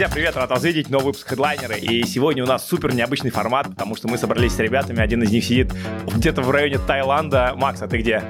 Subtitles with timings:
[0.00, 1.76] Друзья, привет, рад вас видеть, новый выпуск хедлайнера.
[1.76, 5.30] И сегодня у нас супер необычный формат, потому что мы собрались с ребятами, один из
[5.30, 5.74] них сидит
[6.06, 7.52] где-то в районе Таиланда.
[7.54, 8.22] Макс, а ты где?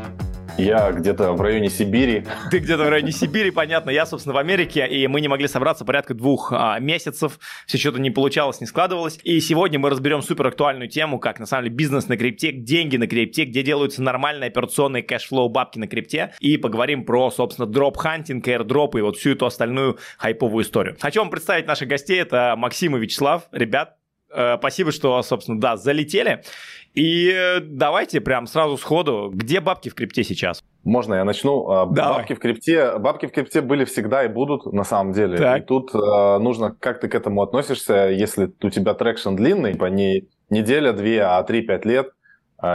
[0.60, 2.26] Я где-то в районе Сибири.
[2.50, 3.88] Ты где-то в районе Сибири, понятно.
[3.88, 7.38] Я, собственно, в Америке, и мы не могли собраться порядка двух а, месяцев.
[7.66, 9.18] Все что-то не получалось, не складывалось.
[9.22, 12.98] И сегодня мы разберем супер актуальную тему, как на самом деле бизнес на крипте, деньги
[12.98, 16.34] на крипте, где делаются нормальные операционные cash flow бабки на крипте.
[16.40, 20.94] И поговорим про, собственно, drop hunting, airdrop и вот всю эту остальную хайповую историю.
[21.00, 22.20] Хочу вам представить наших гостей.
[22.20, 23.44] Это Максим и Вячеслав.
[23.50, 23.96] Ребят,
[24.30, 26.42] э, спасибо, что, собственно, да, залетели.
[26.94, 30.64] И э, давайте прям сразу сходу, где бабки в крипте сейчас?
[30.82, 31.68] Можно я начну?
[31.70, 32.18] А, Давай.
[32.18, 35.38] Бабки в крипте, бабки в крипте были всегда и будут на самом деле.
[35.38, 35.62] Так.
[35.62, 39.84] И тут э, нужно, как ты к этому относишься, если у тебя traction длинный, по
[39.86, 42.10] не неделя, две, а три-пять лет,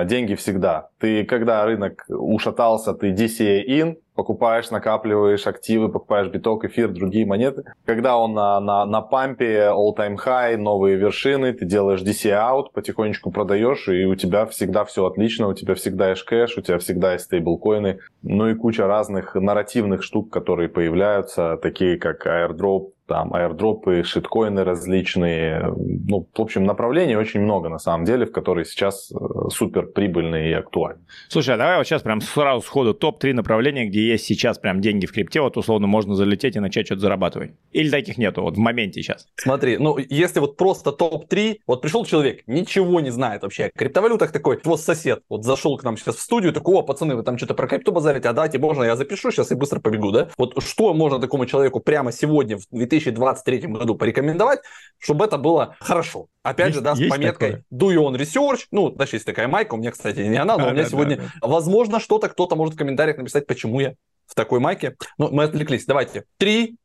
[0.05, 0.89] деньги всегда.
[0.99, 7.63] Ты, когда рынок ушатался, ты DCA in, покупаешь, накапливаешь активы, покупаешь биток, эфир, другие монеты.
[7.86, 13.31] Когда он на, на, на пампе, all-time high, новые вершины, ты делаешь DCA out, потихонечку
[13.31, 17.13] продаешь, и у тебя всегда все отлично, у тебя всегда есть кэш, у тебя всегда
[17.13, 24.03] есть стейблкоины, ну и куча разных нарративных штук, которые появляются, такие как airdrop, там аирдропы,
[24.03, 25.73] шиткоины различные.
[25.78, 29.16] Ну, в общем, направлений очень много на самом деле, в которые сейчас э,
[29.50, 31.02] супер прибыльные и актуальны.
[31.30, 35.06] Слушай, а давай вот сейчас прям сразу сходу топ-3 направления, где есть сейчас прям деньги
[35.06, 37.52] в крипте, вот условно можно залететь и начать что-то зарабатывать.
[37.72, 39.28] Или таких нету вот в моменте сейчас?
[39.36, 44.31] Смотри, ну если вот просто топ-3, вот пришел человек, ничего не знает вообще о криптовалютах,
[44.31, 47.38] такой, вот сосед, вот зашел к нам сейчас в студию, такой, о, пацаны, вы там
[47.38, 50.30] что-то про крипту базарите, а дайте, можно я запишу сейчас и быстро побегу, да?
[50.38, 52.66] Вот что можно такому человеку прямо сегодня, в
[53.03, 54.59] 2023 году порекомендовать,
[54.97, 56.27] чтобы это было хорошо?
[56.43, 59.75] Опять Есть- же, да, с пометкой do your own research, ну, даже есть такая майка,
[59.75, 62.75] у меня, кстати, не она, но у меня да, сегодня, да, возможно, что-то кто-то может
[62.75, 63.93] в комментариях написать, почему я
[64.25, 64.95] в такой майке.
[65.17, 65.85] Ну, мы отвлеклись.
[65.85, 66.25] Давайте.
[66.38, 66.77] Три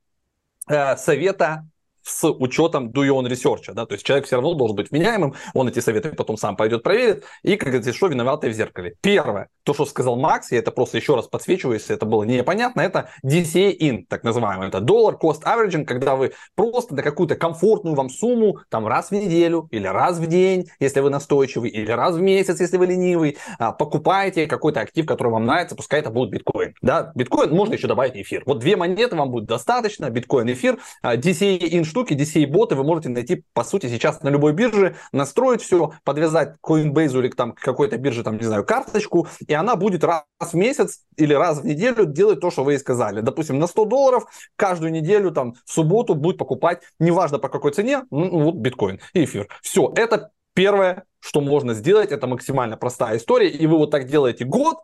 [0.68, 1.66] э, совета
[2.10, 5.34] с учетом do your own research, да, то есть человек все равно должен быть вменяемым,
[5.54, 8.96] он эти советы потом сам пойдет проверит, и, как говорится, что виноватый в зеркале.
[9.00, 12.80] Первое, то, что сказал Макс, я это просто еще раз подсвечиваю, если это было непонятно,
[12.80, 17.94] это DCA in, так называемый, это доллар cost averaging, когда вы просто на какую-то комфортную
[17.94, 22.16] вам сумму, там раз в неделю, или раз в день, если вы настойчивый, или раз
[22.16, 26.30] в месяц, если вы ленивый, а, покупаете какой-то актив, который вам нравится, пускай это будет
[26.30, 28.42] биткоин, да, биткоин, можно еще добавить эфир.
[28.46, 32.84] Вот две монеты вам будет достаточно, биткоин, эфир, а, DCA in штуки, DCA боты вы
[32.84, 37.52] можете найти, по сути, сейчас на любой бирже, настроить все, подвязать к Coinbase или там,
[37.52, 41.60] к какой-то бирже, там, не знаю, карточку, и она будет раз в месяц или раз
[41.60, 43.20] в неделю делать то, что вы ей сказали.
[43.20, 44.24] Допустим, на 100 долларов
[44.56, 49.24] каждую неделю, там, в субботу будет покупать, неважно по какой цене, ну, вот биткоин и
[49.24, 49.48] эфир.
[49.62, 54.44] Все, это первое, что можно сделать, это максимально простая история, и вы вот так делаете
[54.46, 54.78] год,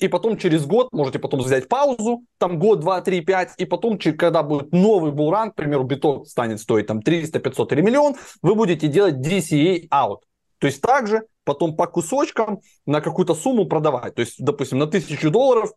[0.00, 3.98] и потом через год можете потом взять паузу, там год, два, три, пять, и потом,
[3.98, 8.16] когда будет новый bull run, к примеру, биток станет стоить там 300, 500 или миллион,
[8.42, 10.20] вы будете делать DCA out.
[10.58, 14.14] То есть также потом по кусочкам на какую-то сумму продавать.
[14.14, 15.72] То есть, допустим, на 1000 долларов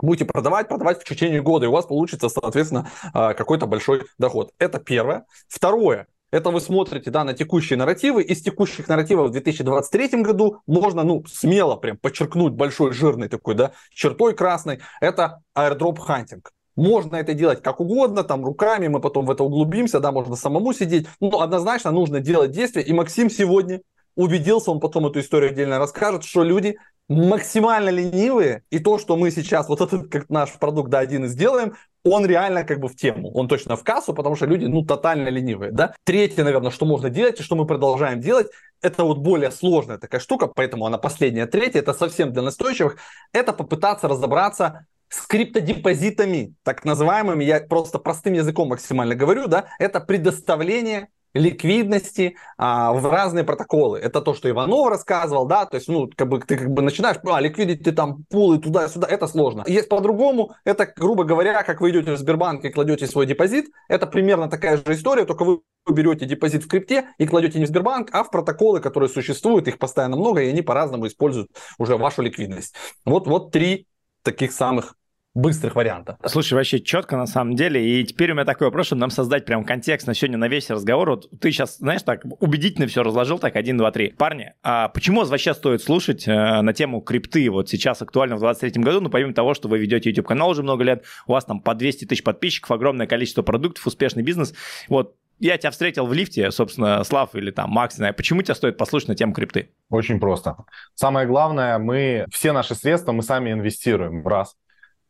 [0.00, 4.52] будете продавать, продавать в течение года, и у вас получится, соответственно, а, какой-то большой доход.
[4.58, 5.26] Это первое.
[5.48, 6.06] Второе.
[6.30, 8.22] Это вы смотрите да, на текущие нарративы.
[8.22, 13.72] Из текущих нарративов в 2023 году можно ну, смело прям подчеркнуть большой жирной такой да,
[13.92, 14.80] чертой красной.
[15.00, 16.52] Это airdrop hunting.
[16.76, 20.72] Можно это делать как угодно, там руками, мы потом в это углубимся, да, можно самому
[20.72, 21.08] сидеть.
[21.18, 22.82] Но однозначно нужно делать действия.
[22.82, 23.80] И Максим сегодня
[24.18, 26.76] убедился, он потом эту историю отдельно расскажет, что люди
[27.08, 31.28] максимально ленивые, и то, что мы сейчас, вот этот как наш продукт, да, один и
[31.28, 31.74] сделаем,
[32.04, 35.28] он реально как бы в тему, он точно в кассу, потому что люди, ну, тотально
[35.28, 35.94] ленивые, да.
[36.04, 38.48] Третье, наверное, что можно делать, и что мы продолжаем делать,
[38.82, 42.96] это вот более сложная такая штука, поэтому она последняя, третья, это совсем для настойчивых,
[43.32, 50.00] это попытаться разобраться с криптодепозитами, так называемыми, я просто простым языком максимально говорю, да, это
[50.00, 53.98] предоставление ликвидности а, в разные протоколы.
[53.98, 57.18] Это то, что Иванов рассказывал, да, то есть, ну, как бы ты как бы начинаешь,
[57.24, 59.64] а, ликвидить ты там пулы туда-сюда, это сложно.
[59.66, 64.06] Есть по-другому, это, грубо говоря, как вы идете в Сбербанк и кладете свой депозит, это
[64.06, 68.10] примерно такая же история, только вы берете депозит в крипте и кладете не в Сбербанк,
[68.12, 72.74] а в протоколы, которые существуют, их постоянно много, и они по-разному используют уже вашу ликвидность.
[73.04, 73.86] Вот, вот три
[74.22, 74.97] таких самых
[75.38, 76.18] быстрых варианта.
[76.26, 78.00] Слушай, вообще четко на самом деле.
[78.00, 80.68] И теперь у меня такой вопрос, чтобы нам создать прям контекст на сегодня на весь
[80.68, 81.10] разговор.
[81.10, 84.10] Вот ты сейчас, знаешь, так убедительно все разложил, так, один, два, три.
[84.10, 88.40] Парни, а почему вас вообще стоит слушать э, на тему крипты вот сейчас актуально в
[88.40, 89.00] 23 году?
[89.00, 92.06] Ну, помимо того, что вы ведете YouTube-канал уже много лет, у вас там по 200
[92.06, 94.54] тысяч подписчиков, огромное количество продуктов, успешный бизнес.
[94.88, 98.56] Вот я тебя встретил в лифте, собственно, Слав или там Макс, не знаю, почему тебя
[98.56, 99.70] стоит послушать на тему крипты?
[99.88, 100.56] Очень просто.
[100.94, 104.56] Самое главное, мы все наши средства мы сами инвестируем, раз.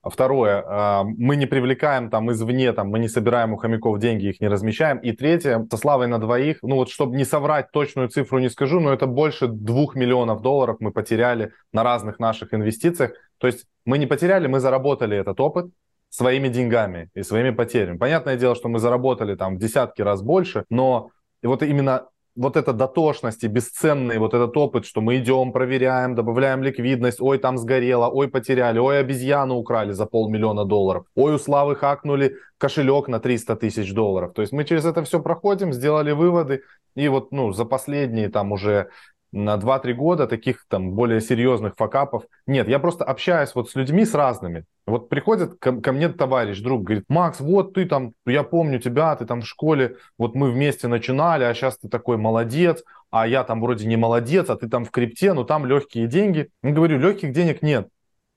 [0.03, 4.41] Второе, а, мы не привлекаем там извне, там, мы не собираем у хомяков деньги, их
[4.41, 4.99] не размещаем.
[4.99, 8.81] И третье, со Славой на двоих, ну вот чтобы не соврать точную цифру не скажу,
[8.81, 13.13] но это больше двух миллионов долларов мы потеряли на разных наших инвестициях.
[13.39, 15.67] То есть мы не потеряли, мы заработали этот опыт
[16.11, 17.99] своими деньгами и своими потерями.
[17.99, 21.11] Понятное дело, что мы заработали там в десятки раз больше, но
[21.43, 22.07] вот именно
[22.39, 27.39] вот эта дотошность и бесценный вот этот опыт, что мы идем, проверяем, добавляем ликвидность, ой,
[27.39, 33.09] там сгорело, ой, потеряли, ой, обезьяну украли за полмиллиона долларов, ой, у Славы хакнули кошелек
[33.09, 34.33] на 300 тысяч долларов.
[34.35, 36.63] То есть мы через это все проходим, сделали выводы,
[36.95, 38.89] и вот, ну, за последние там уже
[39.33, 42.69] на 2-3 года таких там более серьезных факапов нет.
[42.69, 44.65] Я просто общаюсь вот с людьми с разными.
[44.87, 49.15] Вот приходит ко, ко мне товарищ, друг, говорит, Макс, вот ты там, я помню тебя,
[49.17, 53.45] ты там в школе, вот мы вместе начинали, а сейчас ты такой молодец, а я
[53.45, 56.49] там вроде не молодец, а ты там в крипте, ну там легкие деньги.
[56.63, 57.89] Я говорю, легких денег нет.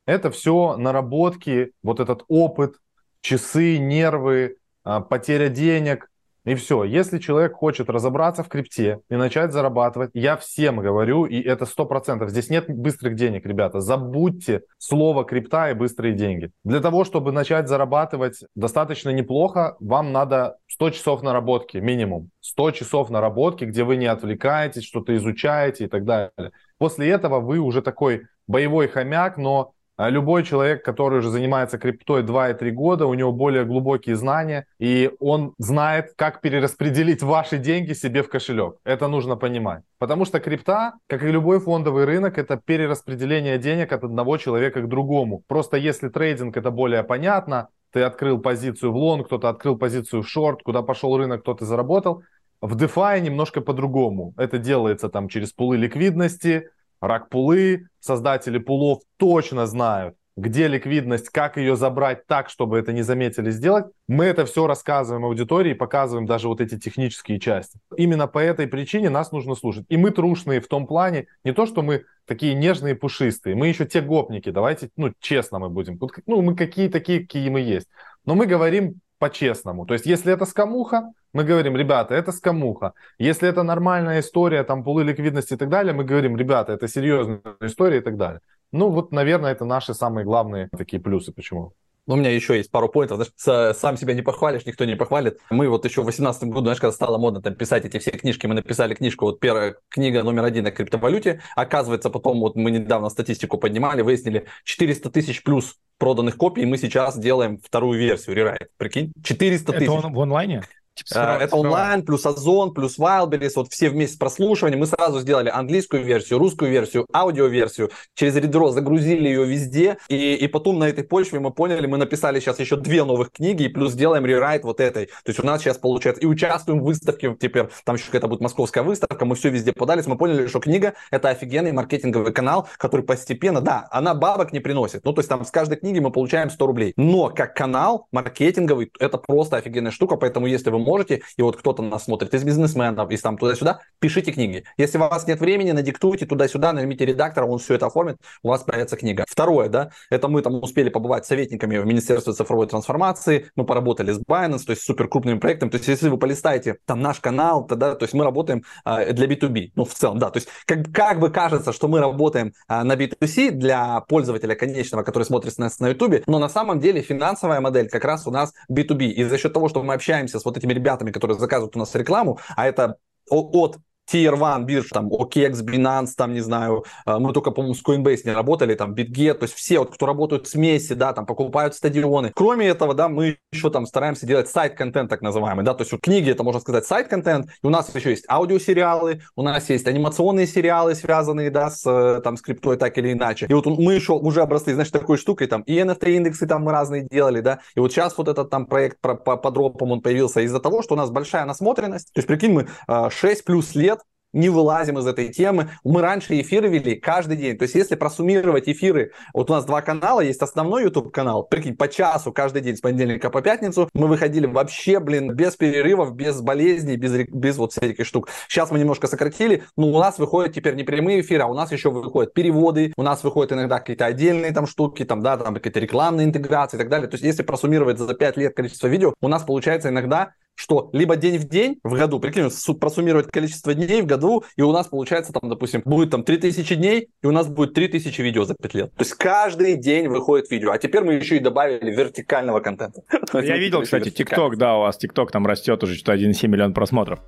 [0.05, 2.75] Это все наработки, вот этот опыт,
[3.21, 6.10] часы, нервы, а, потеря денег,
[6.43, 6.83] и все.
[6.83, 11.85] Если человек хочет разобраться в крипте и начать зарабатывать, я всем говорю, и это сто
[11.85, 12.29] процентов.
[12.31, 13.79] Здесь нет быстрых денег, ребята.
[13.79, 16.51] Забудьте слово крипта и быстрые деньги.
[16.63, 22.31] Для того, чтобы начать зарабатывать достаточно неплохо, вам надо 100 часов наработки минимум.
[22.39, 26.51] 100 часов наработки, где вы не отвлекаетесь, что-то изучаете и так далее.
[26.79, 29.73] После этого вы уже такой боевой хомяк, но
[30.09, 35.53] любой человек, который уже занимается криптой 2-3 года, у него более глубокие знания, и он
[35.57, 38.75] знает, как перераспределить ваши деньги себе в кошелек.
[38.83, 39.83] Это нужно понимать.
[39.99, 44.87] Потому что крипта, как и любой фондовый рынок, это перераспределение денег от одного человека к
[44.87, 45.43] другому.
[45.47, 50.27] Просто если трейдинг это более понятно, ты открыл позицию в лонг, кто-то открыл позицию в
[50.29, 52.23] шорт, куда пошел рынок, кто-то заработал.
[52.61, 54.33] В DeFi немножко по-другому.
[54.37, 56.69] Это делается там через пулы ликвидности,
[57.01, 63.51] рак-пулы, создатели пулов точно знают, где ликвидность, как ее забрать так, чтобы это не заметили
[63.51, 63.85] сделать.
[64.07, 67.79] Мы это все рассказываем аудитории, показываем даже вот эти технические части.
[67.97, 69.85] Именно по этой причине нас нужно слушать.
[69.89, 73.85] И мы трушные в том плане, не то, что мы такие нежные, пушистые, мы еще
[73.85, 75.99] те гопники, давайте, ну, честно мы будем.
[76.27, 77.87] Ну, мы какие такие, какие мы есть.
[78.25, 79.85] Но мы говорим по-честному.
[79.85, 82.93] То есть, если это скамуха, мы говорим, ребята, это скамуха.
[83.19, 87.41] Если это нормальная история, там, пулы ликвидности и так далее, мы говорим, ребята, это серьезная
[87.61, 88.39] история и так далее.
[88.71, 91.31] Ну, вот, наверное, это наши самые главные такие плюсы.
[91.31, 91.73] Почему?
[92.07, 93.29] Ну, у меня еще есть пару поинтов.
[93.37, 95.39] Знаешь, сам себя не похвалишь, никто не похвалит.
[95.49, 98.47] Мы вот еще в 2018 году, знаешь, когда стало модно там писать эти все книжки,
[98.47, 101.41] мы написали книжку, вот первая книга номер один о криптовалюте.
[101.55, 107.17] Оказывается, потом вот мы недавно статистику поднимали, выяснили 400 тысяч плюс проданных копий, мы сейчас
[107.19, 108.69] делаем вторую версию рерайт.
[108.77, 109.83] Прикинь, 400 тысяч.
[109.83, 110.63] Это он в онлайне?
[111.05, 114.79] Типа, это онлайн, плюс Озон, плюс Wildberries, вот все вместе с прослушиванием.
[114.79, 120.47] Мы сразу сделали английскую версию, русскую версию, аудиоверсию, через Редро загрузили ее везде, и, и
[120.47, 123.93] потом на этой почве мы поняли, мы написали сейчас еще две новых книги, и плюс
[123.93, 125.07] делаем рерайт вот этой.
[125.07, 128.41] То есть у нас сейчас получается, и участвуем в выставке, теперь там еще какая-то будет
[128.41, 133.05] московская выставка, мы все везде подались, мы поняли, что книга– это офигенный маркетинговый канал, который
[133.05, 136.49] постепенно, да, она бабок не приносит, ну то есть там с каждой книги мы получаем
[136.49, 140.90] 100 рублей, но как канал маркетинговый, это просто офигенная штука, поэтому если вы можете,
[141.37, 144.63] и вот кто-то нас смотрит из бизнесменов, из там туда-сюда, пишите книги.
[144.77, 148.63] Если у вас нет времени, надиктуйте туда-сюда, наймите редактора, он все это оформит, у вас
[148.63, 149.25] появится книга.
[149.27, 154.19] Второе, да, это мы там успели побывать советниками в Министерстве цифровой трансформации, мы поработали с
[154.19, 157.95] Binance, то есть супер крупным проектом, то есть если вы полистаете там наш канал, тогда,
[157.95, 161.19] то есть мы работаем э, для B2B, ну в целом, да, то есть как, как
[161.19, 165.89] бы кажется, что мы работаем э, на B2C для пользователя конечного, который смотрит нас на
[165.89, 169.53] YouTube, но на самом деле финансовая модель как раз у нас B2B, и за счет
[169.53, 172.97] того, что мы общаемся с вот этими ребятами, которые заказывают у нас рекламу, а это
[173.29, 173.77] от
[174.11, 178.21] Tier 1 бирж, там, OKX, Binance, там, не знаю, э, мы только, по-моему, с Coinbase
[178.25, 181.75] не работали, там, BitGet, то есть все, вот, кто работают с Месси, да, там, покупают
[181.75, 182.31] стадионы.
[182.35, 186.01] Кроме этого, да, мы еще там стараемся делать сайт-контент, так называемый, да, то есть вот
[186.01, 190.47] книги, это, можно сказать, сайт-контент, и у нас еще есть аудиосериалы, у нас есть анимационные
[190.47, 193.45] сериалы, связанные, да, с, э, там, скриптой так или иначе.
[193.47, 197.07] И вот мы еще уже обросли, знаешь, такой штукой, там, и NFT-индексы там мы разные
[197.09, 200.41] делали, да, и вот сейчас вот этот там проект по, по, по дропам, он появился
[200.41, 202.67] из-за того, что у нас большая насмотренность, то есть, прикинь, мы
[203.09, 204.00] 6 э, плюс лет
[204.33, 205.69] не вылазим из этой темы.
[205.83, 207.57] Мы раньше эфиры вели каждый день.
[207.57, 211.75] То есть, если просуммировать эфиры, вот у нас два канала, есть основной YouTube канал, прикинь,
[211.75, 216.41] по часу каждый день с понедельника по пятницу, мы выходили вообще, блин, без перерывов, без
[216.41, 218.29] болезней, без, без вот всяких штук.
[218.47, 221.71] Сейчас мы немножко сократили, но у нас выходят теперь не прямые эфиры, а у нас
[221.71, 225.79] еще выходят переводы, у нас выходят иногда какие-то отдельные там штуки, там, да, там какие-то
[225.79, 227.07] рекламные интеграции и так далее.
[227.07, 231.15] То есть, если просуммировать за 5 лет количество видео, у нас получается иногда что либо
[231.15, 235.33] день в день в году, прикинь, просуммировать количество дней в году, и у нас получается
[235.33, 238.93] там, допустим, будет там 3000 дней, и у нас будет 3000 видео за 5 лет.
[238.95, 240.71] То есть каждый день выходит видео.
[240.71, 243.01] А теперь мы еще и добавили вертикального контента.
[243.33, 247.19] Я видел, кстати, ТикТок, да, у вас ТикТок там растет уже что-то 1,7 миллион просмотров.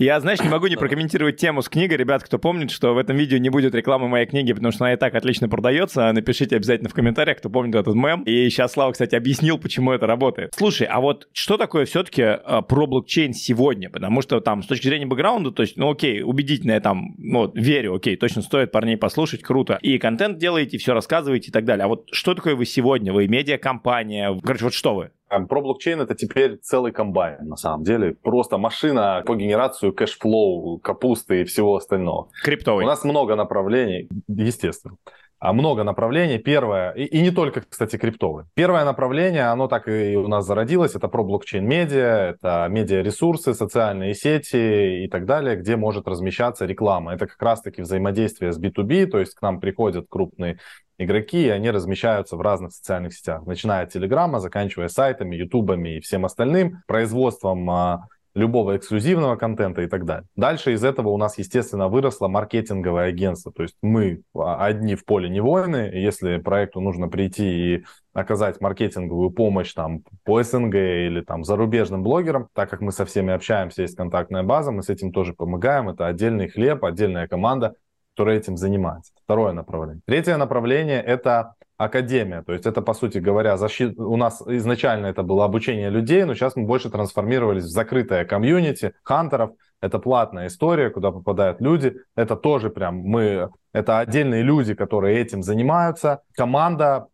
[0.00, 1.98] Я, знаешь, не могу не прокомментировать тему с книгой.
[1.98, 4.94] Ребят, кто помнит, что в этом видео не будет рекламы моей книги, потому что она
[4.94, 6.10] и так отлично продается.
[6.10, 8.22] Напишите обязательно в комментариях, кто помнит этот мем.
[8.22, 10.54] И сейчас Слава, кстати, объяснил, почему это работает.
[10.56, 13.90] Слушай, а вот что такое все-таки а, про блокчейн сегодня?
[13.90, 17.52] Потому что там с точки зрения бэкграунда, то есть, ну окей, убедительно я там, ну,
[17.54, 19.78] верю, окей, точно стоит парней послушать, круто.
[19.82, 21.84] И контент делаете, все рассказываете и так далее.
[21.84, 23.12] А вот что такое вы сегодня?
[23.12, 24.34] Вы медиакомпания?
[24.42, 25.10] Короче, вот что вы?
[25.30, 28.14] Про блокчейн это теперь целый комбайн, на самом деле.
[28.14, 32.28] Просто машина по генерацию cash flow, капусты и всего остального.
[32.42, 32.84] Криптовый.
[32.84, 34.96] У нас много направлений, естественно.
[35.38, 36.38] А много направлений.
[36.38, 38.46] Первое, и, и не только, кстати, криптовые.
[38.54, 45.04] Первое направление, оно так и у нас зародилось, это про блокчейн-медиа, это медиа-ресурсы, социальные сети
[45.04, 47.14] и так далее, где может размещаться реклама.
[47.14, 50.58] Это как раз-таки взаимодействие с B2B, то есть к нам приходят крупные
[51.00, 56.00] игроки, и они размещаются в разных социальных сетях, начиная от Телеграма, заканчивая сайтами, Ютубами и
[56.00, 60.26] всем остальным, производством а, любого эксклюзивного контента и так далее.
[60.36, 63.52] Дальше из этого у нас, естественно, выросло маркетинговое агентство.
[63.52, 65.90] То есть мы а, одни в поле не воины.
[65.92, 72.48] Если проекту нужно прийти и оказать маркетинговую помощь там по СНГ или там зарубежным блогерам,
[72.54, 75.88] так как мы со всеми общаемся, есть контактная база, мы с этим тоже помогаем.
[75.88, 77.74] Это отдельный хлеб, отдельная команда,
[78.14, 79.12] которая этим занимается.
[79.24, 80.02] Второе направление.
[80.06, 82.42] Третье направление– это академия.
[82.42, 84.02] То есть это, по сути говоря, защита...
[84.02, 88.92] у нас изначально это было обучение людей, но сейчас мы больше трансформировались в закрытое комьюнити
[89.02, 89.52] хантеров.
[89.80, 91.96] Это платная история, куда попадают люди.
[92.16, 93.48] Это тоже прям мы...
[93.72, 96.20] Это отдельные люди, которые этим занимаются.
[96.34, 97.06] Команда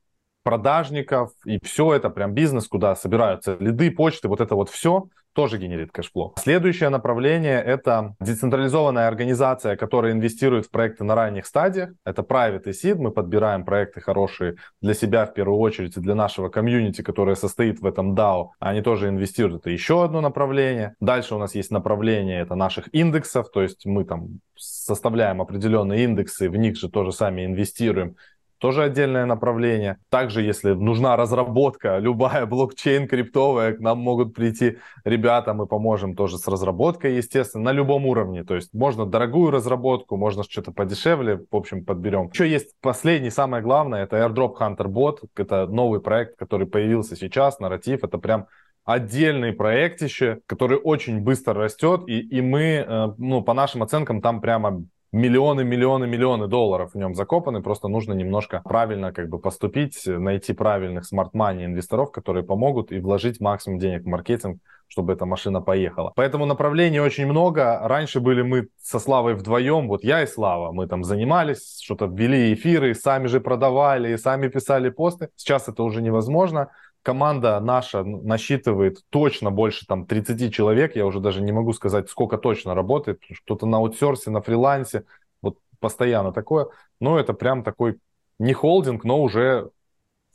[0.43, 5.59] продажников, и все это прям бизнес, куда собираются лиды, почты, вот это вот все тоже
[5.59, 6.35] генерит cash flow.
[6.39, 11.91] Следующее направление— это децентрализованная организация, которая инвестирует в проекты на ранних стадиях.
[12.07, 12.95] Это private и seed.
[12.95, 17.81] Мы подбираем проекты хорошие для себя в первую очередь и для нашего комьюнити, которое состоит
[17.81, 18.49] в этом DAO.
[18.61, 19.63] Они тоже инвестируют.
[19.63, 20.95] Это еще одно направление.
[21.01, 26.49] Дальше у нас есть направление это наших индексов, то есть мы там составляем определенные индексы,
[26.49, 28.17] в них же тоже сами инвестируем
[28.59, 29.99] тоже отдельное направление.
[30.09, 36.39] Также, если нужна разработка, любая блокчейн криптовая, к нам могут прийти ребята, мы поможем тоже
[36.39, 38.45] с разработкой, естественно, на любом уровне.
[38.45, 42.31] То есть можно дорогую разработку, можно что-то подешевле, в общем, подберем.
[42.33, 45.19] Еще есть последний, самое главное, это Airdrop Hunter Bot.
[45.37, 48.05] Это новый проект, который появился сейчас, нарратив.
[48.05, 48.47] Это прям
[48.87, 54.23] отдельный проект еще, который очень быстро растет, и, и мы, э, ну, по нашим оценкам,
[54.23, 54.85] там прямо
[55.17, 60.53] миллионы, миллионы, миллионы долларов в нем закопаны, просто нужно немножко правильно как бы поступить, найти
[60.53, 66.13] правильных смарт-мани инвесторов, которые помогут и вложить максимум денег в маркетинг, чтобы эта машина поехала.
[66.15, 67.81] Поэтому направлений очень много.
[67.83, 72.53] Раньше были мы со Славой вдвоем, вот я и Слава, мы там занимались, что-то ввели
[72.53, 75.31] эфиры, сами же продавали, сами писали посты.
[75.35, 76.69] Сейчас это уже невозможно
[77.07, 82.37] команда наша насчитывает точно больше там 30 человек, я уже даже не могу сказать, сколько
[82.37, 85.05] точно работает, кто-то на аутсорсе, на фрилансе,
[85.41, 86.67] вот постоянно такое,
[86.99, 88.01] но это прям такой
[88.41, 89.71] не холдинг, но уже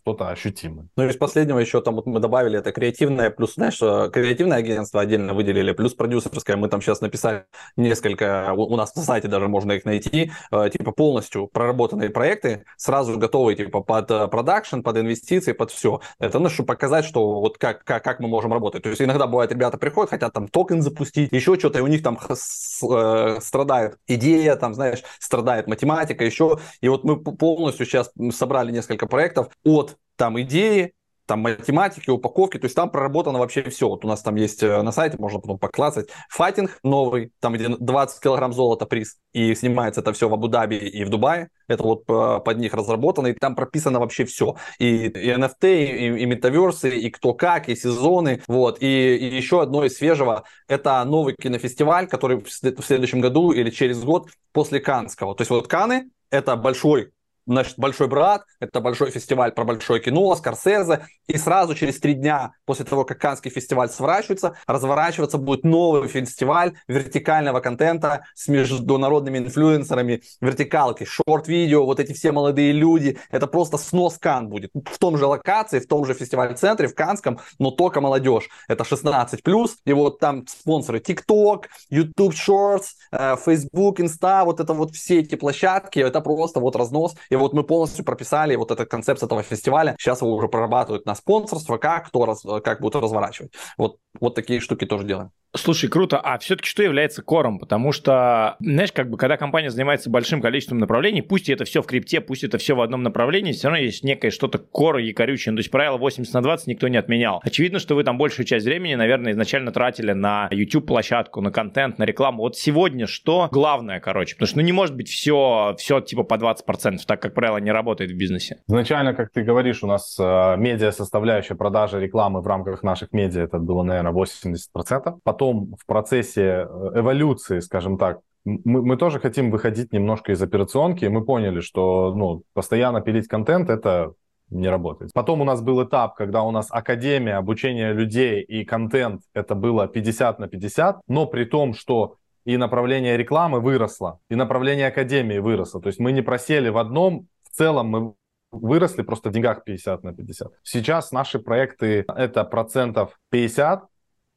[0.02, 0.88] что-то ощутимое.
[0.98, 5.34] Ну, из последнего еще там вот мы добавили это креативное, плюс, знаешь, креативное агентство отдельно
[5.34, 6.58] выделили, плюс продюсерское.
[6.58, 10.92] Мы там сейчас написали несколько, у, нас на сайте даже можно их найти, э, типа
[10.92, 16.02] полностью проработанные проекты, сразу готовые типа под э, продакшн, под инвестиции, под все.
[16.20, 18.84] Это, ну, чтобы показать, что вот как, как, как мы можем работать.
[18.84, 22.02] То есть иногда бывает, ребята приходят, хотят там токен запустить, еще что-то, и у них
[22.02, 26.60] там э, страдает идея, там, знаешь, страдает математика, еще.
[26.82, 29.91] И вот мы полностью сейчас собрали несколько проектов от
[30.22, 30.94] там идеи,
[31.26, 33.90] там математики, упаковки, то есть там проработано вообще все.
[33.90, 36.10] Вот у нас там есть э, на сайте, можно потом поклацать.
[36.30, 41.04] Файтинг новый, там где 20 килограмм золота приз, и снимается это все в Абу-Даби и
[41.04, 41.50] в Дубае.
[41.68, 44.58] Это вот э, под них разработано, и там прописано вообще все.
[44.78, 48.44] И, и NFT, и, и метаверсы, и кто как, и сезоны.
[48.48, 48.78] Вот.
[48.80, 54.04] И, и еще одно из свежего, это новый кинофестиваль, который в следующем году или через
[54.04, 55.34] год после Канского.
[55.34, 57.12] То есть вот Каны это большой
[57.46, 62.52] значит, «Большой брат», это большой фестиваль про большое кино, Скорсезе, и сразу через три дня
[62.66, 70.22] после того, как Канский фестиваль сворачивается, разворачиваться будет новый фестиваль вертикального контента с международными инфлюенсерами,
[70.40, 74.72] вертикалки, шорт-видео, вот эти все молодые люди, это просто снос Кан будет.
[74.74, 78.50] В том же локации, в том же фестиваль-центре, в Канском, но только молодежь.
[78.68, 85.20] Это 16+, и вот там спонсоры TikTok, YouTube Shorts, Facebook, Insta, вот это вот все
[85.20, 89.42] эти площадки, это просто вот разнос, И вот мы полностью прописали вот этот концепт этого
[89.42, 89.96] фестиваля.
[89.98, 93.54] Сейчас его уже прорабатывают на спонсорство, как кто раз, как будут разворачивать.
[93.78, 95.32] Вот, вот такие штуки тоже делаем.
[95.54, 96.18] Слушай, круто.
[96.18, 97.60] А все-таки что является кором?
[97.60, 101.86] Потому что, знаешь, как бы, когда компания занимается большим количеством направлений, пусть это все в
[101.86, 105.54] крипте, пусть это все в одном направлении, все равно есть некое что-то коро и корючее.
[105.54, 107.42] То есть правило 80 на 20 никто не отменял.
[107.44, 112.06] Очевидно, что вы там большую часть времени, наверное, изначально тратили на YouTube-площадку, на контент, на
[112.06, 112.44] рекламу.
[112.44, 114.36] Вот сегодня что главное, короче?
[114.36, 117.72] Потому что, ну, не может быть все, все типа по 20%, так как правило не
[117.72, 118.62] работает в бизнесе.
[118.70, 123.42] Изначально, как ты говоришь, у нас э, медиа составляющая продажи рекламы в рамках наших медиа,
[123.42, 125.20] это было, наверное, 80%.
[125.24, 130.42] Потом потом в процессе э, эволюции, скажем так, мы, мы тоже хотим выходить немножко из
[130.42, 134.14] операционки, мы поняли, что ну, постоянно пилить контент это
[134.52, 135.12] не работает.
[135.14, 139.88] Потом у нас был этап, когда у нас академия, обучение людей и контент, это было
[139.88, 145.82] 50 на 50, но при том, что и направление рекламы выросло, и направление академии выросло.
[145.82, 148.14] То есть мы не просели в одном, в целом мы
[148.52, 150.52] выросли просто в деньгах 50 на 50.
[150.64, 153.91] Сейчас наши проекты это процентов 50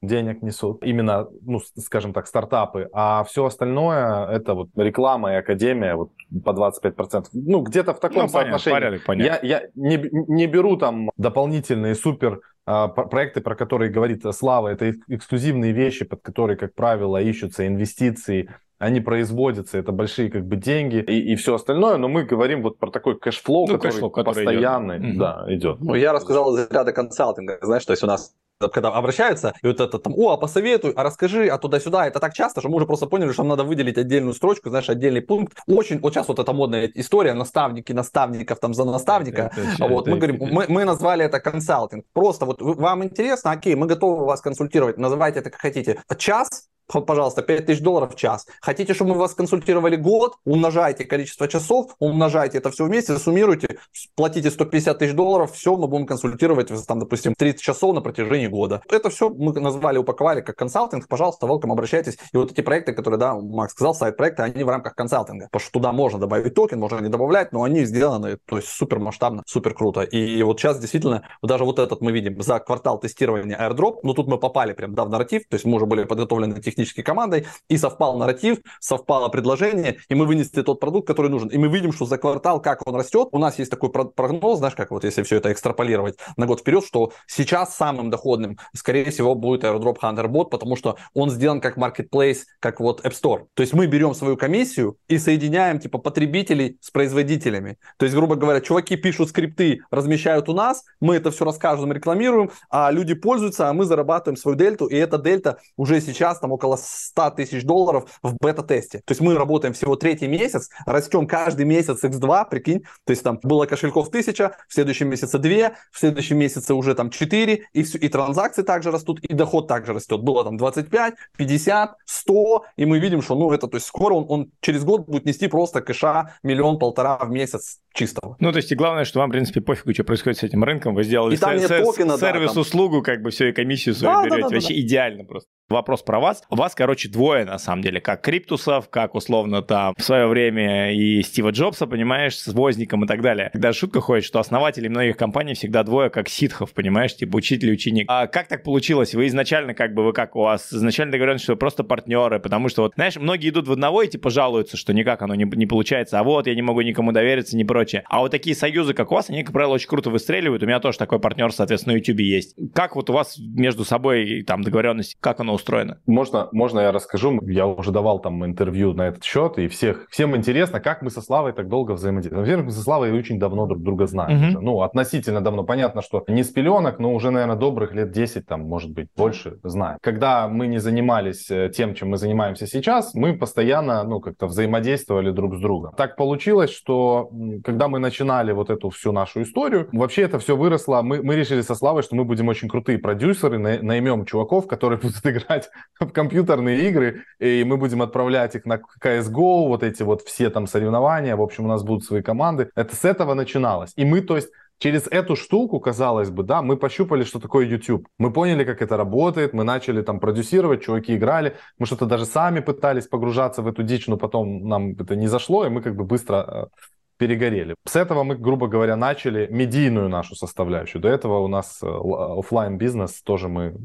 [0.07, 5.95] денег несут, именно, ну, скажем так, стартапы, а все остальное это вот реклама и академия
[5.97, 6.11] вот
[6.45, 7.27] по 25%.
[7.33, 8.77] Ну, где-то в таком ну, соотношении.
[8.77, 9.47] Порядок, понятно.
[9.47, 14.95] Я, я не, не беру там дополнительные супер а, проекты, про которые говорит Слава, это
[15.09, 20.97] эксклюзивные вещи, под которые, как правило, ищутся инвестиции, они производятся, это большие как бы деньги
[20.97, 24.01] и, и все остальное, но мы говорим вот про такой cash flow, ну, который, cash
[24.01, 25.19] flow, который постоянный, идет.
[25.19, 25.81] да, идет.
[25.81, 28.35] Ну, я рассказал из ряда консалтинга, знаешь, то есть у нас
[28.73, 32.35] когда обращаются, и вот это там, о, а посоветуй, а расскажи, а туда-сюда, это так
[32.35, 35.59] часто, что мы уже просто поняли, что нам надо выделить отдельную строчку, знаешь, отдельный пункт.
[35.67, 40.07] Очень, вот сейчас вот эта модная история, наставники наставников там за наставника, это, это, вот,
[40.07, 42.05] это, мы говорим, мы, мы назвали это консалтинг.
[42.13, 46.01] Просто вот вам интересно, окей, мы готовы вас консультировать, называйте это как хотите.
[46.17, 48.47] Час пожалуйста, 5000 долларов в час.
[48.61, 53.79] Хотите, чтобы мы вас консультировали год, умножайте количество часов, умножайте это все вместе, суммируйте,
[54.15, 58.83] платите 150 тысяч долларов, все, мы будем консультировать, там, допустим, 30 часов на протяжении года.
[58.91, 62.19] Это все мы назвали, упаковали как консалтинг, пожалуйста, welcome, обращайтесь.
[62.33, 65.73] И вот эти проекты, которые, да, Макс сказал, сайт-проекты, они в рамках консалтинга, потому что
[65.73, 69.75] туда можно добавить токен, можно не добавлять, но они сделаны, то есть супер масштабно, супер
[69.75, 70.03] круто.
[70.03, 74.29] И вот сейчас действительно, даже вот этот мы видим за квартал тестирования airdrop, но тут
[74.29, 77.47] мы попали прям, да, в нарратив, то есть мы уже были подготовлены технически технической командой,
[77.69, 81.49] и совпал нарратив, совпало предложение, и мы вынесли тот продукт, который нужен.
[81.49, 84.75] И мы видим, что за квартал, как он растет, у нас есть такой прогноз, знаешь,
[84.75, 89.35] как вот если все это экстраполировать на год вперед, что сейчас самым доходным, скорее всего,
[89.35, 93.47] будет AeroDrop Hunter Bot, потому что он сделан как marketplace, как вот App Store.
[93.55, 97.79] То есть мы берем свою комиссию и соединяем типа потребителей с производителями.
[97.99, 102.51] То есть, грубо говоря, чуваки пишут скрипты, размещают у нас, мы это все рассказываем, рекламируем,
[102.71, 106.64] а люди пользуются, а мы зарабатываем свою дельту, и эта дельта уже сейчас там около
[106.65, 108.99] около 100 тысяч долларов в бета-тесте.
[108.99, 112.83] То есть мы работаем всего третий месяц, растем каждый месяц x2, прикинь.
[113.05, 117.11] То есть там было кошельков 1000, в следующем месяце 2, в следующем месяце уже там
[117.11, 120.23] 4, и, все, и транзакции также растут, и доход также растет.
[120.23, 124.27] Было там 25, 50, 100, и мы видим, что ну это, то есть скоро он,
[124.29, 128.37] он через год будет нести просто кэша миллион-полтора в месяц чистого.
[128.41, 130.95] Ну, то есть, и главное, что вам, в принципе, пофигу, что происходит с этим рынком,
[130.95, 134.43] вы сделали сервис-услугу, как бы все, и комиссию свою да, берете.
[134.43, 134.81] Да, да, Вообще да.
[134.81, 135.49] идеально просто.
[135.71, 136.43] Вопрос про вас.
[136.51, 140.93] У вас, короче, двое, на самом деле, как Криптусов, как, условно, там, в свое время
[140.93, 143.49] и Стива Джобса, понимаешь, с Возником и так далее.
[143.53, 147.73] Когда шутка ходит, что основатели многих компаний всегда двое, как ситхов, понимаешь, типа учитель и
[147.73, 148.07] ученик.
[148.09, 149.15] А как так получилось?
[149.15, 152.69] Вы изначально, как бы, вы как у вас изначально договоренность, что вы просто партнеры, потому
[152.69, 155.67] что, вот, знаешь, многие идут в одного и, типа, жалуются, что никак оно не, не
[155.67, 157.84] получается, а вот, я не могу никому довериться, не прочее.
[158.09, 160.63] А вот такие союзы, как у вас, они, как правило, очень круто выстреливают.
[160.63, 162.57] У меня тоже такой партнер, соответственно, на YouTube есть.
[162.75, 165.99] Как вот у вас между собой там договоренность, как оно устроено?
[166.07, 167.41] Можно можно, я расскажу?
[167.47, 171.21] Я уже давал там интервью на этот счет, и всех, всем интересно, как мы со
[171.21, 172.43] Славой так долго взаимодействуем.
[172.43, 174.49] Во-первых, мы со Славой очень давно друг друга знаем.
[174.49, 174.61] Уже.
[174.61, 175.65] Ну, относительно давно.
[175.65, 179.59] Понятно, что не с пеленок, но уже, наверное, добрых лет 10, там, может быть, больше
[179.63, 179.99] знаем.
[180.01, 185.31] Когда мы не занимались э, тем, чем мы занимаемся сейчас, мы постоянно, ну, как-то взаимодействовали
[185.31, 185.93] друг с другом.
[185.97, 187.31] Так получилось, что
[187.75, 191.03] когда мы начинали вот эту всю нашу историю, вообще это все выросло.
[191.03, 195.21] Мы, мы решили со Славой, что мы будем очень крутые продюсеры, наймем чуваков, которые будут
[195.27, 200.51] играть в компьютерные игры, и мы будем отправлять их на CSGO, вот эти вот все
[200.51, 202.71] там соревнования, в общем, у нас будут свои команды.
[202.77, 203.93] Это с этого начиналось.
[203.97, 208.07] И мы, то есть, через эту штуку, казалось бы, да, мы пощупали, что такое YouTube.
[208.19, 212.61] Мы поняли, как это работает, мы начали там продюсировать, чуваки играли, мы что-то даже сами
[212.61, 216.05] пытались погружаться в эту дичь, но потом нам это не зашло, и мы как бы
[216.05, 216.67] быстро э,
[217.17, 217.75] перегорели.
[217.87, 221.01] С этого мы, грубо говоря, начали медийную нашу составляющую.
[221.01, 223.77] До этого у нас э, офлайн бизнес тоже мы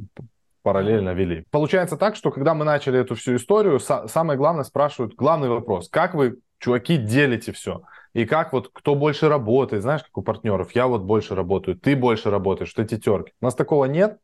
[0.61, 1.45] параллельно вели.
[1.51, 6.13] Получается так, что когда мы начали эту всю историю, самое главное спрашивают, главный вопрос, как
[6.13, 7.81] вы чуваки, делите все.
[8.13, 11.95] И как вот кто больше работает, знаешь, как у партнеров, я вот больше работаю, ты
[11.95, 13.33] больше работаешь, эти терки.
[13.41, 14.17] У нас такого нет,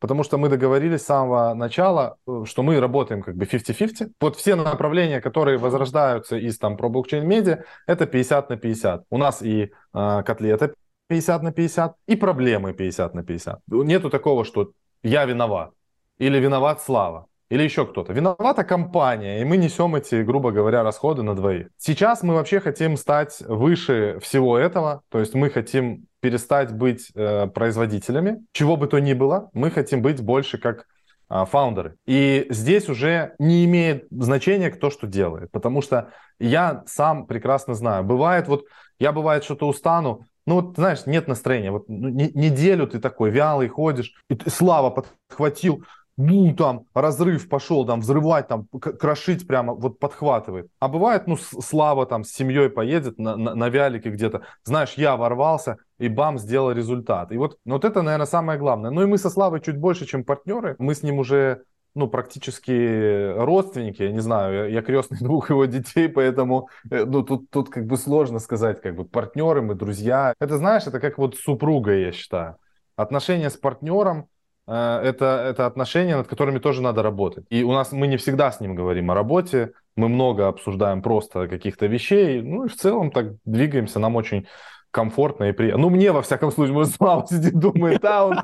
[0.00, 4.10] потому что мы договорились с самого начала, э, что мы работаем как бы 50-50.
[4.20, 9.04] Вот все направления, которые возрождаются из там про блокчейн-медиа, это 50 на 50.
[9.10, 10.74] У нас и э, котлета
[11.08, 13.60] 50 на 50, и проблемы 50 на 50.
[13.68, 15.70] Нету такого, что я виноват
[16.18, 18.12] или виноват Слава или еще кто-то.
[18.12, 21.68] Виновата компания, и мы несем эти, грубо говоря, расходы на двоих.
[21.76, 27.48] Сейчас мы вообще хотим стать выше всего этого, то есть мы хотим перестать быть э,
[27.48, 30.86] производителями, чего бы то ни было, мы хотим быть больше как
[31.28, 31.96] э, фаундеры.
[32.06, 38.04] И здесь уже не имеет значения, кто что делает, потому что я сам прекрасно знаю.
[38.04, 38.64] Бывает вот,
[39.00, 41.70] я бывает что-то устану, ну вот, знаешь, нет настроения.
[41.70, 45.84] Вот ну, неделю ты такой вялый ходишь, и ты, Слава подхватил,
[46.20, 50.68] ну, там, разрыв пошел, там, взрывать, там, крошить прямо, вот подхватывает.
[50.78, 55.16] А бывает, ну, Слава там с семьей поедет на, на, на вялике где-то, знаешь, я
[55.16, 57.32] ворвался, и бам, сделал результат.
[57.32, 58.90] И вот, ну, вот это, наверное, самое главное.
[58.90, 60.76] Ну, и мы со Славой чуть больше, чем партнеры.
[60.78, 61.62] Мы с ним уже
[61.94, 67.22] ну, практически родственники, я не знаю, я, я крестный двух его детей, поэтому, э, ну,
[67.22, 70.34] тут, тут как бы сложно сказать, как бы партнеры мы, друзья.
[70.38, 72.56] Это, знаешь, это как вот супруга, я считаю.
[72.96, 74.28] Отношения с партнером
[74.74, 77.44] это, это отношения, над которыми тоже надо работать.
[77.50, 81.48] И у нас мы не всегда с ним говорим о работе, мы много обсуждаем просто
[81.48, 84.46] каких-то вещей, ну и в целом так двигаемся, нам очень
[84.90, 85.82] комфортно и приятно.
[85.82, 88.38] Ну, мне, во всяком случае, мой Слава сидит, думает, да, он,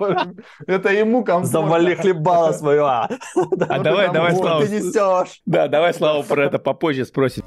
[0.67, 1.61] это ему комфортно.
[1.61, 2.83] Завали хлебало свое.
[2.83, 3.09] А,
[3.69, 4.65] а давай, давай, Слава.
[4.65, 5.41] Ты несешь.
[5.45, 7.45] Да, давай Слава про это попозже спросит.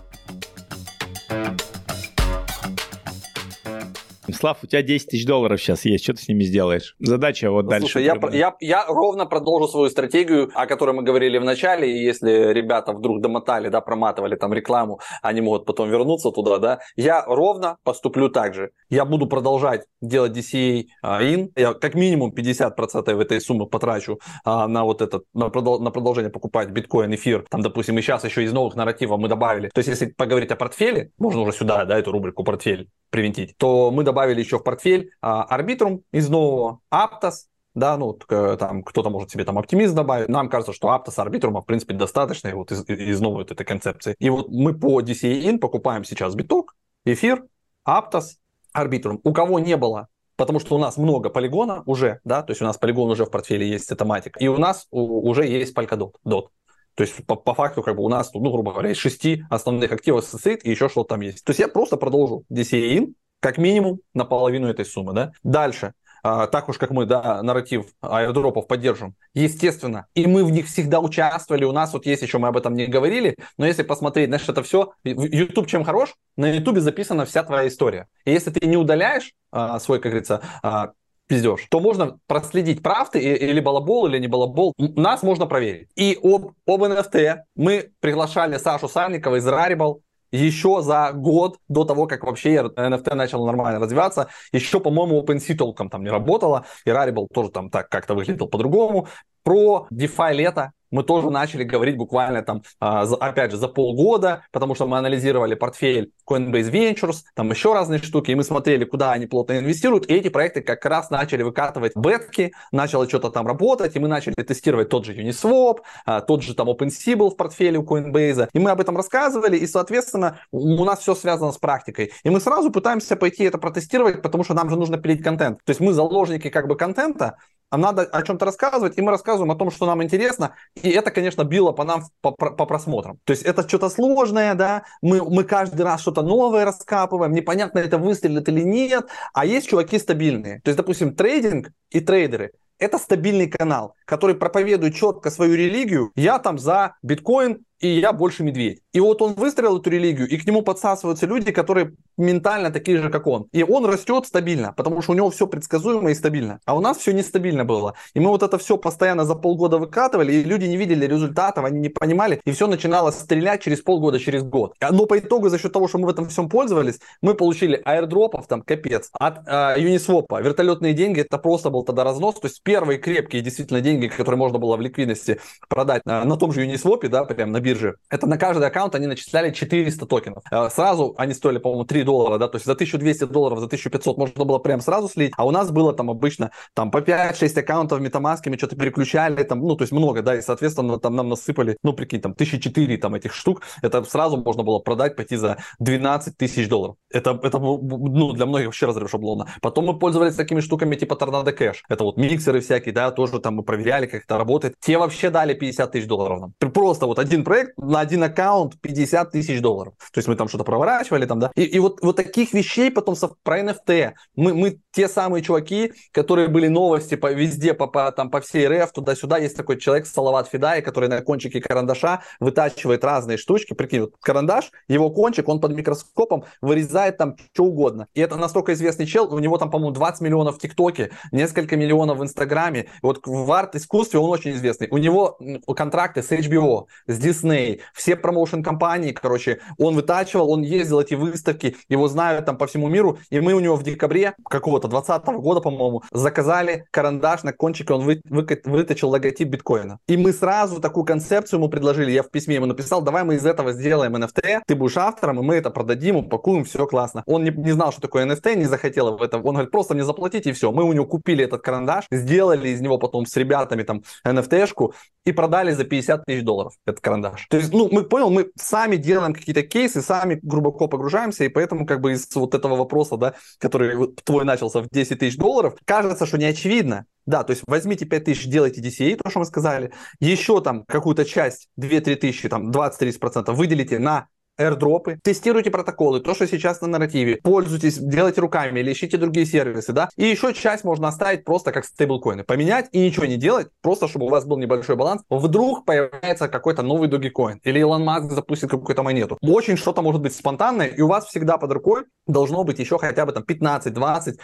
[4.34, 6.96] Слав, у тебя 10 тысяч долларов сейчас есть, что ты с ними сделаешь?
[7.00, 7.88] Задача вот дальше.
[7.88, 12.04] Слушай, я, я, я ровно продолжу свою стратегию, о которой мы говорили в начале, и
[12.04, 17.24] если ребята вдруг домотали, да, проматывали там рекламу, они могут потом вернуться туда, да, я
[17.26, 18.72] ровно поступлю так же.
[18.90, 24.68] Я буду продолжать делать DCA а, in, я как минимум 50% этой суммы потрачу а,
[24.68, 28.44] на вот этот, на, продол- на продолжение покупать биткоин, эфир, там, допустим, и сейчас еще
[28.44, 29.70] из новых нарративов мы добавили.
[29.74, 33.92] То есть, если поговорить о портфеле, можно уже сюда, да, эту рубрику портфель привинтить, то
[33.92, 39.32] мы добавили еще в портфель а, Arbitrum из нового, Aptos, да, ну, там кто-то может
[39.32, 40.28] себе там оптимизм добавить.
[40.28, 44.16] Нам кажется, что Aptos Arbitrum, в принципе, достаточно вот из, из новой вот этой концепции.
[44.20, 47.46] И вот мы по DCA-IN покупаем сейчас биток, эфир,
[47.88, 48.38] Aptos,
[48.76, 49.20] Arbitrum.
[49.24, 50.08] У кого не было
[50.40, 53.30] потому что у нас много полигона уже, да, то есть у нас полигон уже в
[53.30, 56.48] портфеле есть, это матик, и у нас у, уже есть Polkadot, DOT.
[56.96, 59.92] То есть по, по факту как бы у нас, ну, грубо говоря, из шести основных
[59.92, 61.44] активов состоит, и еще что-то там есть.
[61.44, 65.14] То есть я просто продолжу DCA-in как минимум на половину этой суммы.
[65.14, 65.32] Да?
[65.44, 65.94] Дальше.
[66.24, 71.00] А, так уж как мы, да, нарратив аирдропов поддержим, естественно, и мы в них всегда
[71.00, 74.48] участвовали, у нас вот есть еще, мы об этом не говорили, но если посмотреть, знаешь,
[74.48, 76.16] это все, YouTube чем хорош?
[76.36, 78.08] На YouTube записана вся твоя история.
[78.26, 80.92] И если ты не удаляешь а, свой, как говорится, а,
[81.30, 84.74] пиздеж, то можно проследить, прав ты или балабол, или не балабол.
[84.78, 85.90] Нас можно проверить.
[85.96, 90.00] И об, об NFT мы приглашали Сашу Сальникова из Rarible,
[90.32, 95.90] еще за год до того, как вообще NFT начал нормально развиваться, еще, по-моему, OpenSea толком
[95.90, 99.08] там не работало, и Rarible тоже там так как-то выглядел по-другому.
[99.44, 104.76] Про DeFi лето мы тоже начали говорить буквально там, а, опять же, за полгода, потому
[104.76, 109.26] что мы анализировали портфель Coinbase Ventures, там еще разные штуки, и мы смотрели, куда они
[109.28, 114.00] плотно инвестируют, и эти проекты как раз начали выкатывать бетки, начало что-то там работать, и
[114.00, 117.84] мы начали тестировать тот же Uniswap, а, тот же там OpenSea был в портфеле у
[117.84, 122.12] Coinbase, и мы об этом рассказывали, и, соответственно, у нас все связано с практикой.
[122.24, 125.60] И мы сразу пытаемся пойти это протестировать, потому что нам же нужно пилить контент.
[125.64, 127.38] То есть мы заложники как бы контента,
[127.70, 131.12] а надо о чем-то рассказывать, и мы рассказываем о том, что нам интересно, и это,
[131.12, 133.20] конечно, било по нам по, по просмотрам.
[133.24, 137.98] То есть это что-то сложное, да, мы, мы каждый раз что-то новое раскапываем, непонятно, это
[137.98, 140.62] выстрелит или нет, а есть чуваки стабильные.
[140.62, 146.12] То есть, допустим, трейдинг и трейдеры– это стабильный канал, который проповедует четко свою религию.
[146.16, 148.82] Я там за биткоин, и я больше медведь.
[148.94, 153.10] И вот он выстроил эту религию, и к нему подсасываются люди, которые ментально такие же,
[153.10, 153.48] как он.
[153.52, 156.60] И он растет стабильно, потому что у него все предсказуемо и стабильно.
[156.66, 157.96] А у нас все нестабильно было.
[158.14, 161.80] И мы вот это все постоянно за полгода выкатывали, и люди не видели результатов, они
[161.80, 164.76] не понимали, и все начинало стрелять через полгода, через год.
[164.82, 168.48] Но по итогу, за счет того, что мы в этом всем пользовались, мы получили аирдропов,
[168.48, 170.26] там, капец, от э, Uniswap.
[170.42, 172.36] Вертолетные деньги, это просто был тогда разнос.
[172.36, 176.52] То есть первые крепкие действительно деньги которые можно было в ликвидности продать на, на том
[176.52, 180.44] же Uniswap, да, прям на бирже, это на каждый аккаунт они начисляли 400 токенов.
[180.52, 184.18] Э, сразу они стоили, по-моему, 3 доллара, да, то есть за 1200 долларов, за 1500
[184.18, 188.00] можно было прям сразу слить, а у нас было там обычно там по 5-6 аккаунтов
[188.00, 191.94] мы что-то переключали, там, ну, то есть много, да, и, соответственно, там нам насыпали, ну,
[191.94, 196.68] прикинь, там, 1004 там этих штук, это сразу можно было продать, пойти за 12 тысяч
[196.68, 196.96] долларов.
[197.12, 199.48] Это, это, ну, для многих вообще разрыв шаблона.
[199.62, 201.78] Потом мы пользовались такими штуками типа Tornado Cash.
[201.90, 204.76] Это вот миксеры всякие, да, тоже там мы проверяли, как это работает.
[204.80, 206.54] Те вообще дали 50 тысяч долларов нам.
[206.72, 209.94] Просто вот один проект на один аккаунт 50 тысяч долларов.
[210.12, 211.52] То есть мы там что-то проворачивали там, да.
[211.56, 214.14] И, и вот, вот таких вещей потом со, про NFT.
[214.36, 218.68] Мы, мы те самые чуваки, которые были новости по везде, по, по, там, по всей
[218.68, 219.38] РФ, туда-сюда.
[219.38, 223.74] Есть такой человек, Салават Федай, который на кончике карандаша вытачивает разные штучки.
[223.74, 228.08] Прикинь, вот карандаш, его кончик, он под микроскопом вырезает там что угодно.
[228.14, 232.20] И это настолько известный чел, у него там, по-моему, 20 миллионов в ТикТоке, несколько миллионов
[232.20, 232.90] в Инстаграме.
[233.02, 234.88] Вот в арт-искусстве он очень известный.
[234.92, 235.40] У него
[235.76, 237.49] контракты с HBO, с Disney,
[237.94, 243.18] все промоушен-компании, короче, он вытачивал, он ездил эти выставки, его знают там по всему миру.
[243.30, 248.04] И мы у него в декабре какого-то 20 года, по-моему, заказали карандаш на кончике, он
[248.04, 250.00] вы, вы, выточил логотип биткоина.
[250.08, 253.46] И мы сразу такую концепцию ему предложили, я в письме ему написал, давай мы из
[253.46, 257.24] этого сделаем NFT, ты будешь автором, и мы это продадим, упакуем, все классно.
[257.26, 259.38] Он не, не знал, что такое NFT, не захотел в это.
[259.38, 260.72] Он говорит, просто мне заплатите и все.
[260.72, 264.94] Мы у него купили этот карандаш, сделали из него потом с ребятами там NFT-шку
[265.26, 267.39] и продали за 50 тысяч долларов этот карандаш.
[267.50, 271.86] То есть, ну, мы понял, мы сами делаем какие-то кейсы, сами глубоко погружаемся, и поэтому
[271.86, 276.26] как бы из вот этого вопроса, да, который твой начался в 10 тысяч долларов, кажется,
[276.26, 277.06] что не очевидно.
[277.26, 281.26] Да, то есть возьмите 5 тысяч, делайте DCA, то, что мы сказали, еще там какую-то
[281.26, 284.28] часть, 2-3 тысячи, там 20-30% выделите на
[284.60, 289.94] airdropы, тестируйте протоколы, то, что сейчас на нарративе, пользуйтесь, делайте руками или ищите другие сервисы,
[289.94, 294.08] да, и еще часть можно оставить просто как стейблкоины, поменять и ничего не делать, просто
[294.08, 298.70] чтобы у вас был небольшой баланс, вдруг появляется какой-то новый Dogecoin, или Илон Маск запустит
[298.70, 302.80] какую-то монету, очень что-то может быть спонтанное, и у вас всегда под рукой должно быть
[302.80, 304.36] еще хотя бы там 15-20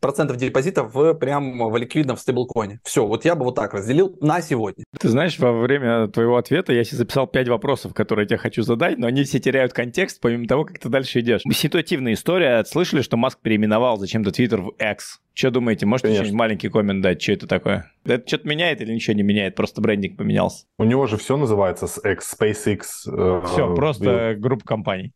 [0.00, 2.80] процентов депозитов в прям в ликвидном стейблкоине.
[2.84, 4.84] Все, вот я бы вот так разделил на сегодня.
[4.98, 8.62] Ты знаешь, во время твоеего ответа я себе записал 5 вопросов, которые я тебе хочу
[8.62, 11.42] задать, но они все теряют контекст, помимо того, как ты дальше идешь.
[11.52, 12.64] Ситуативная история.
[12.64, 15.20] Слышали, что Маск переименовал зачем-то Твиттер в X?
[15.34, 15.86] Что думаете?
[15.86, 16.36] Можете Конечно.
[16.36, 17.90] маленький коммент дать, что это такое?
[18.04, 19.56] Это что-то меняет или ничего не меняет?
[19.56, 20.66] Просто брендинг поменялся?
[20.78, 22.80] У него же все называется с X, SpaceX.
[23.06, 25.12] Э, все, просто группа компаний.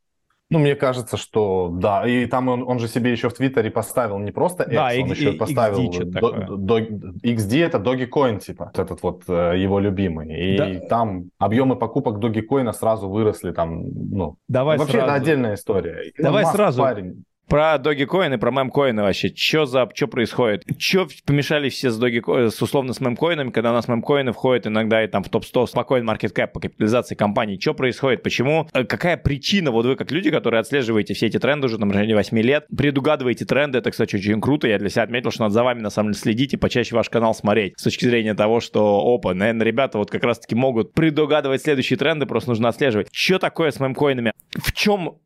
[0.51, 2.07] Ну, мне кажется, что да.
[2.09, 5.11] И там он, он же себе еще в Твиттере поставил не просто X, да, он
[5.11, 10.55] еще поставил XD, до, до, XD это Dogecoin, типа, этот вот э, его любимый.
[10.55, 10.89] И да.
[10.89, 15.07] там объемы покупок Dogecoin сразу выросли, там, ну, Давай вообще сразу.
[15.07, 16.13] это отдельная история.
[16.19, 16.81] Давай Маск сразу.
[16.81, 19.33] Парень, про Dogecoin и про мемкоины вообще.
[19.35, 20.65] Что за, что происходит?
[20.79, 25.03] Что помешали все с, Dogecoin, с условно с мемкоинами, когда у нас мемкоины входят иногда
[25.03, 27.59] и там в топ-100 спокойно market cap по капитализации компаний?
[27.61, 28.23] Что происходит?
[28.23, 28.69] Почему?
[28.73, 29.71] Э, какая причина?
[29.71, 33.45] Вот вы как люди, которые отслеживаете все эти тренды уже на протяжении 8 лет, предугадываете
[33.45, 34.69] тренды, это, кстати, очень круто.
[34.69, 37.09] Я для себя отметил, что надо за вами на самом деле следить и почаще ваш
[37.09, 41.63] канал смотреть с точки зрения того, что, опа, наверное, ребята вот как раз-таки могут предугадывать
[41.63, 43.09] следующие тренды, просто нужно отслеживать.
[43.13, 44.33] Что такое с мемкоинами?
[44.57, 45.19] В чем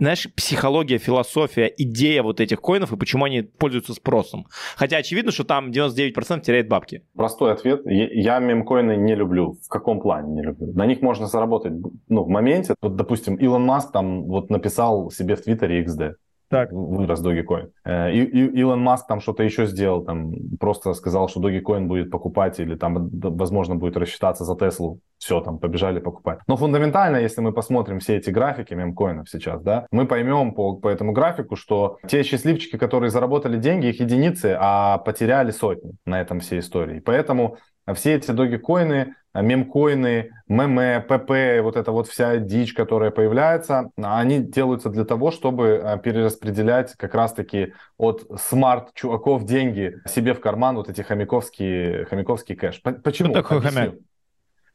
[0.00, 4.46] знаешь, психология, философия, идея вот этих коинов и почему они пользуются спросом.
[4.76, 7.04] Хотя очевидно, что там 99% теряет бабки.
[7.14, 7.82] Простой ответ.
[7.84, 9.58] Я мемкоины не люблю.
[9.62, 10.72] В каком плане не люблю?
[10.72, 11.74] На них можно заработать
[12.08, 12.74] ну, в моменте.
[12.80, 16.14] Вот, допустим, Илон Маск там вот написал себе в Твиттере XD
[16.50, 16.72] так.
[16.72, 17.70] вырос Dogecoin.
[17.84, 22.10] Э, и, и, Илон Маск там что-то еще сделал, там просто сказал, что Dogecoin будет
[22.10, 25.00] покупать или там, возможно, будет рассчитаться за Теслу.
[25.18, 26.38] Все, там, побежали покупать.
[26.46, 30.88] Но фундаментально, если мы посмотрим все эти графики мемкоинов сейчас, да, мы поймем по, по
[30.88, 36.40] этому графику, что те счастливчики, которые заработали деньги, их единицы, а потеряли сотни на этом
[36.40, 37.00] всей истории.
[37.00, 37.58] Поэтому
[37.94, 44.90] все эти Э, мемкоины, меме, ПП, вот эта вот вся дичь, которая появляется, они делаются
[44.90, 51.02] для того, чтобы э, перераспределять как раз-таки от смарт-чуваков деньги себе в карман, вот эти
[51.02, 52.82] хомяковские, хомяковский кэш.
[52.82, 53.30] Почему?
[53.30, 53.94] Что такое хомяк?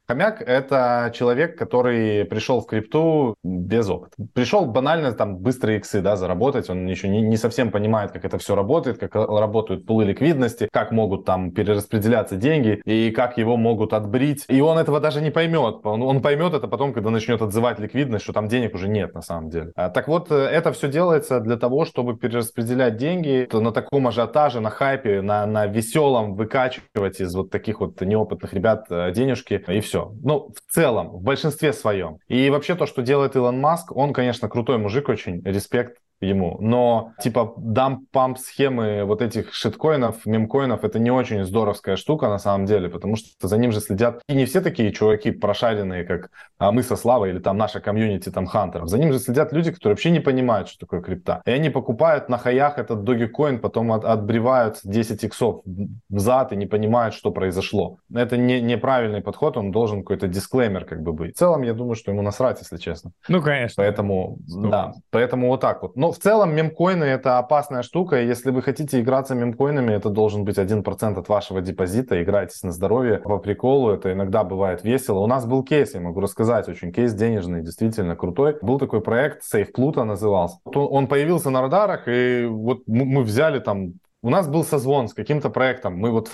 [0.07, 4.15] Хомяк– это человек, который пришел в крипту без опыта.
[4.33, 8.37] Пришел банально там быстрые иксы да, заработать, он еще не, не совсем понимает, как это
[8.37, 13.93] все работает, как работают пулы ликвидности, как могут там перераспределяться деньги и как его могут
[13.93, 14.45] отбрить.
[14.47, 15.79] И он этого даже не поймет.
[15.83, 19.21] Он, он поймет это потом, когда начнет отзывать ликвидность, что там денег уже нет на
[19.21, 19.71] самом деле.
[19.75, 24.59] А, так вот, э, это все делается для того, чтобы перераспределять деньги на таком ажиотаже,
[24.59, 29.79] на хайпе, на, на веселом выкачивать из вот таких вот неопытных ребят э, денежки и
[29.79, 30.13] все все.
[30.23, 32.19] Ну, в целом, в большинстве своем.
[32.27, 37.13] И вообще то, что делает Илон Маск, он, конечно, крутой мужик очень, респект ему, но
[37.21, 42.89] типа дамп-памп схемы вот этих шиткоинов, мемкоинов, это не очень здоровская штука на самом деле,
[42.89, 46.83] потому что за ним же следят и не все такие чуваки прошаренные, как а, мы
[46.83, 48.89] со Славой или там наша комьюнити там хантеров.
[48.89, 51.41] За ним же следят люди, которые вообще не понимают, что такое крипта.
[51.45, 55.61] И они покупают на хаях этот Dogecoin, потом от, отбревают 10 иксов
[56.09, 57.97] взад и не понимают, что произошло.
[58.13, 61.35] Это не, неправильный подход, он должен какой-то дисклеймер как бы быть.
[61.35, 63.11] В целом, я думаю, что ему насрать, если честно.
[63.27, 63.83] Ну, конечно.
[63.83, 65.95] Поэтому, да, поэтому вот так вот.
[65.95, 70.57] Но в целом мемкоины это опасная штука, если вы хотите играться мемкоинами, это должен быть
[70.57, 75.19] 1% от вашего депозита, играйтесь на здоровье, по приколу, это иногда бывает весело.
[75.19, 78.57] У нас был кейс, я могу рассказать, очень кейс денежный, действительно крутой.
[78.61, 80.57] Был такой проект, Safe Pluto назывался.
[80.73, 83.93] Он появился на радарах, и вот мы взяли там
[84.25, 85.99] у нас был созвон с каким-то проектом.
[85.99, 86.31] Мы вот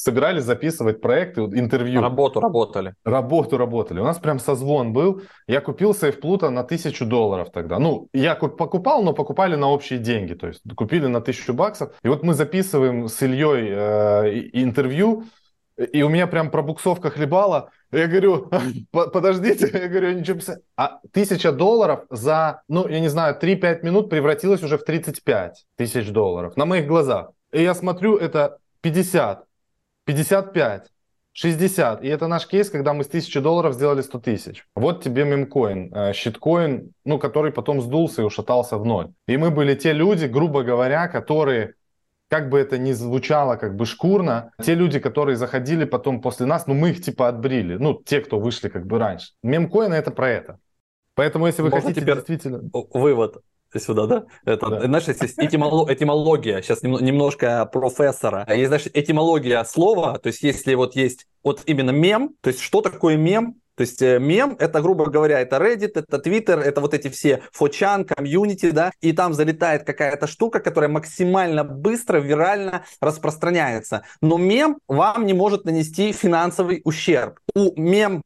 [0.00, 2.00] сыграли записывать проекты, интервью.
[2.00, 2.94] Работу работали.
[3.04, 4.00] Работу работали.
[4.00, 5.22] У нас прям созвон был.
[5.46, 7.78] Я купил сейфплута на тысячу долларов тогда.
[7.78, 10.34] Ну, я покупал, но покупали на общие деньги.
[10.34, 11.92] То есть купили на тысячу баксов.
[12.02, 15.24] И вот мы записываем с Ильей э, интервью,
[15.76, 17.70] и у меня прям пробуксовка хлебала.
[17.92, 18.50] Я говорю,
[18.90, 20.60] подождите, я говорю, ничего писать.
[20.76, 26.10] А тысяча долларов за, ну, я не знаю, 3-5 минут превратилась уже в 35 тысяч
[26.10, 27.32] долларов на моих глазах.
[27.52, 29.44] И я смотрю, это 50,
[30.10, 30.90] 55,
[31.32, 32.02] 60.
[32.02, 34.66] И это наш кейс, когда мы с 1000 долларов сделали 100 тысяч.
[34.74, 39.12] Вот тебе мемкоин, э, щиткоин, ну, который потом сдулся и ушатался в ноль.
[39.28, 41.74] И мы были те люди, грубо говоря, которые
[42.28, 46.66] как бы это ни звучало как бы шкурно, те люди, которые заходили потом после нас,
[46.66, 49.32] ну мы их типа отбрили, ну те, кто вышли как бы раньше.
[49.42, 50.58] Мемкоины это про это.
[51.14, 52.60] Поэтому если вы Можно хотите теперь действительно...
[52.72, 53.42] Вывод
[53.78, 54.24] сюда, да?
[54.44, 54.80] Это, да.
[54.82, 58.46] Знаешь, есть этимолог, этимология, сейчас немножко профессора.
[58.48, 62.80] Есть, знаешь, этимология слова, то есть если вот есть вот именно мем, то есть что
[62.80, 66.92] такое мем, то есть э, мем, это, грубо говоря, это Reddit, это Twitter, это вот
[66.92, 74.02] эти все фочан, комьюнити, да, и там залетает какая-то штука, которая максимально быстро, вирально распространяется.
[74.20, 77.38] Но мем вам не может нанести финансовый ущерб.
[77.54, 78.22] У мем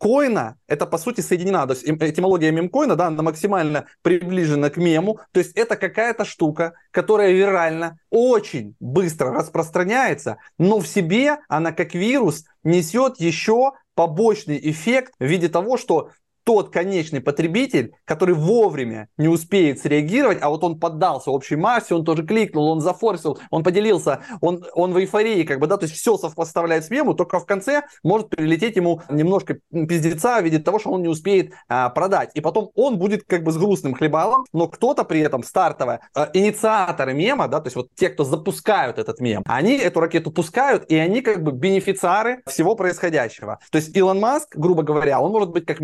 [0.00, 5.20] коина это по сути соединена, то есть этимология мемкоина, да, она максимально приближена к мему,
[5.32, 11.94] то есть это какая-то штука, которая вирально очень быстро распространяется, но в себе она как
[11.94, 16.10] вирус несет еще побочный эффект в виде того, что
[16.44, 22.04] тот конечный потребитель, который вовремя не успеет среагировать, а вот он поддался общей массе, он
[22.04, 25.96] тоже кликнул, он зафорсил, он поделился, он, он в эйфории, как бы, да, то есть
[25.96, 30.78] все совпоставляет с мему, только в конце может прилететь ему немножко пиздеца в виде того,
[30.78, 32.30] что он не успеет а, продать.
[32.34, 36.30] И потом он будет как бы с грустным хлебалом, но кто-то при этом стартовая, а,
[36.32, 40.84] инициаторы мема, да, то есть вот те, кто запускают этот мем, они эту ракету пускают,
[40.90, 43.58] и они как бы бенефициары всего происходящего.
[43.70, 45.80] То есть Илон Маск, грубо говоря, он может быть как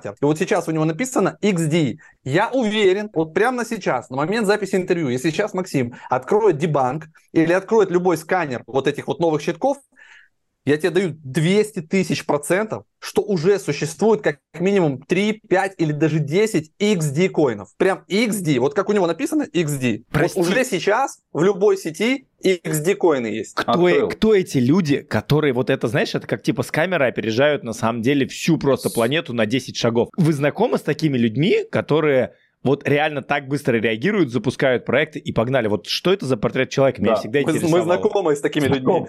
[0.00, 1.98] мем-стартер, и вот сейчас у него написано XD.
[2.24, 7.52] Я уверен, вот прямо сейчас, на момент записи интервью, если сейчас Максим откроет дебанк или
[7.52, 9.78] откроет любой сканер вот этих вот новых щитков,
[10.70, 16.20] я тебе даю 200 тысяч процентов, что уже существует как минимум 3, 5 или даже
[16.20, 17.70] 10 XD коинов.
[17.76, 18.60] Прям XD.
[18.60, 20.04] Вот как у него написано XD.
[20.12, 23.54] Вот уже сейчас в любой сети XD коины есть.
[23.54, 27.72] Кто, кто эти люди, которые вот это, знаешь, это как типа с камерой опережают на
[27.72, 30.08] самом деле всю просто планету на 10 шагов.
[30.16, 35.66] Вы знакомы с такими людьми, которые вот реально так быстро реагируют, запускают проекты и погнали.
[35.68, 37.00] Вот что это за портрет человека?
[37.00, 37.20] Меня да.
[37.20, 39.06] всегда мы, мы знакомы с такими людьми.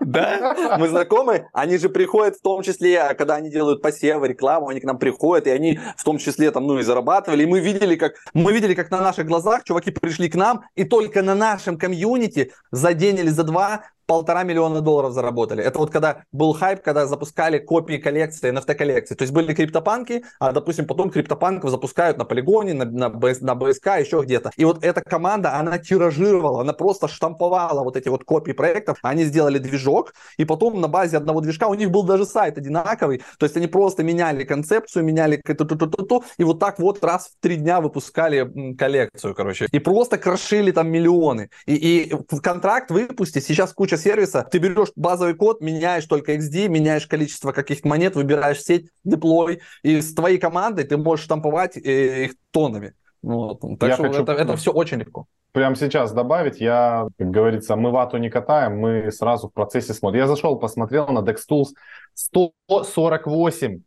[0.00, 0.76] Да?
[0.78, 1.48] Мы знакомы.
[1.52, 5.46] Они же приходят в том числе, когда они делают посевы, рекламу, они к нам приходят,
[5.46, 7.42] и они в том числе там, ну, и зарабатывали.
[7.42, 10.84] И мы видели, как, мы видели, как на наших глазах чуваки пришли к нам, и
[10.84, 15.62] только на нашем комьюнити за день или за два полтора миллиона долларов заработали.
[15.62, 19.14] Это вот когда был хайп, когда запускали копии коллекции, NFT-коллекции.
[19.14, 23.54] То есть были криптопанки, а, допустим, потом криптопанков запускают на полигоне, на, на, БС, на
[23.54, 24.50] БСК, еще где-то.
[24.56, 28.96] И вот эта команда, она тиражировала, она просто штамповала вот эти вот копии проектов.
[29.02, 33.20] Они сделали движок, и потом на базе одного движка у них был даже сайт одинаковый.
[33.38, 37.56] То есть они просто меняли концепцию, меняли ту-ту-ту-ту, и вот так вот раз в три
[37.56, 39.66] дня выпускали коллекцию, короче.
[39.70, 41.50] И просто крошили там миллионы.
[41.66, 47.06] И, и контракт выпустить, сейчас куча сервиса, ты берешь базовый код, меняешь только XD, меняешь
[47.06, 52.34] количество каких-то монет, выбираешь сеть, деплой, и с твоей командой ты можешь штамповать э, их
[52.50, 52.94] тоннами.
[53.22, 53.60] Вот.
[53.78, 54.22] Так я что хочу...
[54.22, 55.26] это, это все очень легко.
[55.52, 60.20] Прямо сейчас добавить, я, как говорится, мы вату не катаем, мы сразу в процессе смотрим.
[60.20, 61.68] Я зашел, посмотрел на DexTools,
[62.14, 63.80] 148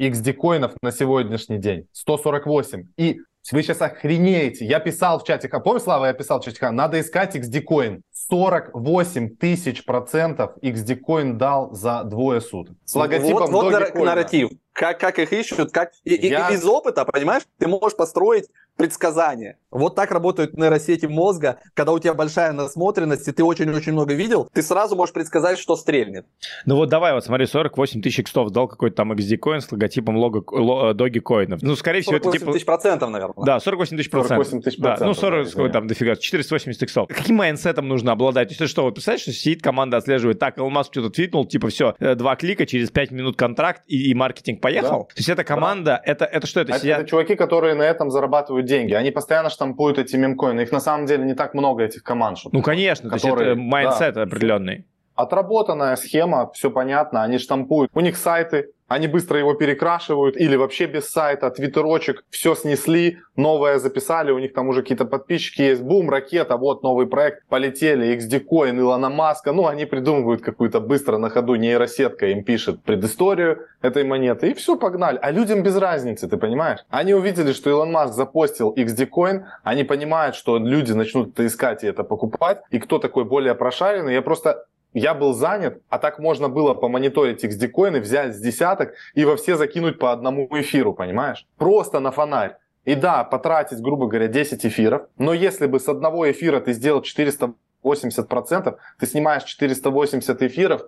[0.00, 1.88] XD коинов на сегодняшний день.
[1.92, 2.88] 148.
[2.96, 4.66] И вы сейчас охренеете.
[4.66, 8.02] Я писал в чате, помнишь, Слава, я писал в чате, надо искать XD коин.
[8.28, 12.76] 48 тысяч процентов XD Coin дал за двое суток.
[12.84, 14.04] С логотипом вот, вот Dogecoin.
[14.04, 14.50] нарратив.
[14.72, 16.50] как, как их ищут, как и, Я...
[16.50, 18.48] из опыта, понимаешь, ты можешь построить
[18.78, 19.58] предсказания.
[19.70, 24.48] Вот так работают нейросети мозга, когда у тебя большая насмотренность, и ты очень-очень много видел,
[24.54, 26.24] ты сразу можешь предсказать, что стрельнет.
[26.64, 30.42] Ну вот давай, вот смотри, 48 тысяч иксов дал какой-то там XD-coin с логотипом лого,
[30.50, 31.60] ло, Dogecoin ов.
[31.60, 32.52] Ну, скорее всего, это типа...
[32.52, 33.44] тысяч процентов, наверное.
[33.44, 34.46] Да, 48 тысяч процентов.
[34.46, 35.00] 48 тысяч процентов.
[35.00, 37.08] Да, ну, 40, да, там дофига, 480 иксов.
[37.08, 38.56] Каким mindset ом нужно обладать?
[38.56, 41.68] То есть, что, вот представляешь, что сидит команда, отслеживает, так, Илон Маск что-то твитнул, типа,
[41.68, 45.00] все, э, два клика, через 5 минут контракт, и, и маркетинг поехал?
[45.00, 45.14] Да.
[45.14, 46.12] То есть, эта команда, да.
[46.12, 47.00] это, это что, это, это сидят...
[47.00, 48.92] Это чуваки, которые на этом зарабатывают деньги.
[48.92, 50.60] Они постоянно штампуют эти мемкоины.
[50.60, 52.38] Их на самом деле не так много, этих команд.
[52.52, 54.86] Ну, конечно, которые, то есть это mindset да, определенный.
[55.16, 57.90] Отработанная схема, все понятно, они штампуют.
[57.94, 63.78] У них сайты, они быстро его перекрашивают или вообще без сайта, твиттерочек, все снесли, новое
[63.78, 68.78] записали, у них там уже какие-то подписчики есть, бум, ракета, вот новый проект, полетели, XD-Coin,
[68.78, 74.50] Илона Маска, ну, они придумывают какую-то быстро на ходу нейросетка, им пишет предысторию этой монеты,
[74.50, 75.18] и все, погнали.
[75.20, 76.80] А людям без разницы, ты понимаешь?
[76.88, 81.86] Они увидели, что Илон Маск запостил XD-Coin, они понимают, что люди начнут это искать и
[81.86, 84.64] это покупать, и кто такой более прошаренный, я просто
[84.98, 89.56] я был занят, а так можно было помониторить XD-коины, взять с десяток и во все
[89.56, 91.46] закинуть по одному эфиру, понимаешь?
[91.56, 92.56] Просто на фонарь.
[92.84, 97.02] И да, потратить, грубо говоря, 10 эфиров, но если бы с одного эфира ты сделал
[97.02, 100.82] 480%, ты снимаешь 480 эфиров,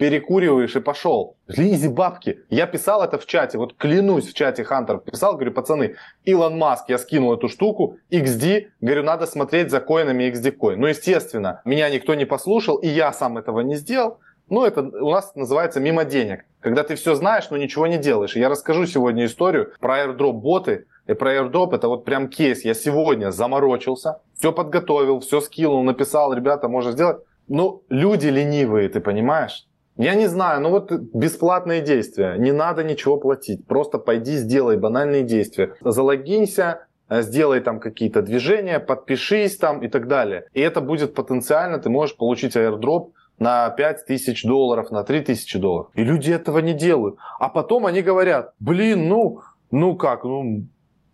[0.00, 1.36] перекуриваешь и пошел.
[1.46, 2.40] Лизи бабки.
[2.48, 6.88] Я писал это в чате, вот клянусь в чате Хантер писал, говорю, пацаны, Илон Маск,
[6.88, 10.80] я скинул эту штуку, XD, говорю, надо смотреть за коинами XD коин.
[10.80, 14.20] Ну, естественно, меня никто не послушал, и я сам этого не сделал.
[14.48, 16.46] Ну, это у нас называется мимо денег.
[16.60, 18.36] Когда ты все знаешь, но ничего не делаешь.
[18.36, 20.86] Я расскажу сегодня историю про airdrop боты.
[21.06, 22.64] И про airdrop это вот прям кейс.
[22.64, 27.18] Я сегодня заморочился, все подготовил, все скинул, написал, ребята, можно сделать.
[27.48, 29.66] Ну, люди ленивые, ты понимаешь?
[29.96, 32.36] Я не знаю, ну вот бесплатные действия.
[32.38, 33.66] Не надо ничего платить.
[33.66, 35.74] Просто пойди, сделай банальные действия.
[35.80, 40.46] Залогинься, э, сделай там какие-то движения, подпишись там и так далее.
[40.54, 45.58] И это будет потенциально, ты можешь получить airdrop на 5 тысяч долларов, на 3 тысячи
[45.58, 45.90] долларов.
[45.94, 47.16] И люди этого не делают.
[47.38, 50.66] А потом они говорят, блин, ну, ну как, ну,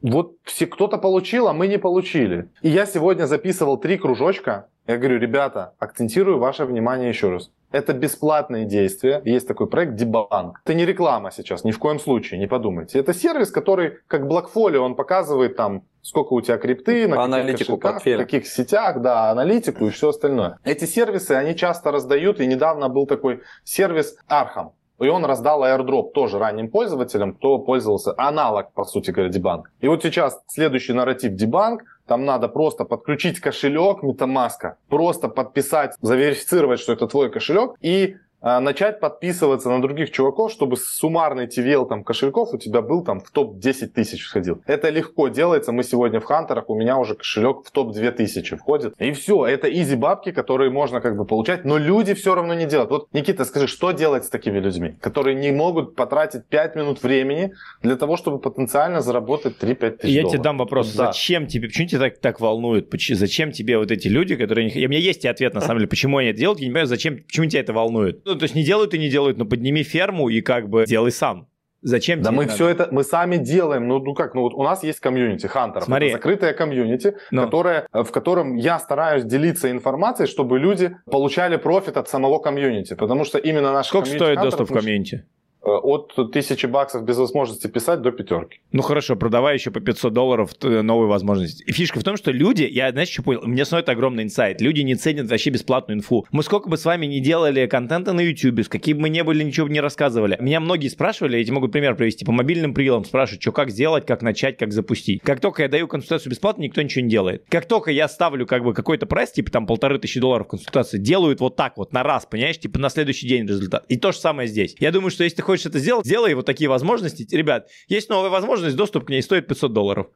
[0.03, 2.51] вот все кто-то получил, а мы не получили.
[2.63, 4.69] И я сегодня записывал три кружочка.
[4.87, 7.51] Я говорю, ребята, акцентирую ваше внимание еще раз.
[7.73, 9.21] Это бесплатные действия.
[9.25, 10.53] Есть такой проект Debunk.
[10.65, 12.99] Это не реклама сейчас, ни в коем случае, не подумайте.
[12.99, 18.15] Это сервис, который, как Blackfolio, он показывает там, сколько у тебя крипты, на аналитику каких
[18.15, 20.59] в каких сетях, да, аналитику и все остальное.
[20.65, 24.71] Эти сервисы, они часто раздают, и недавно был такой сервис Arkham.
[24.99, 29.65] И он раздал airdrop тоже ранним пользователям, кто пользовался аналог, по сути говоря, Debunk.
[29.81, 36.81] И вот сейчас следующий нарратив Debunk– там надо просто подключить кошелек MetaMask, просто подписать, заверифицировать,
[36.81, 38.17] что это твой кошелек, и
[38.61, 43.31] начать подписываться на других чуваков, чтобы суммарный TVL там, кошельков у тебя был там в
[43.31, 44.63] топ-10 тысяч входил.
[44.67, 45.73] Это легко делается.
[45.73, 48.95] Мы сегодня в Хантерах, у меня уже кошелек в топ-2 тысячи входит.
[49.01, 52.67] И все, это изи бабки, которые можно как бы получать, но люди все равно не
[52.67, 52.91] делают.
[52.91, 57.53] Вот, Никита, скажи, что делать с такими людьми, которые не могут потратить 5 минут времени
[57.83, 61.07] для того, чтобы потенциально заработать 3-5 тысяч Я тебе дам вопрос, да.
[61.07, 64.69] зачем тебе, почему тебя так, так волнует, зачем тебе вот эти люди, которые...
[64.87, 67.23] У меня есть ответ, на самом деле, почему они это делают, я не понимаю, зачем,
[67.25, 68.23] почему тебя это волнует.
[68.37, 71.11] Ну, то есть не делают и не делают, но подними ферму и как бы делай
[71.11, 71.49] сам.
[71.81, 72.55] Зачем Да мы надо?
[72.55, 73.89] все это, мы сами делаем.
[73.89, 75.85] Ну, ну как, ну вот у нас есть комьюнити хантеров.
[75.85, 76.09] Смотри.
[76.09, 77.45] Это закрытое комьюнити, ну.
[77.45, 82.95] которое, в котором я стараюсь делиться информацией, чтобы люди получали профит от самого комьюнити.
[82.95, 85.25] Потому что именно наш Сколько стоит доступ в комьюнити?
[85.67, 88.61] Э, от тысячи баксов без возможности писать до пятерки.
[88.71, 91.65] Ну хорошо, продавай еще по 500 долларов новые возможности.
[91.65, 94.61] И фишка в том, что люди, я, знаешь, что понял, мне снова это огромный инсайт,
[94.61, 96.25] люди не ценят вообще бесплатную инфу.
[96.31, 99.43] Мы сколько бы с вами не делали контента на YouTube, с каким бы не были,
[99.43, 100.37] ничего бы не рассказывали.
[100.41, 104.07] Меня многие спрашивали, я тебе могу пример привести, по мобильным прилам спрашивают, что как сделать,
[104.07, 105.21] как начать, как запустить.
[105.23, 107.45] Как только я даю консультацию бесплатно, никто ничего не делает.
[107.49, 111.41] Как только я ставлю как бы какой-то прайс, типа там полторы тысячи долларов консультации, делают
[111.41, 113.85] вот так вот на раз, понимаешь, типа на следующий день результат.
[113.89, 114.77] И то же самое здесь.
[114.79, 117.27] Я думаю, что если ты хочешь это сделать, сделай вот такие возможности.
[117.35, 120.09] Ребят, есть новая возможность, доступ к ней стоит 500 долларов.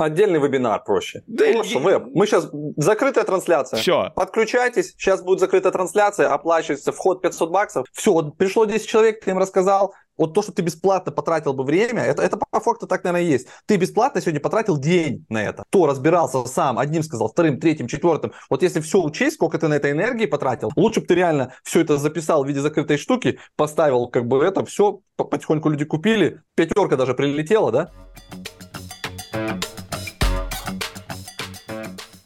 [0.00, 1.22] Отдельный вебинар проще.
[1.26, 1.82] Да Проще, и...
[1.82, 2.04] веб.
[2.14, 2.48] Мы сейчас...
[2.76, 3.78] Закрытая трансляция.
[3.78, 4.10] Все.
[4.16, 4.94] Подключайтесь.
[4.96, 6.32] Сейчас будет закрытая трансляция.
[6.32, 7.86] Оплачивается вход 500 баксов.
[7.92, 9.94] Все, вот пришло 10 человек, ты им рассказал.
[10.16, 13.32] Вот то, что ты бесплатно потратил бы время, это, это по факту так, наверное, и
[13.32, 13.48] есть.
[13.66, 15.64] Ты бесплатно сегодня потратил день на это.
[15.70, 18.32] Кто разбирался сам, одним сказал, вторым, третьим, четвертым.
[18.50, 21.80] Вот если все учесть, сколько ты на этой энергии потратил, лучше бы ты реально все
[21.80, 26.96] это записал в виде закрытой штуки, поставил как бы это, все, потихоньку люди купили, пятерка
[26.96, 27.90] даже прилетела, да?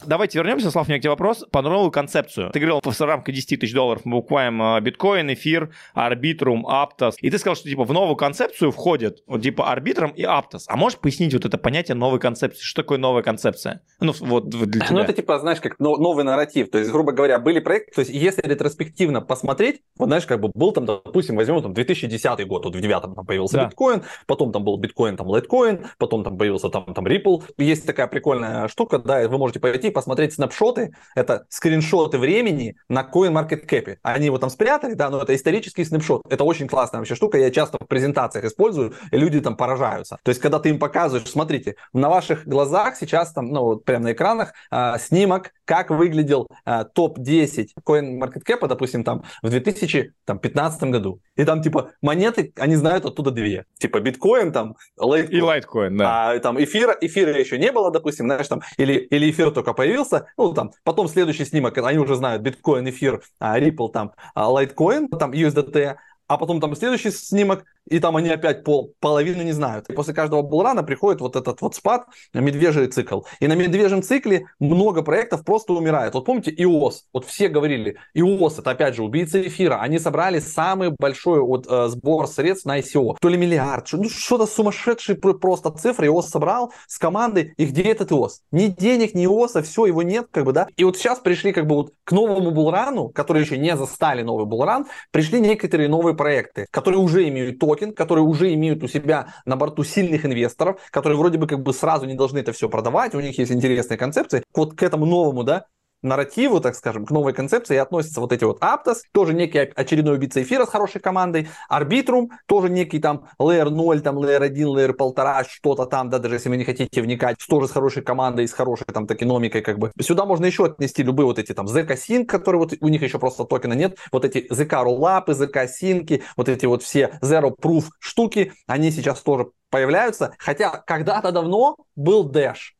[0.07, 2.51] Давайте вернемся, Слав, у меня к тебе вопрос по новую концепцию.
[2.51, 7.17] Ты говорил, в рамках 10 тысяч долларов мы покупаем а, биткоин, эфир, арбитрум, аптос.
[7.21, 10.67] И ты сказал, что типа в новую концепцию входит вот типа арбитрум и аптос.
[10.69, 12.63] А можешь пояснить вот это понятие новой концепции?
[12.63, 13.83] Что такое новая концепция?
[14.01, 14.87] Ну, вот для тебя.
[14.91, 16.71] Ну, это типа, знаешь, как новый нарратив.
[16.71, 20.51] То есть, грубо говоря, были проекты, то есть, если ретроспективно посмотреть, вот знаешь, как бы
[20.55, 23.67] был там, допустим, возьмем там 2010 год, вот в 2009 там появился да.
[23.67, 27.43] биткоин, потом там был биткоин, там лайткоин, потом там появился там, там Ripple.
[27.59, 33.99] Есть такая прикольная штука, да, вы можете пойти посмотреть снапшоты, это скриншоты времени на CoinMarketCap.
[34.03, 36.23] Они его там спрятали, да, но это исторический снапшот.
[36.29, 40.19] Это очень классная вообще штука, я часто в презентациях использую, и люди там поражаются.
[40.23, 44.05] То есть, когда ты им показываешь, смотрите, на ваших глазах сейчас там, ну, вот прямо
[44.05, 51.21] на экранах, а, снимок, как выглядел а, топ-10 CoinMarketCap, допустим, там в 2015 году.
[51.37, 53.67] И там, типа, монеты, они знают оттуда две.
[53.79, 55.39] Типа, биткоин там, лайткоин.
[55.39, 56.31] И лайткоин, да.
[56.31, 60.27] А там эфира, эфира еще не было, допустим, знаешь, там, или, или эфир только появился,
[60.37, 65.09] ну, там, потом следующий снимок, они уже знают биткоин, эфир, а, Ripple, там, а, лайткоин,
[65.09, 65.97] там, USDT,
[66.27, 69.89] а потом там следующий снимок, и там они опять пол, половину не знают.
[69.89, 73.23] И после каждого булрана приходит вот этот вот спад, медвежий цикл.
[73.41, 76.15] И на медвежьем цикле много проектов просто умирает.
[76.15, 76.95] Вот помните iOS?
[77.13, 79.81] Вот все говорили, iOS это опять же убийца эфира.
[79.81, 83.17] Они собрали самый большой вот, э, сбор средств на ICO.
[83.21, 87.55] То ли миллиард, ну, что-то сумасшедшие просто цифры iOS собрал с командой.
[87.57, 88.41] И где этот iOS?
[88.51, 90.69] Ни денег, ни iOS, все, его нет, как бы, да.
[90.77, 94.47] И вот сейчас пришли как бы вот к новому булрану, который еще не застали новый
[94.47, 99.35] булран, пришли некоторые новые проекты, которые уже имеют то токен, которые уже имеют у себя
[99.45, 103.15] на борту сильных инвесторов, которые вроде бы как бы сразу не должны это все продавать,
[103.15, 104.43] у них есть интересные концепции.
[104.55, 105.67] Вот к этому новому, да,
[106.05, 110.43] нарративу, так скажем, к новой концепции относятся вот эти вот Aptos, тоже некий очередной убийца
[110.43, 115.45] эфира с хорошей командой, Arbitrum, тоже некий там Layer 0, там Layer 1, Layer 1,5,
[115.49, 118.87] что-то там, да, даже если вы не хотите вникать, тоже с хорошей командой, с хорошей
[118.93, 119.91] там токеномикой, как бы.
[120.01, 123.19] Сюда можно еще отнести любые вот эти там ZK Sync, которые вот у них еще
[123.19, 127.85] просто токена нет, вот эти ZK Rollup, ZK Sync, вот эти вот все Zero Proof
[127.99, 132.75] штуки, они сейчас тоже появляются, хотя когда-то давно был Dash,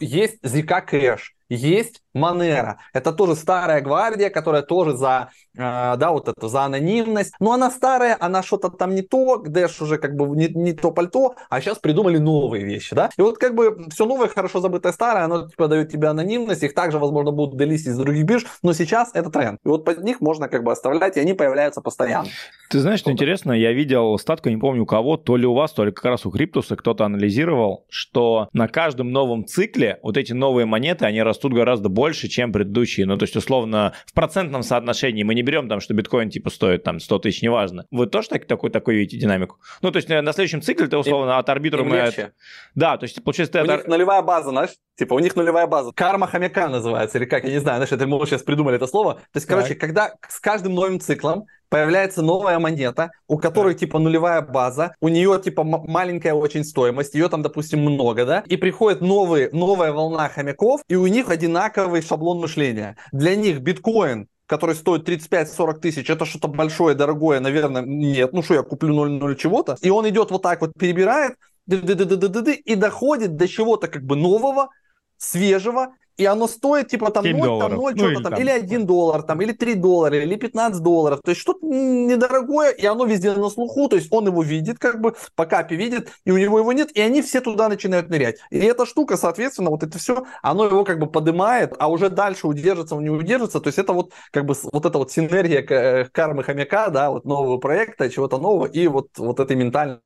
[0.00, 2.78] есть ZK Cash, есть Манера.
[2.92, 7.34] Это тоже старая гвардия, которая тоже за, э, да, вот это, за анонимность.
[7.40, 10.92] Но она старая, она что-то там не то, Дэш уже как бы не, не то
[10.92, 13.10] пальто, а сейчас придумали новые вещи, да.
[13.18, 16.74] И вот как бы все новое, хорошо забытое старое, оно типа дает тебе анонимность, их
[16.74, 19.58] также, возможно, будут делить из других бирж, но сейчас это тренд.
[19.64, 22.28] И вот под них можно как бы оставлять, и они появляются постоянно.
[22.70, 25.72] Ты знаешь, что интересно, я видел статку, не помню у кого, то ли у вас,
[25.72, 30.32] то ли как раз у Криптуса кто-то анализировал, что на каждом новом цикле вот эти
[30.32, 33.06] новые монеты, они растут гораздо больше чем предыдущие.
[33.06, 36.82] Ну, то есть, условно, в процентном соотношении мы не берем там, что биткоин типа стоит
[36.82, 37.86] там 100 тысяч, неважно.
[37.90, 39.58] Вы тоже так, такой, такой видите динамику?
[39.82, 41.82] Ну, то есть, на следующем цикле ты, условно, им, от арбитра...
[41.82, 42.00] Мы...
[42.00, 42.34] От...
[42.74, 43.52] Да, то есть, получается...
[43.52, 43.80] Ты у от...
[43.80, 44.70] них нулевая база, знаешь?
[44.96, 45.90] Типа, у них нулевая база.
[45.92, 49.14] Карма хомяка называется, или как, я не знаю, знаешь, это мы сейчас придумали это слово.
[49.14, 49.80] То есть, короче, так.
[49.80, 55.40] когда с каждым новым циклом появляется новая монета, у которой типа нулевая база, у нее
[55.42, 60.82] типа маленькая очень стоимость, ее там, допустим, много, да, и приходит новый, новая волна хомяков,
[60.88, 62.96] и у них одинаковый шаблон мышления.
[63.12, 68.52] Для них биткоин который стоит 35-40 тысяч, это что-то большое, дорогое, наверное, нет, ну что,
[68.52, 71.36] я куплю 0-0 чего-то, и он идет вот так вот, перебирает,
[71.66, 74.68] и доходит до чего-то как бы нового,
[75.16, 77.70] свежего, и оно стоит типа там 0, долларов.
[77.70, 80.82] там 0, ну, что-то там, там, или 1 доллар, там, или 3 доллара, или 15
[80.82, 81.20] долларов.
[81.24, 85.00] То есть что-то недорогое, и оно везде на слуху, то есть он его видит, как
[85.00, 88.38] бы по капе видит, и у него его нет, и они все туда начинают нырять.
[88.50, 92.46] И эта штука, соответственно, вот это все, оно его как бы поднимает, а уже дальше
[92.46, 93.60] удержится, он не удержится.
[93.60, 97.24] То есть это вот как бы вот эта вот синергия э, кармы хомяка, да, вот
[97.24, 99.98] нового проекта, чего-то нового, и вот, вот этой ментальной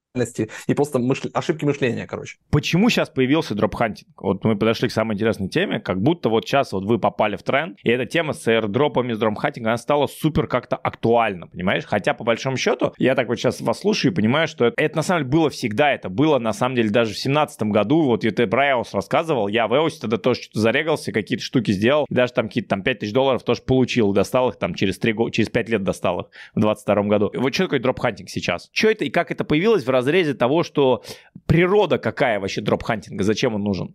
[0.67, 1.29] и просто мышл...
[1.33, 2.37] ошибки мышления, короче.
[2.51, 4.09] Почему сейчас появился дропхантинг?
[4.21, 7.43] Вот мы подошли к самой интересной теме, как будто вот сейчас вот вы попали в
[7.43, 11.85] тренд, и эта тема с airdropами, с дропхантингом, она стала супер как-то актуальна, понимаешь?
[11.85, 14.97] Хотя, по большому счету, я так вот сейчас вас слушаю и понимаю, что это, это
[14.97, 18.25] на самом деле было всегда, это было на самом деле даже в семнадцатом году, вот
[18.25, 22.49] я про рассказывал, я в EOS тогда тоже что-то зарегался, какие-то штуки сделал, даже там
[22.49, 25.85] какие-то там 5000 долларов тоже получил, достал их там через 3 года, через 5 лет
[25.85, 27.31] достал их в 22 году.
[27.35, 28.69] Вот что такое дропхантинг сейчас?
[28.73, 31.03] Что это и как это появилось в разрезе того, что
[31.47, 33.95] природа какая вообще дропхантинга, зачем он нужен?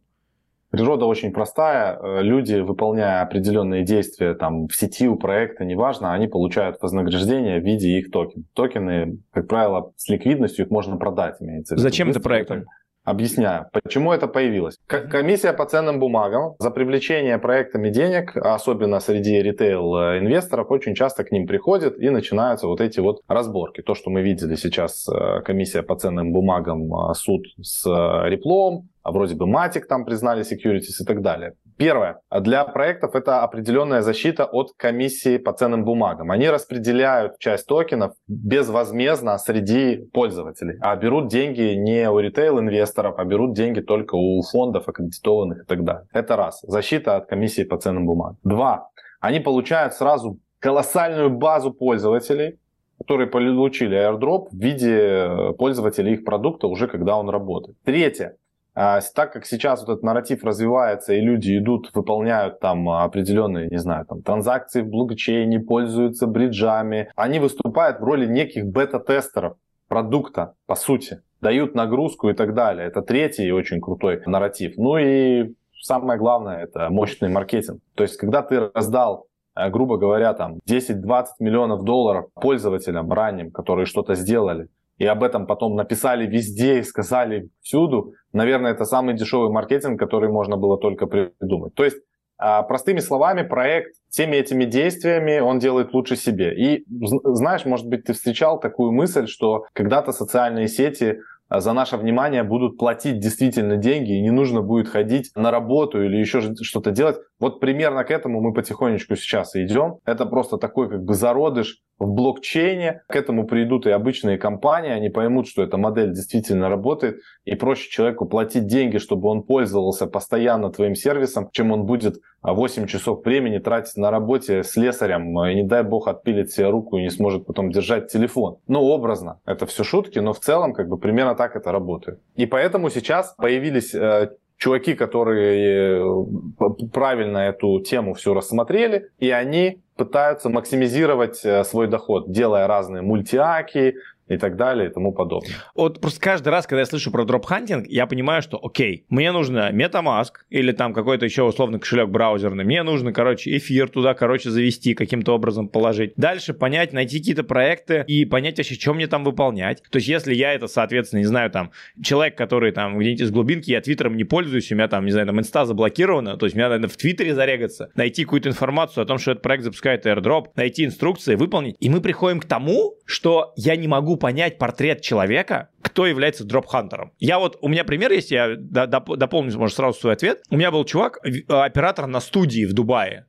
[0.73, 1.99] Природа очень простая.
[2.01, 7.63] Э, люди, выполняя определенные действия там, в сети, у проекта, неважно, они получают вознаграждение в
[7.63, 8.45] виде их токен.
[8.53, 11.35] Токены, как правило, с ликвидностью их можно продать.
[11.41, 12.65] Имеется Зачем это проектом?
[13.03, 14.77] Объясняю, почему это появилось.
[14.87, 21.45] Комиссия по ценным бумагам за привлечение проектами денег, особенно среди ритейл-инвесторов, очень часто к ним
[21.45, 23.81] приходит и начинаются вот эти вот разборки.
[23.81, 28.68] То, что мы видели сейчас, э, комиссия по ценным бумагам, э, суд с э, Ripple
[28.68, 31.55] ом, а вроде бы Matic там признали securities и так далее.
[31.77, 32.21] Первое.
[32.31, 36.31] Для проектов это определенная защита от комиссии по ценным бумагам.
[36.31, 43.55] Они распределяют часть токенов безвозмездно среди пользователей, а берут деньги не у ритейл-инвесторов, а берут
[43.55, 46.07] деньги только у фондов аккредитованных и так далее.
[46.13, 46.61] Это раз.
[46.63, 48.37] Защита от комиссии по ценным бумагам.
[48.43, 48.89] Два.
[49.19, 52.59] Они получают сразу колоссальную базу пользователей,
[52.99, 57.77] которые получили airdrop в виде пользователей их продукта уже когда он работает.
[57.83, 58.37] Третье.
[58.75, 63.77] А, так как сейчас вот этот нарратив развивается, и люди идут, выполняют там определенные, не
[63.77, 69.57] знаю, там транзакции в блокчейне, пользуются бриджами, они выступают в роли неких бета-тестеров
[69.87, 72.87] продукта, по сути, дают нагрузку и так далее.
[72.87, 74.75] Это третий очень крутой нарратив.
[74.77, 77.81] Ну и самое главное, это мощный маркетинг.
[77.93, 83.85] То есть, когда ты раздал э, грубо говоря, там 10-20 миллионов долларов пользователям ранним, которые
[83.85, 89.51] что-то сделали, и об этом потом написали везде и сказали всюду, наверное, это самый дешевый
[89.51, 91.73] маркетинг, который можно было только придумать.
[91.75, 91.97] То есть,
[92.37, 96.53] а, простыми словами, проект всеми этими действиями он делает лучше себе.
[96.55, 101.19] И знаешь, может быть, ты встречал такую мысль, что когда-то социальные сети
[101.59, 106.17] за наше внимание будут платить действительно деньги, и не нужно будет ходить на работу или
[106.17, 107.17] еще что-то делать.
[107.39, 109.97] Вот примерно к этому мы потихонечку сейчас и идем.
[110.05, 113.01] Это просто такой как бы зародыш в блокчейне.
[113.07, 117.89] К этому придут и обычные компании, они поймут, что эта модель действительно работает, и проще
[117.89, 123.57] человеку платить деньги, чтобы он пользовался постоянно твоим сервисом, чем он будет 8 часов времени
[123.57, 127.45] тратить на работе с лесарем, и не дай бог отпилит себе руку и не сможет
[127.45, 128.57] потом держать телефон.
[128.67, 132.19] Ну, образно, это все шутки, но в целом как бы примерно так это работает.
[132.35, 139.81] И поэтому сейчас появились э, чуваки, которые э, правильно эту тему все рассмотрели, и они
[139.95, 143.95] пытаются максимизировать э, свой доход, делая разные мультиаки,
[144.27, 145.51] и так далее и тому подобное.
[145.75, 149.71] Вот просто каждый раз, когда я слышу про дропхантинг, я понимаю, что окей, мне нужно
[149.71, 154.93] MetaMask или там какой-то еще условно кошелек браузерный, мне нужно, короче, эфир туда, короче, завести,
[154.93, 156.13] каким-то образом положить.
[156.15, 159.83] Дальше понять, найти какие-то проекты и понять вообще, что мне там выполнять.
[159.89, 161.71] То есть, если я это, соответственно, не знаю, там,
[162.01, 165.27] человек, который там где-нибудь из глубинки, я твиттером не пользуюсь, у меня там, не знаю,
[165.27, 169.17] там, инста заблокирована, то есть, мне надо в твиттере зарегаться, найти какую-то информацию о том,
[169.17, 171.75] что этот проект запускает airdrop, найти инструкции, выполнить.
[171.79, 177.11] И мы приходим к тому, что я не могу понять портрет человека, кто является дроп-хантером.
[177.19, 180.43] Я вот, у меня пример есть, я дополню, может, сразу свой ответ.
[180.49, 183.25] У меня был чувак, оператор на студии в Дубае.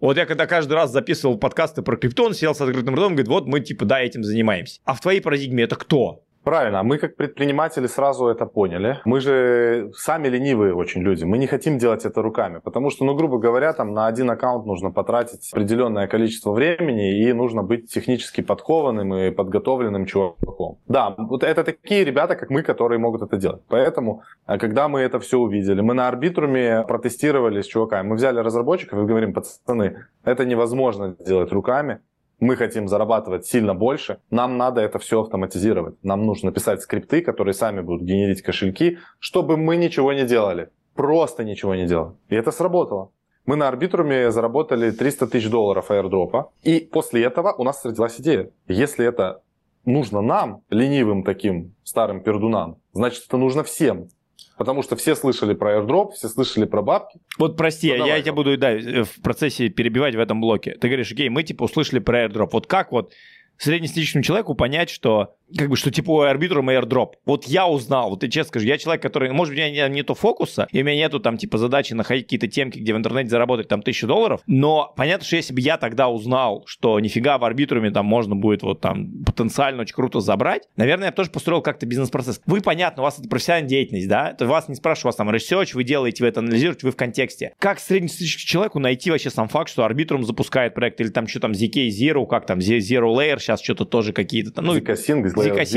[0.00, 3.46] Вот я когда каждый раз записывал подкасты про криптон, сел с открытым ртом, говорит, вот
[3.46, 4.80] мы типа да, этим занимаемся.
[4.84, 6.23] А в твоей парадигме это кто?
[6.44, 9.00] Правильно, мы как предприниматели сразу это поняли.
[9.06, 13.14] Мы же сами ленивые очень люди, мы не хотим делать это руками, потому что, ну,
[13.14, 18.42] грубо говоря, там на один аккаунт нужно потратить определенное количество времени и нужно быть технически
[18.42, 20.78] подкованным и подготовленным чуваком.
[20.86, 23.62] Да, вот это такие ребята, как мы, которые могут это делать.
[23.68, 28.38] Поэтому, э, когда мы это все увидели, мы на арбитруме протестировали с чуваками, мы взяли
[28.40, 32.00] разработчиков и говорим, пацаны, это невозможно сделать руками,
[32.40, 35.96] мы хотим зарабатывать сильно больше, нам надо это все автоматизировать.
[36.02, 40.70] Нам нужно писать скрипты, которые сами будут генерить кошельки, чтобы мы ничего не делали.
[40.94, 42.14] Просто ничего не делали.
[42.28, 43.10] И это сработало.
[43.46, 46.50] Мы на арбитруме заработали 300 тысяч долларов аирдропа.
[46.62, 48.50] И после этого у нас родилась идея.
[48.68, 49.42] Если это
[49.84, 54.08] нужно нам, ленивым таким старым пердунам, значит это нужно всем.
[54.56, 57.20] Потому что все слышали про airdrop, все слышали про бабки.
[57.38, 60.76] Вот прости, ну, я, я тебя буду да, в процессе перебивать в этом блоке.
[60.80, 62.50] Ты говоришь, окей, мы типа услышали про airdrop.
[62.52, 63.12] Вот как вот
[63.58, 67.12] среднестатистическому человеку понять, что как бы, что типа у Arbitrum airdrop.
[67.26, 70.14] Вот я узнал, вот ты честно скажу, я человек, который, может быть, у меня нету
[70.14, 73.68] фокуса, и у меня нету там типа задачи находить какие-то темки, где в интернете заработать
[73.68, 77.85] там тысячу долларов, но понятно, что если бы я тогда узнал, что нифига в Arbitrum
[77.85, 81.62] е там можно будет вот там потенциально очень круто забрать, наверное, я бы тоже построил
[81.62, 82.40] как-то бизнес-процесс.
[82.46, 85.30] Вы, понятно, у вас это профессиональная деятельность, да, то вас не спрашиваю, у вас там
[85.30, 87.54] research, вы делаете, вы это анализируете, вы в контексте.
[87.58, 91.52] Как среднестатистическому человеку найти вообще сам факт, что Arbitrum запускает проект, или там что там
[91.52, 95.30] ZK Zero, как там Zero Layer, сейчас что-то тоже какие-то там, ну, zkSync,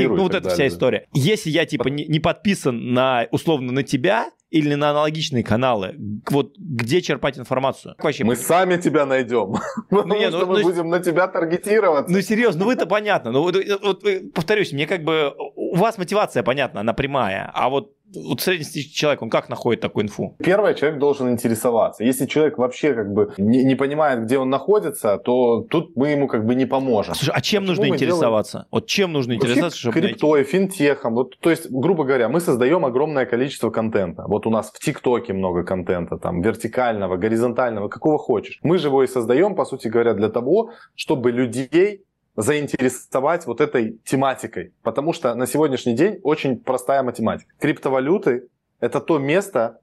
[0.08, 1.06] ну вот это вся история.
[1.12, 5.94] Если я типа не, не подписан на условно на тебя, или на аналогичные каналы?
[6.30, 7.94] Вот где черпать информацию?
[7.98, 8.24] Вообще?
[8.24, 9.56] Мы сами тебя найдем.
[9.90, 12.12] Ну, Потому что ну, мы ну, будем на тебя таргетироваться.
[12.12, 13.32] Ну, серьезно, ну вы-то понятно.
[13.32, 14.04] Ну, вот, вот,
[14.34, 15.34] повторюсь, мне как бы...
[15.56, 17.50] У вас мотивация понятна, она прямая.
[17.54, 17.94] А вот
[18.26, 20.36] вот среднестатистический человек, он как находит такую инфу?
[20.38, 22.04] Первое, человек должен интересоваться.
[22.04, 26.28] Если человек вообще как бы не, не понимает, где он находится, то тут мы ему
[26.28, 27.14] как бы не поможем.
[27.14, 28.52] Слушай, а чем Почему нужно интересоваться?
[28.52, 28.68] Делаем?
[28.70, 30.50] Вот чем нужно интересоваться, чтобы криптой, найти?
[30.50, 31.14] финтехом.
[31.14, 34.24] Вот, то есть, грубо говоря, мы создаем огромное количество контента.
[34.26, 38.58] Вот у нас в ТикТоке много контента, там, вертикального, горизонтального, какого хочешь.
[38.62, 42.04] Мы же его и создаем, по сути говоря, для того, чтобы людей
[42.38, 44.72] заинтересовать вот этой тематикой.
[44.82, 47.52] Потому что на сегодняшний день очень простая математика.
[47.58, 48.48] Криптовалюты–
[48.80, 49.80] это то место,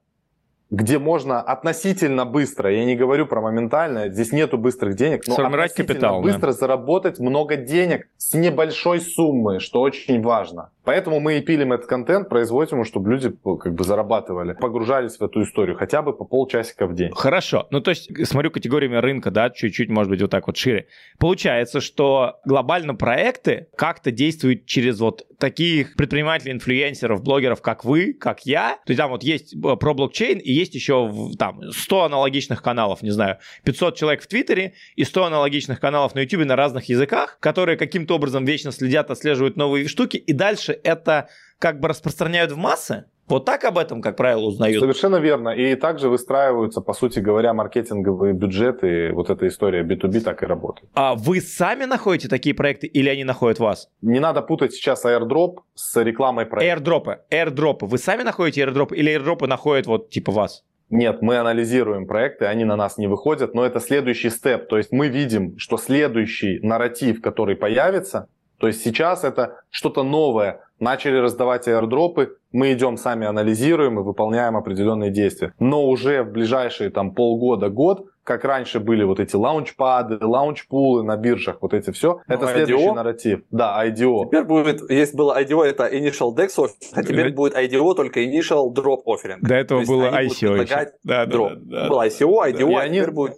[0.70, 5.70] где можно относительно быстро, я не говорю про моментально, здесь нету быстрых денег, но Сформировать
[5.70, 6.32] относительно капитал, да.
[6.32, 10.70] быстро заработать много денег с небольшой суммы, что очень важно.
[10.86, 15.18] Поэтому мы и пилим этот контент, производим его, чтобы люди ну, как бы зарабатывали, погружались
[15.18, 17.10] в эту историю хотя бы по полчасика в день.
[17.12, 17.66] Хорошо.
[17.70, 20.86] Ну, то есть, смотрю категориями рынка, да, чуть-чуть, может быть, вот так вот шире.
[21.18, 28.46] Получается, что глобально проекты как-то действуют через вот таких предпринимателей, инфлюенсеров, блогеров, как вы, как
[28.46, 28.78] я.
[28.86, 33.02] То есть там вот есть э, про блокчейн и есть еще там 100 аналогичных каналов,
[33.02, 37.38] не знаю, 500 человек в Твиттере и 100 аналогичных каналов на Ютубе на разных языках,
[37.40, 41.28] которые каким-то образом вечно следят, отслеживают новые штуки, и дальше это
[41.58, 43.06] как бы распространяют в массы.
[43.28, 44.80] Вот так об этом, как правило, узнают.
[44.80, 45.48] Совершенно верно.
[45.48, 49.12] И также выстраиваются, по сути говоря, маркетинговые бюджеты.
[49.12, 50.88] Вот эта история B2B так и работает.
[50.94, 53.88] А вы сами находите такие проекты или они находят вас?
[54.00, 56.80] Не надо путать сейчас airdrop с рекламой проекта.
[56.80, 57.18] Airdropы.
[57.30, 57.86] Airdropы.
[57.86, 60.62] Вы сами находите airdropы или airdropы находят вот типа вас?
[60.88, 64.68] Нет, мы анализируем проекты, они на нас не выходят, но это следующий степ.
[64.68, 68.28] То есть мы видим, что следующий нарратив, который появится,
[68.58, 70.60] то есть сейчас это что-то новое.
[70.78, 75.54] Начали раздавать airdropы, мы идем сами анализируем и выполняем определенные действия.
[75.58, 81.58] Но уже в ближайшие там полгода-год, как раньше были вот эти лаунчпады, лаунчпулы на биржах,
[81.62, 82.94] вот эти все, Ну, это следующий IDO?
[82.94, 83.40] нарратив.
[83.50, 84.26] Да, IDO.
[84.26, 87.36] Теперь будет, если было IDO, это Initial DEX Offering, а теперь Да.
[87.36, 89.38] будет IDO, только Initial Drop Offering.
[89.40, 90.66] До этого То было ICO.
[90.68, 91.54] Да, да, Drop.
[91.56, 91.88] да, да.
[91.88, 93.36] Был ICO, IDO, И а они- теперь будет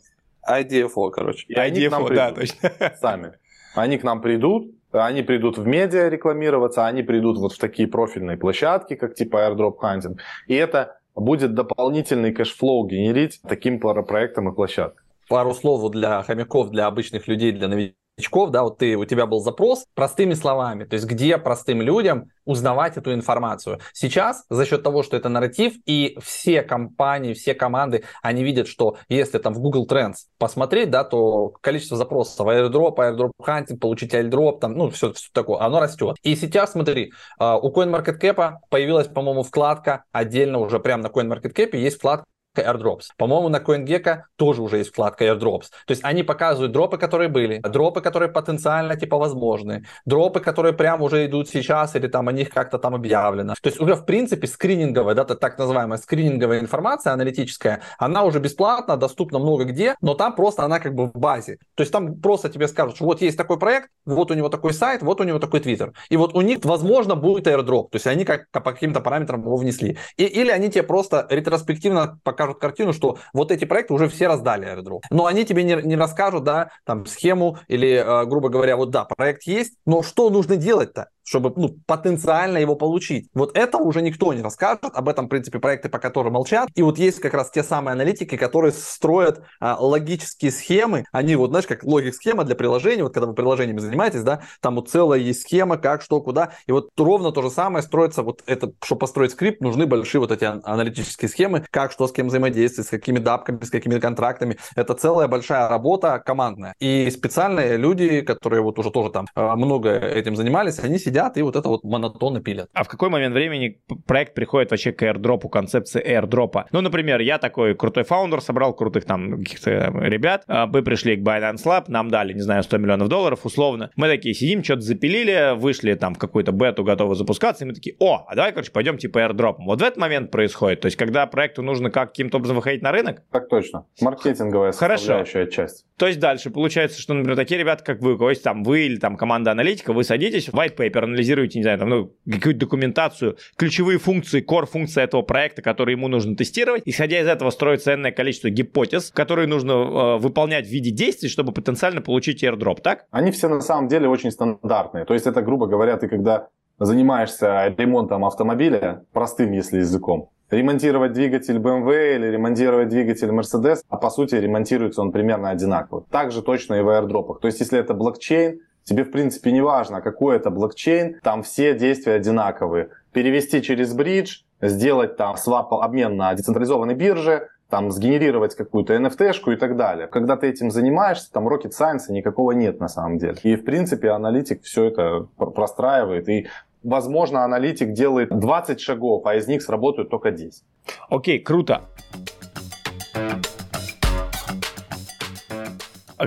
[0.48, 1.44] IDFO, короче.
[1.48, 2.70] И они к нам IDFO, да, точно.
[3.00, 3.32] сами.
[3.74, 8.36] Они к нам придут, они придут в медиа рекламироваться, они придут вот в такие профильные
[8.36, 10.18] площадки, как типа Airdrop Hunting.
[10.46, 15.04] И это будет дополнительный cash flow генерить таким проектам и площадкам.
[15.28, 18.07] пару слов для хомяков, для обычных людей, для новичков,
[18.50, 22.96] да, вот ты, у тебя был запрос простыми словами, то есть где простым людям узнавать
[22.96, 23.78] эту информацию.
[23.92, 28.96] Сейчас за счет того, что это нарратив, и все компании, все команды, они видят, что
[29.08, 34.60] если там в Google Trends посмотреть, да, то количество запросов airdrop, airdrop hunting, получить airdrop,
[34.60, 36.16] там, ну, все, все такое, оно растет.
[36.22, 41.98] И сейчас, смотри, а, у CoinMarketCap появилась, по-моему, вкладка отдельно уже прямо на CoinMarketCap есть
[41.98, 42.24] вкладка
[42.62, 43.06] airdrops.
[43.16, 45.70] По-моему, на CoinGecko тоже уже есть вкладка airdrops.
[45.86, 51.02] То есть они показывают дропы, которые были, дропы, которые потенциально типа возможны, дропы, которые прям
[51.02, 53.54] уже идут сейчас или там о них как-то там объявлено.
[53.60, 58.96] То есть уже в принципе скрининговая, да, так называемая скрининговая информация аналитическая, она уже бесплатно,
[58.96, 61.58] доступна много где, но там просто она как бы в базе.
[61.74, 64.72] То есть там просто тебе скажут, что вот есть такой проект, вот у него такой
[64.72, 65.92] сайт, вот у него такой твиттер.
[66.08, 67.90] И вот у них, возможно, будет airdrop.
[67.90, 69.98] То есть они как по каким-то параметрам его внесли.
[70.16, 74.66] И, или они тебе просто ретроспективно покажут картину, что вот эти проекты уже все раздали
[74.66, 75.02] airdrop.
[75.10, 79.04] Но они тебе не, не расскажут, да, там, схему или, э, грубо говоря, вот да,
[79.04, 81.08] проект есть, но что нужно делать-то?
[81.28, 83.28] Чтобы ну, потенциально его получить.
[83.34, 86.68] Вот это уже никто не расскажет, об этом, в принципе, проекты по которым молчат.
[86.74, 91.04] И вот есть как раз те самые аналитики, которые строят а, логические схемы.
[91.12, 94.88] Они вот, знаешь, как логик-схема для приложений, вот когда вы приложениями занимаетесь, да, там вот
[94.88, 96.52] целая есть схема, как, что, куда.
[96.66, 100.32] И вот ровно то же самое строится, вот это, чтобы построить скрипт, нужны большие вот
[100.32, 104.56] эти ан- аналитические схемы, как, что с кем взаимодействовать, с какими дапками, с какими контрактами.
[104.76, 106.74] Это целая большая работа командная.
[106.80, 111.42] И специальные люди, которые вот уже тоже там а, много этим занимались, они сидят и
[111.42, 112.70] вот это вот монотонно пилят.
[112.72, 116.66] А в какой момент времени проект приходит вообще к airdropу, концепции airdropа?
[116.72, 121.20] Ну, например, я такой крутой фаундер, собрал крутых там каких-то ребят, а, мы пришли к
[121.20, 123.90] Binance Lab, нам дали, не знаю, 100 миллионов долларов условно.
[123.96, 127.96] Мы такие сидим, что-то запилили, вышли там в какую-то бету, готовы запускаться, и мы такие,
[127.98, 129.56] о, а давай, короче, пойдем типа airdrop.
[129.58, 132.92] Вот в этот момент происходит, то есть когда проекту нужно как каким-то образом выходить на
[132.92, 133.86] рынок, Так точно.
[134.00, 134.98] Маркетинговая Хорошо.
[134.98, 135.84] составляющая часть.
[135.96, 138.86] то есть дальше получается, что, например, такие ребята, как вы, у кого есть там вы
[138.86, 143.36] или там команда аналитика, вы садитесь, white paper, анализируете, не знаю, там, ну, какую-то документацию,
[143.56, 146.82] ключевые функции, core функции этого проекта, которые ему нужно тестировать.
[146.84, 151.52] Исходя из этого строится ценное количество гипотез, которые нужно э, выполнять в виде действий, чтобы
[151.52, 153.06] потенциально получить airdrop, так?
[153.10, 155.04] Они все на самом деле очень стандартные.
[155.06, 156.48] То есть это, грубо говоря, ты когда
[156.78, 164.10] занимаешься ремонтом автомобиля, простым если языком, ремонтировать двигатель BMW или ремонтировать двигатель Mercedes, а по
[164.10, 166.04] сути ремонтируется он примерно одинаково.
[166.10, 167.40] Также точно и в аирдропах.
[167.40, 171.74] То есть если это блокчейн, тебе в принципе не важно, какой это блокчейн, там все
[171.74, 172.88] действия одинаковые.
[173.12, 179.56] Перевести через бридж, сделать там свап, обмен на децентрализованной бирже, там сгенерировать какую-то NFT-шку и
[179.56, 180.06] так далее.
[180.06, 183.36] Когда ты этим занимаешься, там rocket science никакого нет на самом деле.
[183.42, 186.28] И в принципе аналитик все это пр- простраивает.
[186.30, 186.46] И
[186.82, 190.64] возможно аналитик делает 20 шагов, а из них сработают только 10.
[191.10, 191.82] Окей, круто.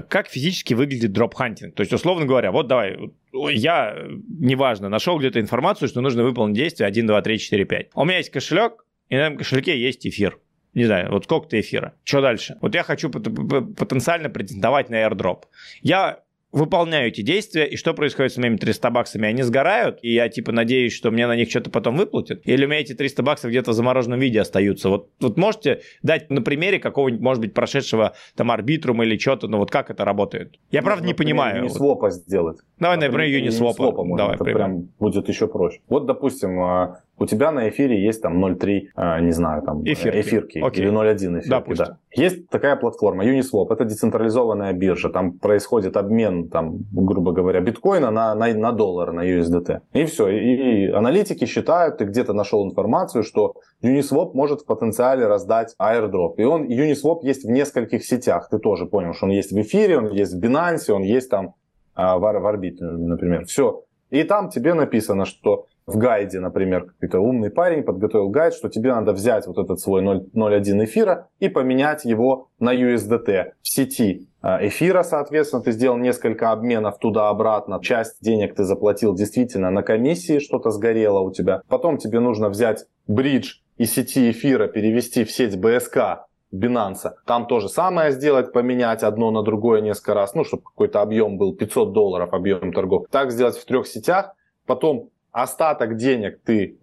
[0.08, 1.76] Как физически выглядит дроп-хантинг?
[1.76, 2.98] То есть, условно говоря, вот давай,
[3.34, 7.90] я, э, неважно, нашел где-то информацию, что нужно выполнить действие 1, 2, 3, 4, 5.
[7.96, 10.40] У меня есть кошелек, и на этом кошельке есть эфир.
[10.74, 11.96] не знаю, вот сколько-то эфира.
[12.06, 12.58] Что дальше?
[12.62, 15.44] Вот я хочу потенциально претендовать на airdrop.
[15.82, 16.22] Я
[16.52, 19.28] выполняю эти действия, и что происходит с моими 300 баксами?
[19.28, 22.42] Они сгорают, и я типа надеюсь, что мне на них что-то потом выплатят?
[22.46, 24.90] Или у меня эти 300 баксов где-то в замороженном виде остаются?
[24.90, 29.48] Вот, вот можете дать на примере какого-нибудь, может быть, прошедшего там Arbitrum а или что-то,
[29.48, 30.56] ну вот как это работает?
[30.72, 31.66] Я ну, правда не понимаю.
[31.66, 32.14] Uniswap вот.
[32.14, 32.58] сделать.
[32.80, 33.78] Давай, например, Uniswap.
[33.78, 35.80] Uniswap Давай, это прям будет еще проще.
[35.88, 40.22] Вот, допустим, а, у тебя на эфире есть там 0.3, а, не знаю, там эфирки,
[40.22, 40.84] эфирки Окей.
[40.84, 41.50] или 0.1 эфирки.
[41.50, 41.86] Допустим.
[41.86, 41.98] Да.
[42.16, 48.34] Есть такая платформа Uniswap, это децентрализованная биржа, там происходит обмен, там, грубо говоря, биткоина на,
[48.34, 49.82] на, на доллар, на USDT.
[49.94, 53.54] И все, и, и аналитики считают, ты где-то нашел информацию, что
[53.84, 56.36] Uniswap может в потенциале раздать airdrop.
[56.38, 60.00] И он, Uniswap есть в нескольких сетях, ты тоже понял, что он есть в эфире,
[60.00, 61.54] он есть в Binance, он есть там
[61.94, 63.46] а, в, в Orbit, например.
[63.46, 63.84] Все.
[64.10, 68.94] И там тебе написано, что в гайде, например, какой-то умный парень подготовил гайд, что тебе
[68.94, 74.66] надо взять вот этот свой 0.1 эфира и поменять его на USDT в сети а,
[74.66, 80.72] эфира, соответственно, ты сделал несколько обменов туда-обратно, часть денег ты заплатил действительно на комиссии, что-то
[80.72, 81.62] сгорело у тебя.
[81.68, 87.12] Потом тебе нужно взять бридж из сети эфира, перевести в сеть БСК Binance.
[87.26, 91.38] Там то же самое сделать, поменять одно на другое несколько раз, ну, чтобы какой-то объем
[91.38, 93.06] был 500 долларов, объем торгов.
[93.12, 96.78] Так сделать в трех сетях, потом остаток денег ты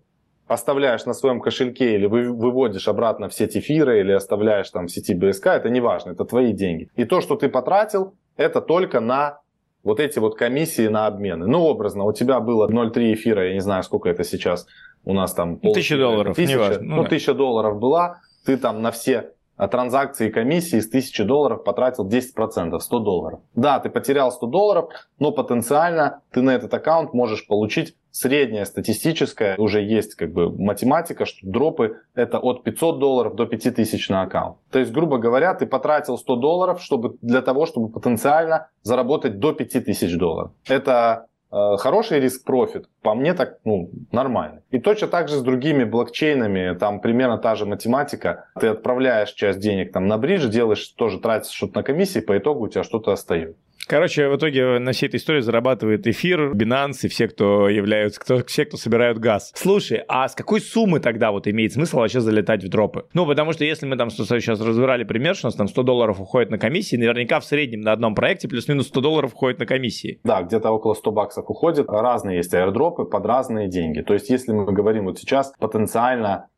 [0.47, 5.15] оставляешь на своем кошельке или выводишь обратно в сеть эфира или оставляешь там в сети
[5.15, 6.91] БСК, это не важно, это твои деньги.
[6.97, 9.41] И то, что ты потратил, это только на
[9.85, 11.47] вот эти вот комиссии на обмены.
[11.47, 14.67] Ну, образно, у тебя было 0,3 эфира, я не знаю, сколько это сейчас
[15.05, 15.59] у нас там.
[15.59, 16.83] Тысяча долларов, тысяча, не важно.
[16.83, 17.09] Ну, ну да.
[17.11, 19.33] тысяча долларов была, ты там на все
[19.71, 23.41] транзакции комиссии с 1000 долларов потратил 10%, 100 долларов.
[23.55, 29.57] Да, ты потерял 100 долларов, но потенциально ты на этот аккаунт можешь получить средняя статистическая,
[29.59, 34.57] уже есть как бы математика, что дропы это от 500 долларов до 5000 на аккаунт.
[34.73, 39.53] То есть, грубо говоря, ты потратил 100 долларов чтобы, для того, чтобы потенциально заработать до
[39.53, 40.51] 5000 долларов.
[40.67, 44.63] Это э, хороший риск-профит, по мне так ну, нормально.
[44.71, 48.47] И точно так же с другими блокчейнами, там примерно та же математика.
[48.59, 52.65] Ты отправляешь часть денег там на bridge, делаешь тоже тратишь что-то на комиссии, по итогу
[52.65, 53.57] у тебя что-то остается.
[53.89, 58.45] Короче, в итоге на всей этой истории зарабатывает эфир, Binance и все, кто являются, кто,
[58.45, 59.51] все, кто собирают газ.
[59.55, 63.07] Слушай, а с какой суммы тогда вот имеет смысл вообще залетать в дропы?
[63.15, 66.21] Ну, потому что если мы там сейчас разбирали пример, что у нас там 100 долларов
[66.21, 70.21] уходит на комиссии, наверняка в среднем на одном проекте плюс-минус 100 долларов уходит на комиссии.
[70.23, 71.87] Да, где-то около 100 баксов уходит.
[71.89, 74.03] Разные есть аирдропы под разные деньги.
[74.03, 76.49] То есть, если мы говорим вот сейчас, потенциально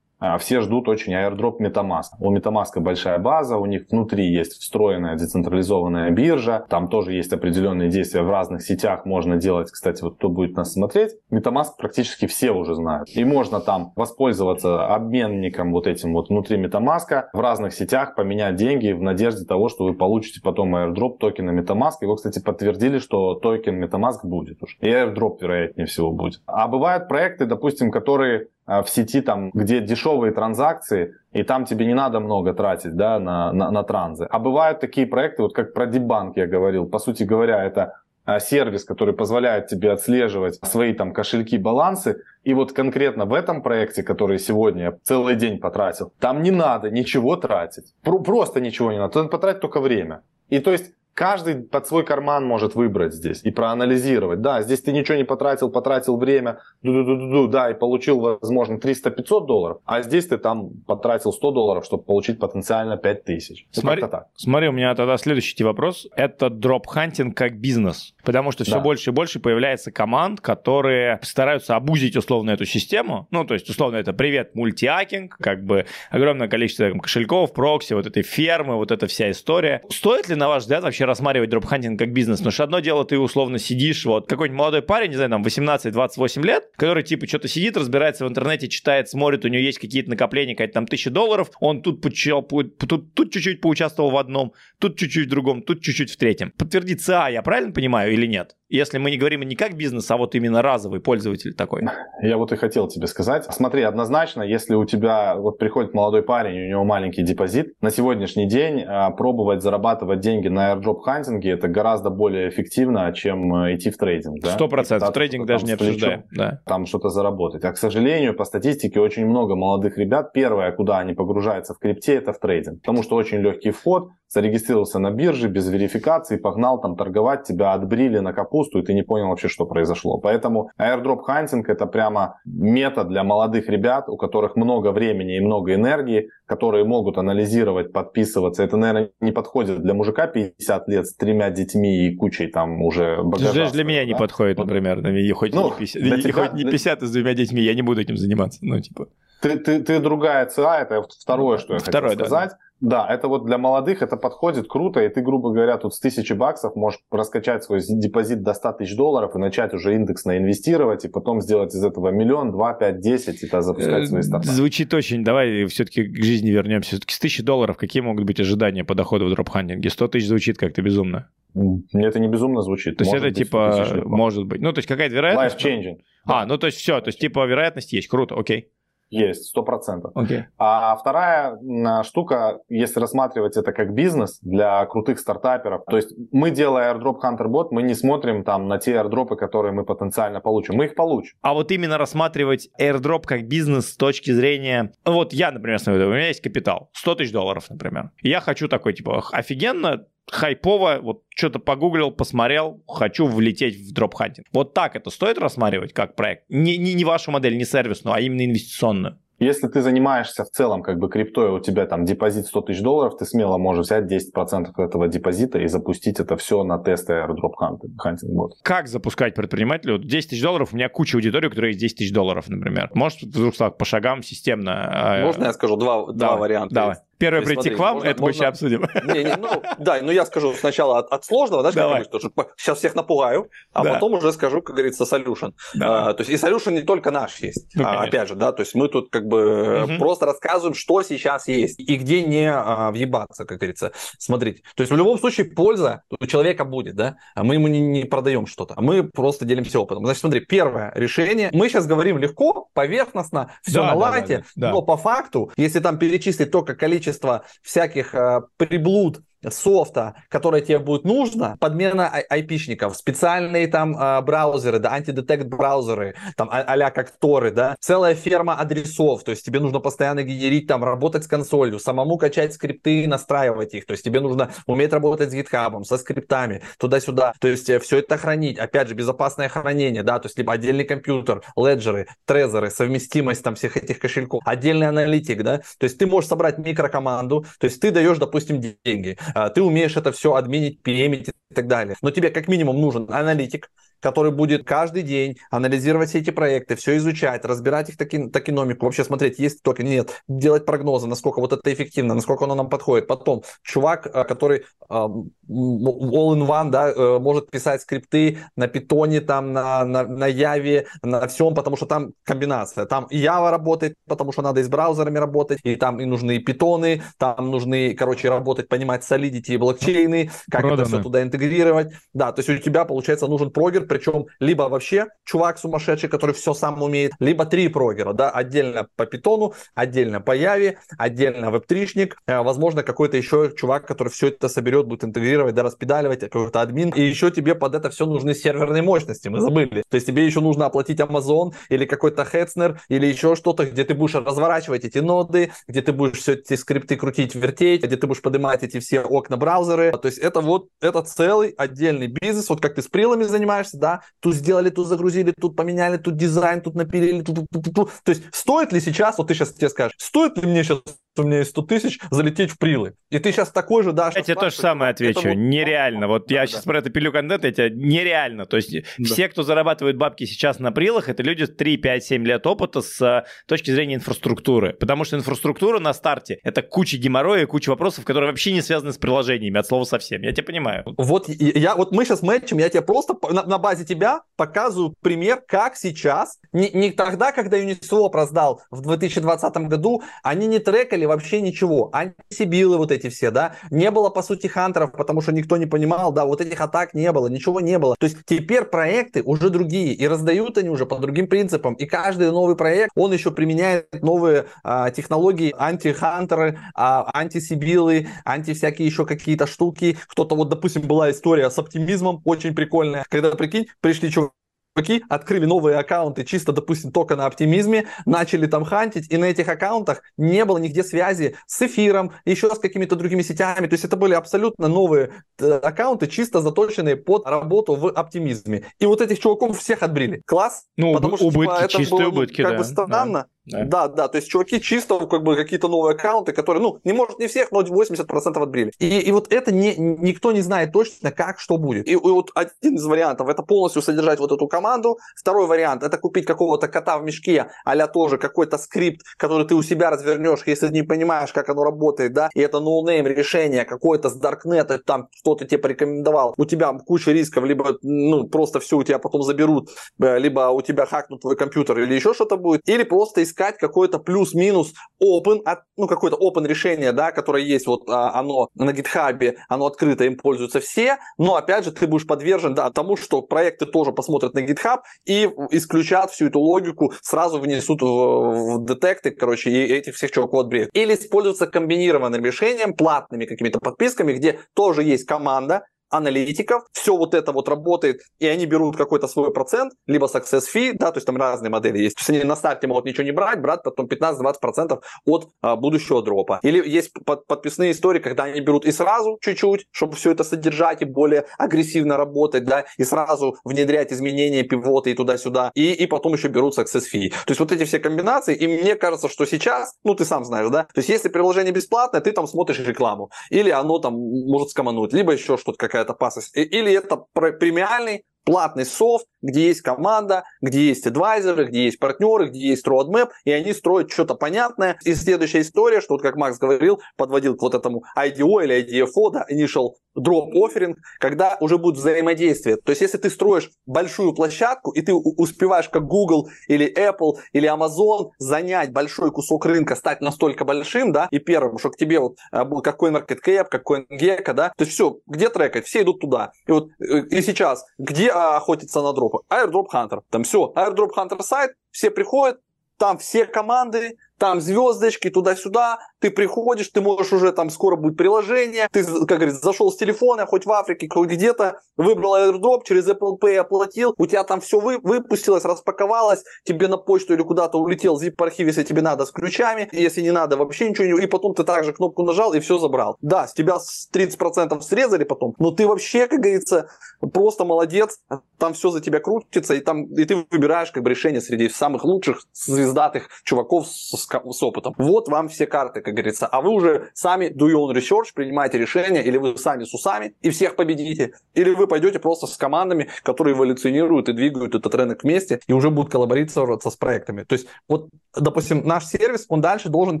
[0.38, 2.16] все ждут очень airdrop MetaMask.
[2.20, 7.88] У MetaMask большая база, у них внутри есть встроенная децентрализованная биржа, там тоже есть определенные
[7.88, 12.50] действия в разных сетях, можно делать, кстати, вот кто будет нас смотреть, MetaMask практически все
[12.50, 13.08] уже знают.
[13.14, 18.92] И можно там воспользоваться обменником вот этим вот внутри MetaMask, в разных сетях поменять деньги
[18.92, 21.94] в надежде того, что вы получите потом airdrop токена MetaMask.
[22.00, 24.76] Его, кстати, подтвердили, что токен MetaMask будет уже.
[24.80, 26.40] И airdrop, вероятнее всего, будет.
[26.46, 31.86] А бывают проекты, допустим, которые а, в сети, там, где дешевые транзакции, и там тебе
[31.86, 34.26] не надо много тратить да, на, на, на транзы.
[34.30, 37.94] А бывают такие проекты, вот как про Дебанк я говорил, по сути говоря, это
[38.28, 42.22] а, сервис, который позволяет тебе отслеживать свои там кошельки, балансы.
[42.44, 46.90] И вот конкретно в этом проекте, который сегодня я целый день потратил, там не надо
[46.90, 47.94] ничего тратить.
[48.02, 49.24] Просто ничего не надо.
[49.28, 50.20] Потратить только время.
[50.50, 54.40] И то есть Каждый под свой карман может выбрать здесь и проанализировать.
[54.40, 60.02] Да, здесь ты ничего не потратил, потратил время, да, и получил, возможно, 300-500 долларов, а
[60.02, 63.66] здесь ты там потратил 100 долларов, чтобы получить потенциально 5000.
[63.74, 64.28] Ну, смотри, так.
[64.36, 66.06] смотри, у меня тогда следующий вопрос.
[66.14, 68.14] Это дроп-хантинг как бизнес.
[68.22, 68.80] Потому что все да.
[68.80, 73.26] больше и больше появляется команд, которые стараются абьюзить условно эту систему.
[73.32, 78.06] Ну, то есть, условно, это привет, мультиаккинг, как бы огромное количество там, кошельков, прокси, вот
[78.06, 79.82] этой фермы, вот эта вся история.
[79.90, 82.38] Стоит ли, на ваш взгляд, вообще рассматривать дропхантинг как бизнес.
[82.38, 86.46] Потому что одно дело, ты условно сидишь, вот какой-нибудь молодой парень, не знаю, там 18-28
[86.46, 90.54] лет, который типа что-то сидит, разбирается в интернете, читает, смотрит, у него есть какие-то накопления,
[90.54, 95.26] какая-то там тысяча долларов, он тут, почел, тут, тут чуть-чуть поучаствовал в одном, тут чуть-чуть
[95.26, 96.52] в другом, тут чуть-чуть в третьем.
[96.52, 98.56] Подтвердится, а я правильно понимаю или нет?
[98.68, 101.84] Если мы не говорим не как бизнес, а вот именно разовый пользователь такой.
[102.20, 103.46] Я вот и хотел тебе сказать.
[103.50, 108.46] Смотри, однозначно, если у тебя вот приходит молодой парень, у него маленький депозит, на сегодняшний
[108.46, 113.90] день а, пробовать зарабатывать деньги на airdrop хантинге это гораздо более эффективно, чем э, идти
[113.90, 114.44] в трейдинг.
[114.44, 115.14] Сто процентов.
[115.14, 116.24] Трейдинг даже не обсуждаем.
[116.32, 116.60] Да.
[116.66, 117.64] Там что-то заработать.
[117.64, 122.16] А, к сожалению, по статистике очень много молодых ребят, первое, куда они погружаются в крипте,
[122.16, 122.80] это в трейдинг.
[122.80, 128.18] Потому что очень легкий вход, зарегистрировался на бирже без верификации, погнал там торговать, тебя отбрили
[128.18, 130.18] на капусту, и ты не понял вообще, что произошло.
[130.18, 135.74] Поэтому airdrop hunting это прямо метод для молодых ребят, у которых много времени и много
[135.74, 138.62] энергии, которые могут анализировать, подписываться.
[138.62, 143.22] Это, наверное, не подходит для мужика 50 лет с тремя детьми и кучей там уже
[143.22, 143.54] багажа.
[143.54, 144.06] Даже для меня да?
[144.06, 145.00] не подходит, например.
[145.00, 145.36] Вот.
[145.38, 148.00] Хоть, ну, не 50, для тебя, хоть не 50 с двумя детьми, я не буду
[148.00, 148.58] этим заниматься.
[148.62, 149.08] Ну, типа.
[149.40, 152.50] Ты, ты, ты другая ЦА, это второе, что я Второе, хотел сказать.
[152.50, 152.58] Да.
[152.80, 156.32] Да, это вот для молодых это подходит круто, и ты, грубо говоря, тут с тысячи
[156.32, 161.08] баксов можешь раскачать свой депозит до 100 тысяч долларов и начать уже индексно инвестировать, и
[161.08, 164.54] потом сделать из этого миллион, два, пять, десять, и тогда запускать свои стартапы.
[164.54, 166.90] Звучит очень, давай все-таки к жизни вернемся.
[166.90, 169.90] Все-таки с тысячи долларов какие могут быть ожидания по доходу в дропхантинге?
[169.90, 171.28] 100 тысяч звучит как-то безумно.
[171.54, 172.96] Мне это не безумно звучит.
[172.96, 175.64] То есть может это быть, типа, может быть, ну то есть какая-то вероятность?
[175.64, 175.98] Life-changing.
[176.26, 178.70] А, ну то есть все, то есть типа вероятность есть, круто, окей.
[179.10, 180.12] Есть, сто процентов.
[180.14, 180.44] Okay.
[180.58, 181.58] А вторая
[182.02, 187.46] штука, если рассматривать это как бизнес для крутых стартаперов, то есть мы, делая airdrop Hunter
[187.46, 190.74] Bot, мы не смотрим там на те airdropы, которые мы потенциально получим.
[190.76, 191.36] Мы их получим.
[191.42, 194.92] А вот именно рассматривать airdrop как бизнес с точки зрения...
[195.04, 198.10] Вот я, например, смотрю, у меня есть капитал, 100 тысяч долларов, например.
[198.22, 204.46] Я хочу такой, типа, офигенно хайпово, вот что-то погуглил, посмотрел, хочу влететь в дропхантинг.
[204.52, 206.44] Вот так это стоит рассматривать как проект?
[206.48, 209.18] Не, не, не вашу модель, не сервисную, а именно инвестиционную.
[209.40, 213.16] Если ты занимаешься в целом как бы криптой, у тебя там депозит 100 тысяч долларов,
[213.18, 218.34] ты смело можешь взять 10% этого депозита и запустить это все на тесты airdrop hunting
[218.34, 218.50] bot.
[218.62, 219.98] Как запускать предпринимателю?
[219.98, 222.90] 10 тысяч долларов, у меня куча аудитории, у которой есть 10 тысяч долларов, например.
[222.94, 225.18] Может, вдруг по шагам системно?
[225.20, 226.74] Э, Можно я скажу два, два варианта?
[226.74, 226.96] Давай.
[227.18, 228.26] Первое прийти смотри, к вам, можно, это можно...
[228.26, 228.88] мы сейчас обсудим.
[229.12, 232.04] Не, не, ну, да, ну я скажу сначала от, от сложного, да, Давай.
[232.04, 233.94] Как что сейчас всех напугаю, а да.
[233.94, 235.52] потом уже скажу, как говорится, solution.
[235.74, 236.08] Да.
[236.08, 238.62] А, то есть и solution не только наш есть, ну, а, опять же, да, то
[238.62, 239.98] есть мы тут как бы угу.
[239.98, 243.92] просто рассказываем, что сейчас есть и где не а, въебаться, как говорится.
[244.18, 247.80] Смотрите, то есть в любом случае польза у человека будет, да, а мы ему не,
[247.80, 250.04] не продаем что-то, а мы просто делимся опытом.
[250.04, 254.66] Значит, смотри, первое решение, мы сейчас говорим легко, поверхностно, все да, на лайте, да, да,
[254.68, 254.72] да.
[254.72, 259.20] но по факту, если там перечислить только количество количество всяких э, приблуд
[259.50, 266.48] софта, которое тебе будет нужно, подмена айпишников, специальные там э, браузеры, да, антидетект браузеры, там
[266.50, 270.84] а- а как Торы, да, целая ферма адресов, то есть тебе нужно постоянно генерить там,
[270.84, 275.30] работать с консолью, самому качать скрипты и настраивать их, то есть тебе нужно уметь работать
[275.30, 280.02] с GitHub, со скриптами, туда-сюда, то есть э, все это хранить, опять же, безопасное хранение,
[280.02, 285.42] да, то есть либо отдельный компьютер, леджеры, трезоры, совместимость там всех этих кошельков, отдельный аналитик,
[285.42, 289.18] да, то есть ты можешь собрать микрокоманду, то есть ты даешь, допустим, деньги,
[289.54, 291.96] ты умеешь это все админить, пемить и так далее.
[292.02, 293.70] Но тебе как минимум нужен аналитик,
[294.00, 299.04] который будет каждый день анализировать все эти проекты, все изучать, разбирать их таки, токеномику, вообще
[299.04, 303.06] смотреть, есть токен, нет, делать прогнозы, насколько вот это эффективно, насколько оно нам подходит.
[303.06, 309.84] Потом чувак, э, который э, all-in-one, да, э, может писать скрипты на питоне, там, на,
[309.84, 312.86] на, на Яве, на всем, потому что там комбинация.
[312.86, 316.38] Там и Java работает, потому что надо и с браузерами работать, и там и нужны
[316.38, 320.82] питоны, там нужны, короче, работать, понимать solidity и блокчейны, как Продано.
[320.82, 321.92] это все туда интегрировать.
[322.14, 326.54] Да, то есть у тебя, получается, нужен прогер, причем либо вообще чувак сумасшедший, который все
[326.54, 332.40] сам умеет, либо три прогера, да, отдельно по питону, отдельно по Яве, отдельно веб-тришник, э,
[332.40, 337.02] возможно, какой-то еще чувак, который все это соберет, будет интегрировать, да, распедаливать, какой-то админ, и
[337.02, 339.82] еще тебе под это все нужны серверные мощности, мы забыли.
[339.88, 343.94] То есть тебе еще нужно оплатить Amazon или какой-то Hetzner или еще что-то, где ты
[343.94, 348.22] будешь разворачивать эти ноды, где ты будешь все эти скрипты крутить, вертеть, где ты будешь
[348.22, 349.92] поднимать эти все окна браузеры.
[349.92, 354.02] То есть это вот, это целый отдельный бизнес, вот как ты с прилами занимаешься, да,
[354.20, 357.90] тут сделали, тут загрузили, тут поменяли, тут дизайн, тут напилили, тут, тут, тут, тут.
[358.04, 360.82] То есть стоит ли сейчас, вот ты сейчас тебе скажешь, стоит ли мне сейчас
[361.22, 362.94] у меня есть 100 тысяч, залететь в прилы.
[363.10, 364.14] И ты сейчас такой же дашь.
[364.16, 365.20] Я тебе то же самое отвечу.
[365.20, 366.08] Это нереально.
[366.08, 366.46] Вот да, я да.
[366.46, 368.46] сейчас про это пилю контент, это нереально.
[368.46, 369.04] То есть да.
[369.04, 373.00] все, кто зарабатывает бабки сейчас на прилах, это люди 3, 5, 7 лет опыта с
[373.00, 374.74] э, точки зрения инфраструктуры.
[374.74, 378.98] Потому что инфраструктура на старте— это куча геморроя, куча вопросов, которые вообще не связаны с
[378.98, 380.22] приложениями, от слова совсем.
[380.22, 380.84] Я тебя понимаю.
[380.96, 385.42] Вот, я, вот мы сейчас мэчим, я тебе просто на, на базе тебя показываю пример,
[385.46, 391.40] как сейчас, не, не тогда, когда Uniswap раздал в 2020 году, они не трекали вообще
[391.40, 391.90] ничего.
[391.92, 396.12] Антисибилы вот эти все, да, не было, по сути, хантеров, потому что никто не понимал,
[396.12, 397.96] да, вот этих атак не было, ничего не было.
[397.98, 402.30] То есть теперь проекты уже другие, и раздают они уже по другим принципам, и каждый
[402.30, 409.46] новый проект, он еще применяет новые а, технологии, антихантеры, а, антисибилы, анти всякие еще какие-то
[409.46, 409.98] штуки.
[410.08, 414.37] Кто-то, вот, допустим, была история с оптимизмом, очень прикольная, когда, прикинь, пришли чуваки
[414.78, 419.48] чуваки открыли новые аккаунты чисто, допустим, только на оптимизме, начали там хантить, и на этих
[419.48, 423.66] аккаунтах не было нигде связи с эфиром, еще с какими-то другими сетями.
[423.66, 428.64] То есть это были абсолютно новые э, аккаунты, чисто заточенные под работу в оптимизме.
[428.78, 430.22] И вот этих чуваков всех отбрили.
[430.26, 430.64] Класс?
[430.76, 432.58] Ну, Потому что, убытки, типа, это чистые было, убытки, как да.
[432.58, 433.18] бы странно.
[433.18, 433.26] Да.
[433.48, 433.88] Да.
[433.88, 437.26] да, то есть чуваки чисто как бы какие-то новые аккаунты, которые, ну, не может не
[437.26, 438.72] всех, но 80% отбрили.
[438.78, 441.86] И, и вот это не, никто не знает точно, как, что будет.
[441.86, 444.98] И, и вот один из вариантов это полностью содержать вот эту команду.
[445.16, 449.62] Второй вариант это купить какого-то кота в мешке, а тоже какой-то скрипт, который ты у
[449.62, 454.14] себя развернешь, если не понимаешь, как оно работает, да, и это ноунейм решение какое-то с
[454.14, 458.98] Даркнета, там кто-то тебе порекомендовал, у тебя куча рисков, либо, ну, просто все у тебя
[458.98, 459.70] потом заберут,
[460.00, 463.58] э, либо у тебя хакнут твой компьютер, или еще что-то будет, или просто искать искать
[463.58, 464.72] какой-то плюс-минус
[465.02, 465.42] open,
[465.76, 470.16] ну, какое-то open решение, да, которое есть, вот а, оно на GitHub, оно открыто, им
[470.16, 474.40] пользуются все, но, опять же, ты будешь подвержен, да, тому, что проекты тоже посмотрят на
[474.40, 480.10] GitHub и исключат всю эту логику, сразу внесут в, в детекты, короче, и этих всех
[480.10, 480.70] чуваков отбреют.
[480.74, 487.32] Или используется комбинированным решением, платными какими-то подписками, где тоже есть команда, аналитиков, все вот это
[487.32, 491.16] вот работает, и они берут какой-то свой процент, либо success fee, да, то есть там
[491.16, 491.96] разные модели есть.
[491.96, 496.02] То есть они на старте могут ничего не брать, брать потом 15-20% от а, будущего
[496.02, 496.40] дропа.
[496.42, 500.82] Или есть под, подписные истории, когда они берут и сразу чуть-чуть, чтобы все это содержать
[500.82, 506.14] и более агрессивно работать, да, и сразу внедрять изменения, пивоты и туда-сюда, и, и потом
[506.14, 507.10] еще берут success fee.
[507.10, 510.48] То есть вот эти все комбинации, и мне кажется, что сейчас, ну ты сам знаешь,
[510.50, 514.92] да, то есть если приложение бесплатное, ты там смотришь рекламу, или оно там может скомануть,
[514.92, 516.36] либо еще что-то, какая какая-то опасность.
[516.36, 522.48] Или это премиальный платный софт, где есть команда, где есть адвайзеры, где есть партнеры, где
[522.48, 524.78] есть roadmap, и они строят что-то понятное.
[524.84, 529.12] И следующая история, что вот как Макс говорил, подводил к вот этому IDO или IDFO,
[529.12, 532.58] да, Initial Drop Offering, когда уже будет взаимодействие.
[532.58, 537.48] То есть, если ты строишь большую площадку, и ты успеваешь как Google или Apple или
[537.48, 542.18] Amazon занять большой кусок рынка, стать настолько большим, да, и первым, что к тебе вот
[542.30, 546.32] был какой CoinMarketCap, какой CoinGecko, да, то есть все, где трекать, все идут туда.
[546.46, 549.18] И вот э, и сейчас, где а, охотиться на дропы?
[549.30, 550.00] Airdrop Hunter.
[550.10, 552.40] Там все, Airdrop Hunter сайт, все приходят,
[552.78, 558.68] там все команды, там звездочки туда-сюда, ты приходишь, ты можешь уже, там скоро будет приложение,
[558.70, 563.18] ты, как говорится, зашел с телефона, хоть в Африке, хоть где-то, выбрал airdrop, через Apple
[563.20, 568.00] Pay оплатил, у тебя там все вы, выпустилось, распаковалось, тебе на почту или куда-то улетел
[568.00, 571.04] zip-архив, если тебе надо, с ключами, если не надо, вообще ничего не...
[571.04, 572.96] И потом ты также кнопку нажал и все забрал.
[573.00, 573.58] Да, с тебя
[573.92, 576.68] 30% срезали потом, но ты вообще, как говорится,
[577.12, 578.00] просто молодец,
[578.38, 581.84] там все за тебя крутится, и, там, и ты выбираешь как бы решение среди самых
[581.84, 584.74] лучших звездатых чуваков с с опытом.
[584.78, 586.26] Вот вам все карты, как говорится.
[586.26, 590.14] А вы уже сами do your own research, принимаете решение, или вы сами с усами
[590.22, 595.02] и всех победите, или вы пойдете просто с командами, которые эволюционируют и двигают этот рынок
[595.02, 597.22] вместе, и уже будут коллаборироваться с проектами.
[597.22, 600.00] То есть, вот, допустим, наш сервис, он дальше должен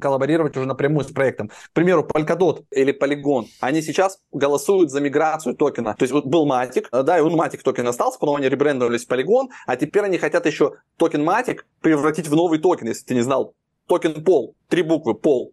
[0.00, 1.48] коллаборировать уже напрямую с проектом.
[1.48, 5.94] К примеру, Polkadot или Polygon, они сейчас голосуют за миграцию токена.
[5.94, 9.10] То есть, вот был Matic, да, и он Matic токен остался, потом они ребрендовались в
[9.10, 13.22] Polygon, а теперь они хотят еще токен Matic превратить в новый токен, если ты не
[13.22, 13.54] знал
[13.88, 15.52] токен пол, три буквы пол.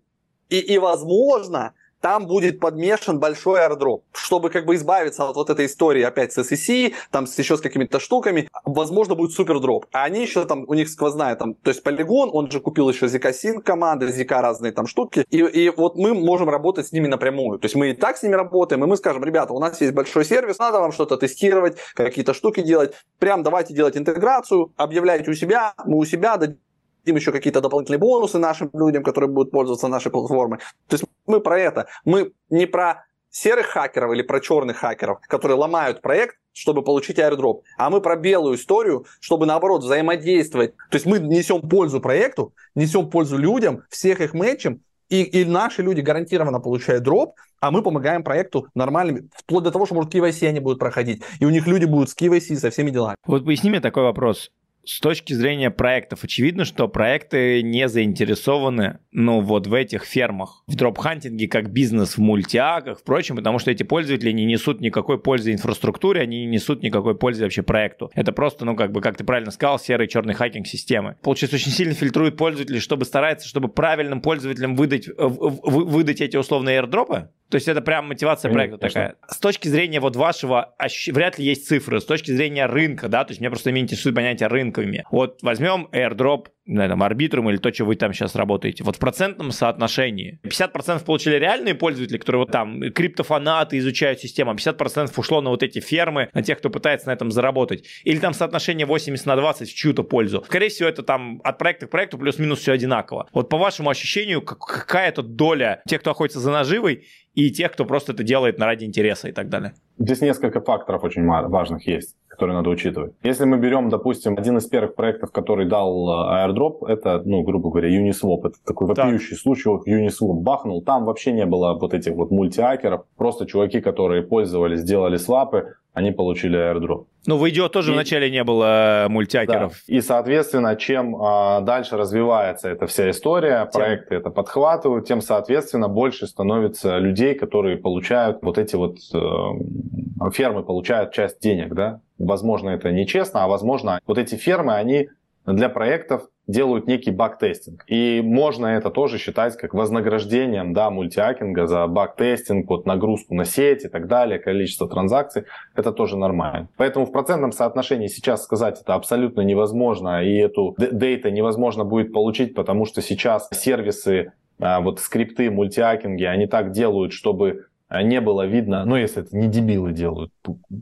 [0.50, 1.74] И, и возможно,
[2.06, 6.38] там будет подмешан большой airdrop, чтобы как бы избавиться от вот этой истории опять с
[6.38, 9.88] SEC, там с, еще с какими-то штуками, возможно, будет супер дроп.
[9.92, 13.08] А они еще там, у них сквозная там, то есть полигон, он же купил еще
[13.08, 17.08] ZK Sync команды, ZK разные там штуки, и, и вот мы можем работать с ними
[17.08, 17.58] напрямую.
[17.58, 19.94] То есть мы и так с ними работаем, и мы скажем, ребята, у нас есть
[19.96, 25.34] большой сервис, надо вам что-то тестировать, какие-то штуки делать, прям давайте делать интеграцию, объявляйте у
[25.34, 26.60] себя, мы у себя дадим
[27.06, 30.60] им еще какие-то дополнительные бонусы нашим людям, которые будут пользоваться нашей платформой.
[30.88, 31.88] То есть мы про это.
[32.04, 37.62] Мы не про серых хакеров или про черных хакеров, которые ломают проект, чтобы получить airdrop.
[37.78, 40.76] А мы про белую историю, чтобы наоборот взаимодействовать.
[40.90, 45.82] То есть мы несем пользу проекту, несем пользу людям, всех их мэчим, и, и наши
[45.82, 50.48] люди гарантированно получают дроп, а мы помогаем проекту нормальными, вплоть до того, что, может, KYC
[50.48, 53.16] они будут проходить, и у них люди будут с KYC, со всеми делами.
[53.28, 54.50] Вот поясни мне такой вопрос
[54.86, 60.76] с точки зрения проектов, очевидно, что проекты не заинтересованы, ну, вот в этих фермах, в
[60.76, 66.22] дроп-хантинге как бизнес в мультиаках, впрочем, потому что эти пользователи не несут никакой пользы инфраструктуре,
[66.22, 68.12] они не несут никакой пользы вообще проекту.
[68.14, 71.16] Это просто, ну, как бы, как ты правильно сказал, серый черный хакинг системы.
[71.22, 77.19] Получается, очень сильно фильтрует пользователей, чтобы стараться, чтобы правильным пользователям выдать, выдать эти условные airdrop
[77.19, 77.30] ы?
[77.50, 79.02] То есть это прям мотивация проекта Конечно.
[79.02, 79.16] такая.
[79.28, 80.76] С точки зрения вот вашего,
[81.08, 84.48] вряд ли есть цифры, с точки зрения рынка, да, то есть меня просто интересует понятие
[84.48, 85.06] рынка, маленькими.
[85.12, 89.00] Вот возьмем airdrop на там, арбитрум или то, что вы там сейчас работаете, вот в
[89.00, 95.42] процентном соотношении 50% получили реальные пользователи, которые вот там криптофанаты изучают систему, а 50% ушло
[95.42, 97.86] на вот эти фермы, на тех, кто пытается на этом заработать.
[98.04, 100.44] Или там соотношение 80 на 20 в чью-то пользу.
[100.46, 103.28] Скорее всего, это там от проекта к проекту плюс-минус все одинаково.
[103.34, 107.06] Вот по вашему ощущению, какая-то доля тех, кто охотится за наживой,
[107.36, 109.74] и тех, кто просто это делает на ради интереса и так далее?
[110.00, 113.14] Здесь несколько факторов очень важных есть которые надо учитывать.
[113.24, 117.70] Если мы берем, допустим, один из первых проектов, который дал э, airdrop, это, ну, грубо
[117.70, 118.48] говоря, Uniswap.
[118.48, 119.40] Это такой вопиющий так.
[119.40, 120.84] случай, вот Uniswap бахнул.
[120.84, 123.06] Там вообще не было вот этих вот мультиакеров.
[123.16, 127.06] Просто чуваки, которые пользовались, сделали свапы, они получили airdrop.
[127.26, 129.72] Ну, в IDO тоже и, вначале не было мультиакеров.
[129.72, 129.96] Да.
[129.96, 133.82] И, соответственно, чем а, дальше развивается эта вся история, тем...
[133.82, 140.64] проекты это подхватывают, тем, соответственно, больше становится людей, которые получают вот эти вот э, фермы,
[140.64, 142.02] получают часть денег, да.
[142.18, 145.10] Возможно, это нечестно, а возможно, вот эти фермы, они
[145.46, 147.84] для проектов делают некий баг-тестинг.
[147.88, 153.86] И можно это тоже считать как вознаграждением да, мультиакинга за баг-тестинг, вот нагрузку на сеть
[153.86, 155.46] и так далее, количество транзакций.
[155.76, 156.70] Это тоже нормально.
[156.78, 162.54] Поэтому в процентном соотношении сейчас сказать это абсолютно невозможно, и эту дейта невозможно будет получить,
[162.54, 167.66] потому что сейчас сервисы, а, вот скрипты, мультиакинги, они так делают, чтобы
[168.02, 170.32] не было видно, ну если это не дебилы делают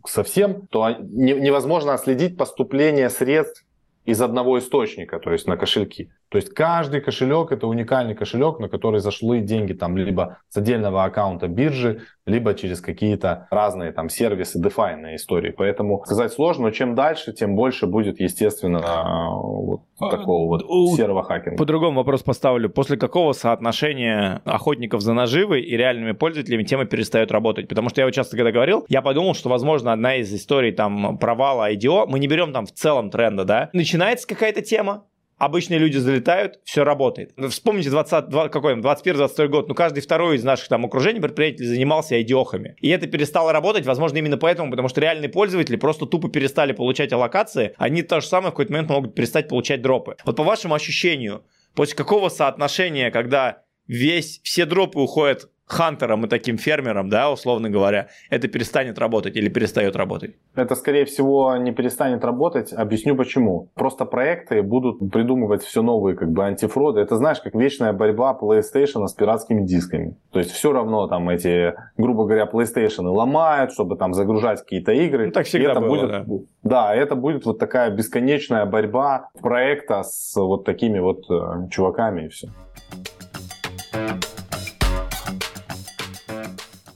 [0.08, 3.66] совсем, то невозможно отследить поступление средств
[4.06, 6.12] из одного источника, то есть на кошельки.
[6.34, 11.04] То есть каждый кошелек это уникальный кошелек, на который зашли деньги там либо с отдельного
[11.04, 15.54] аккаунта биржи, либо через какие-то разные там сервисы, дефайные истории.
[15.56, 21.22] Поэтому сказать сложно, но чем дальше, тем больше будет, естественно, вот а, такого вот серого
[21.22, 21.56] хакинга.
[21.56, 22.68] По-другому вопрос поставлю.
[22.68, 27.68] После какого соотношения охотников за наживой и реальными пользователями тема перестает работать?
[27.68, 31.20] Потому что я вот часто когда говорил, я подумал, что, возможно, одна из историй там
[31.20, 35.04] провала IDO, мы не берем там в целом тренда, да, начинается какая-то тема,
[35.46, 37.34] обычные люди залетают, все работает.
[37.50, 42.22] Вспомните 20, 20, какой 21-22 год, ну каждый второй из наших там окружений предпринимателей занимался
[42.22, 42.76] идиохами.
[42.80, 47.12] И это перестало работать, возможно, именно поэтому, потому что реальные пользователи просто тупо перестали получать
[47.12, 50.16] аллокации, они то же самое в какой-то момент могут перестать получать дропы.
[50.24, 51.44] Вот по вашему ощущению,
[51.76, 58.08] после какого соотношения, когда весь, все дропы уходят хантером и таким фермером, да, условно говоря,
[58.30, 60.36] это перестанет работать или перестает работать?
[60.56, 62.74] Это, скорее всего, не перестанет работать.
[62.74, 63.70] Объясню почему.
[63.76, 67.02] Просто проекты будут придумывать все новые как бы антифроды.
[67.02, 70.16] Это, знаешь, как вечная борьба PlayStation с пиратскими дисками.
[70.32, 75.28] То есть все равно там эти, грубо говоря, PlayStation ломают, чтобы там загружать какие-то игры.
[75.28, 76.26] Ну, так всегда это было, будет, да.
[76.64, 82.30] Да, это будет вот такая бесконечная борьба проекта с вот такими вот э, чуваками и
[82.30, 82.50] все.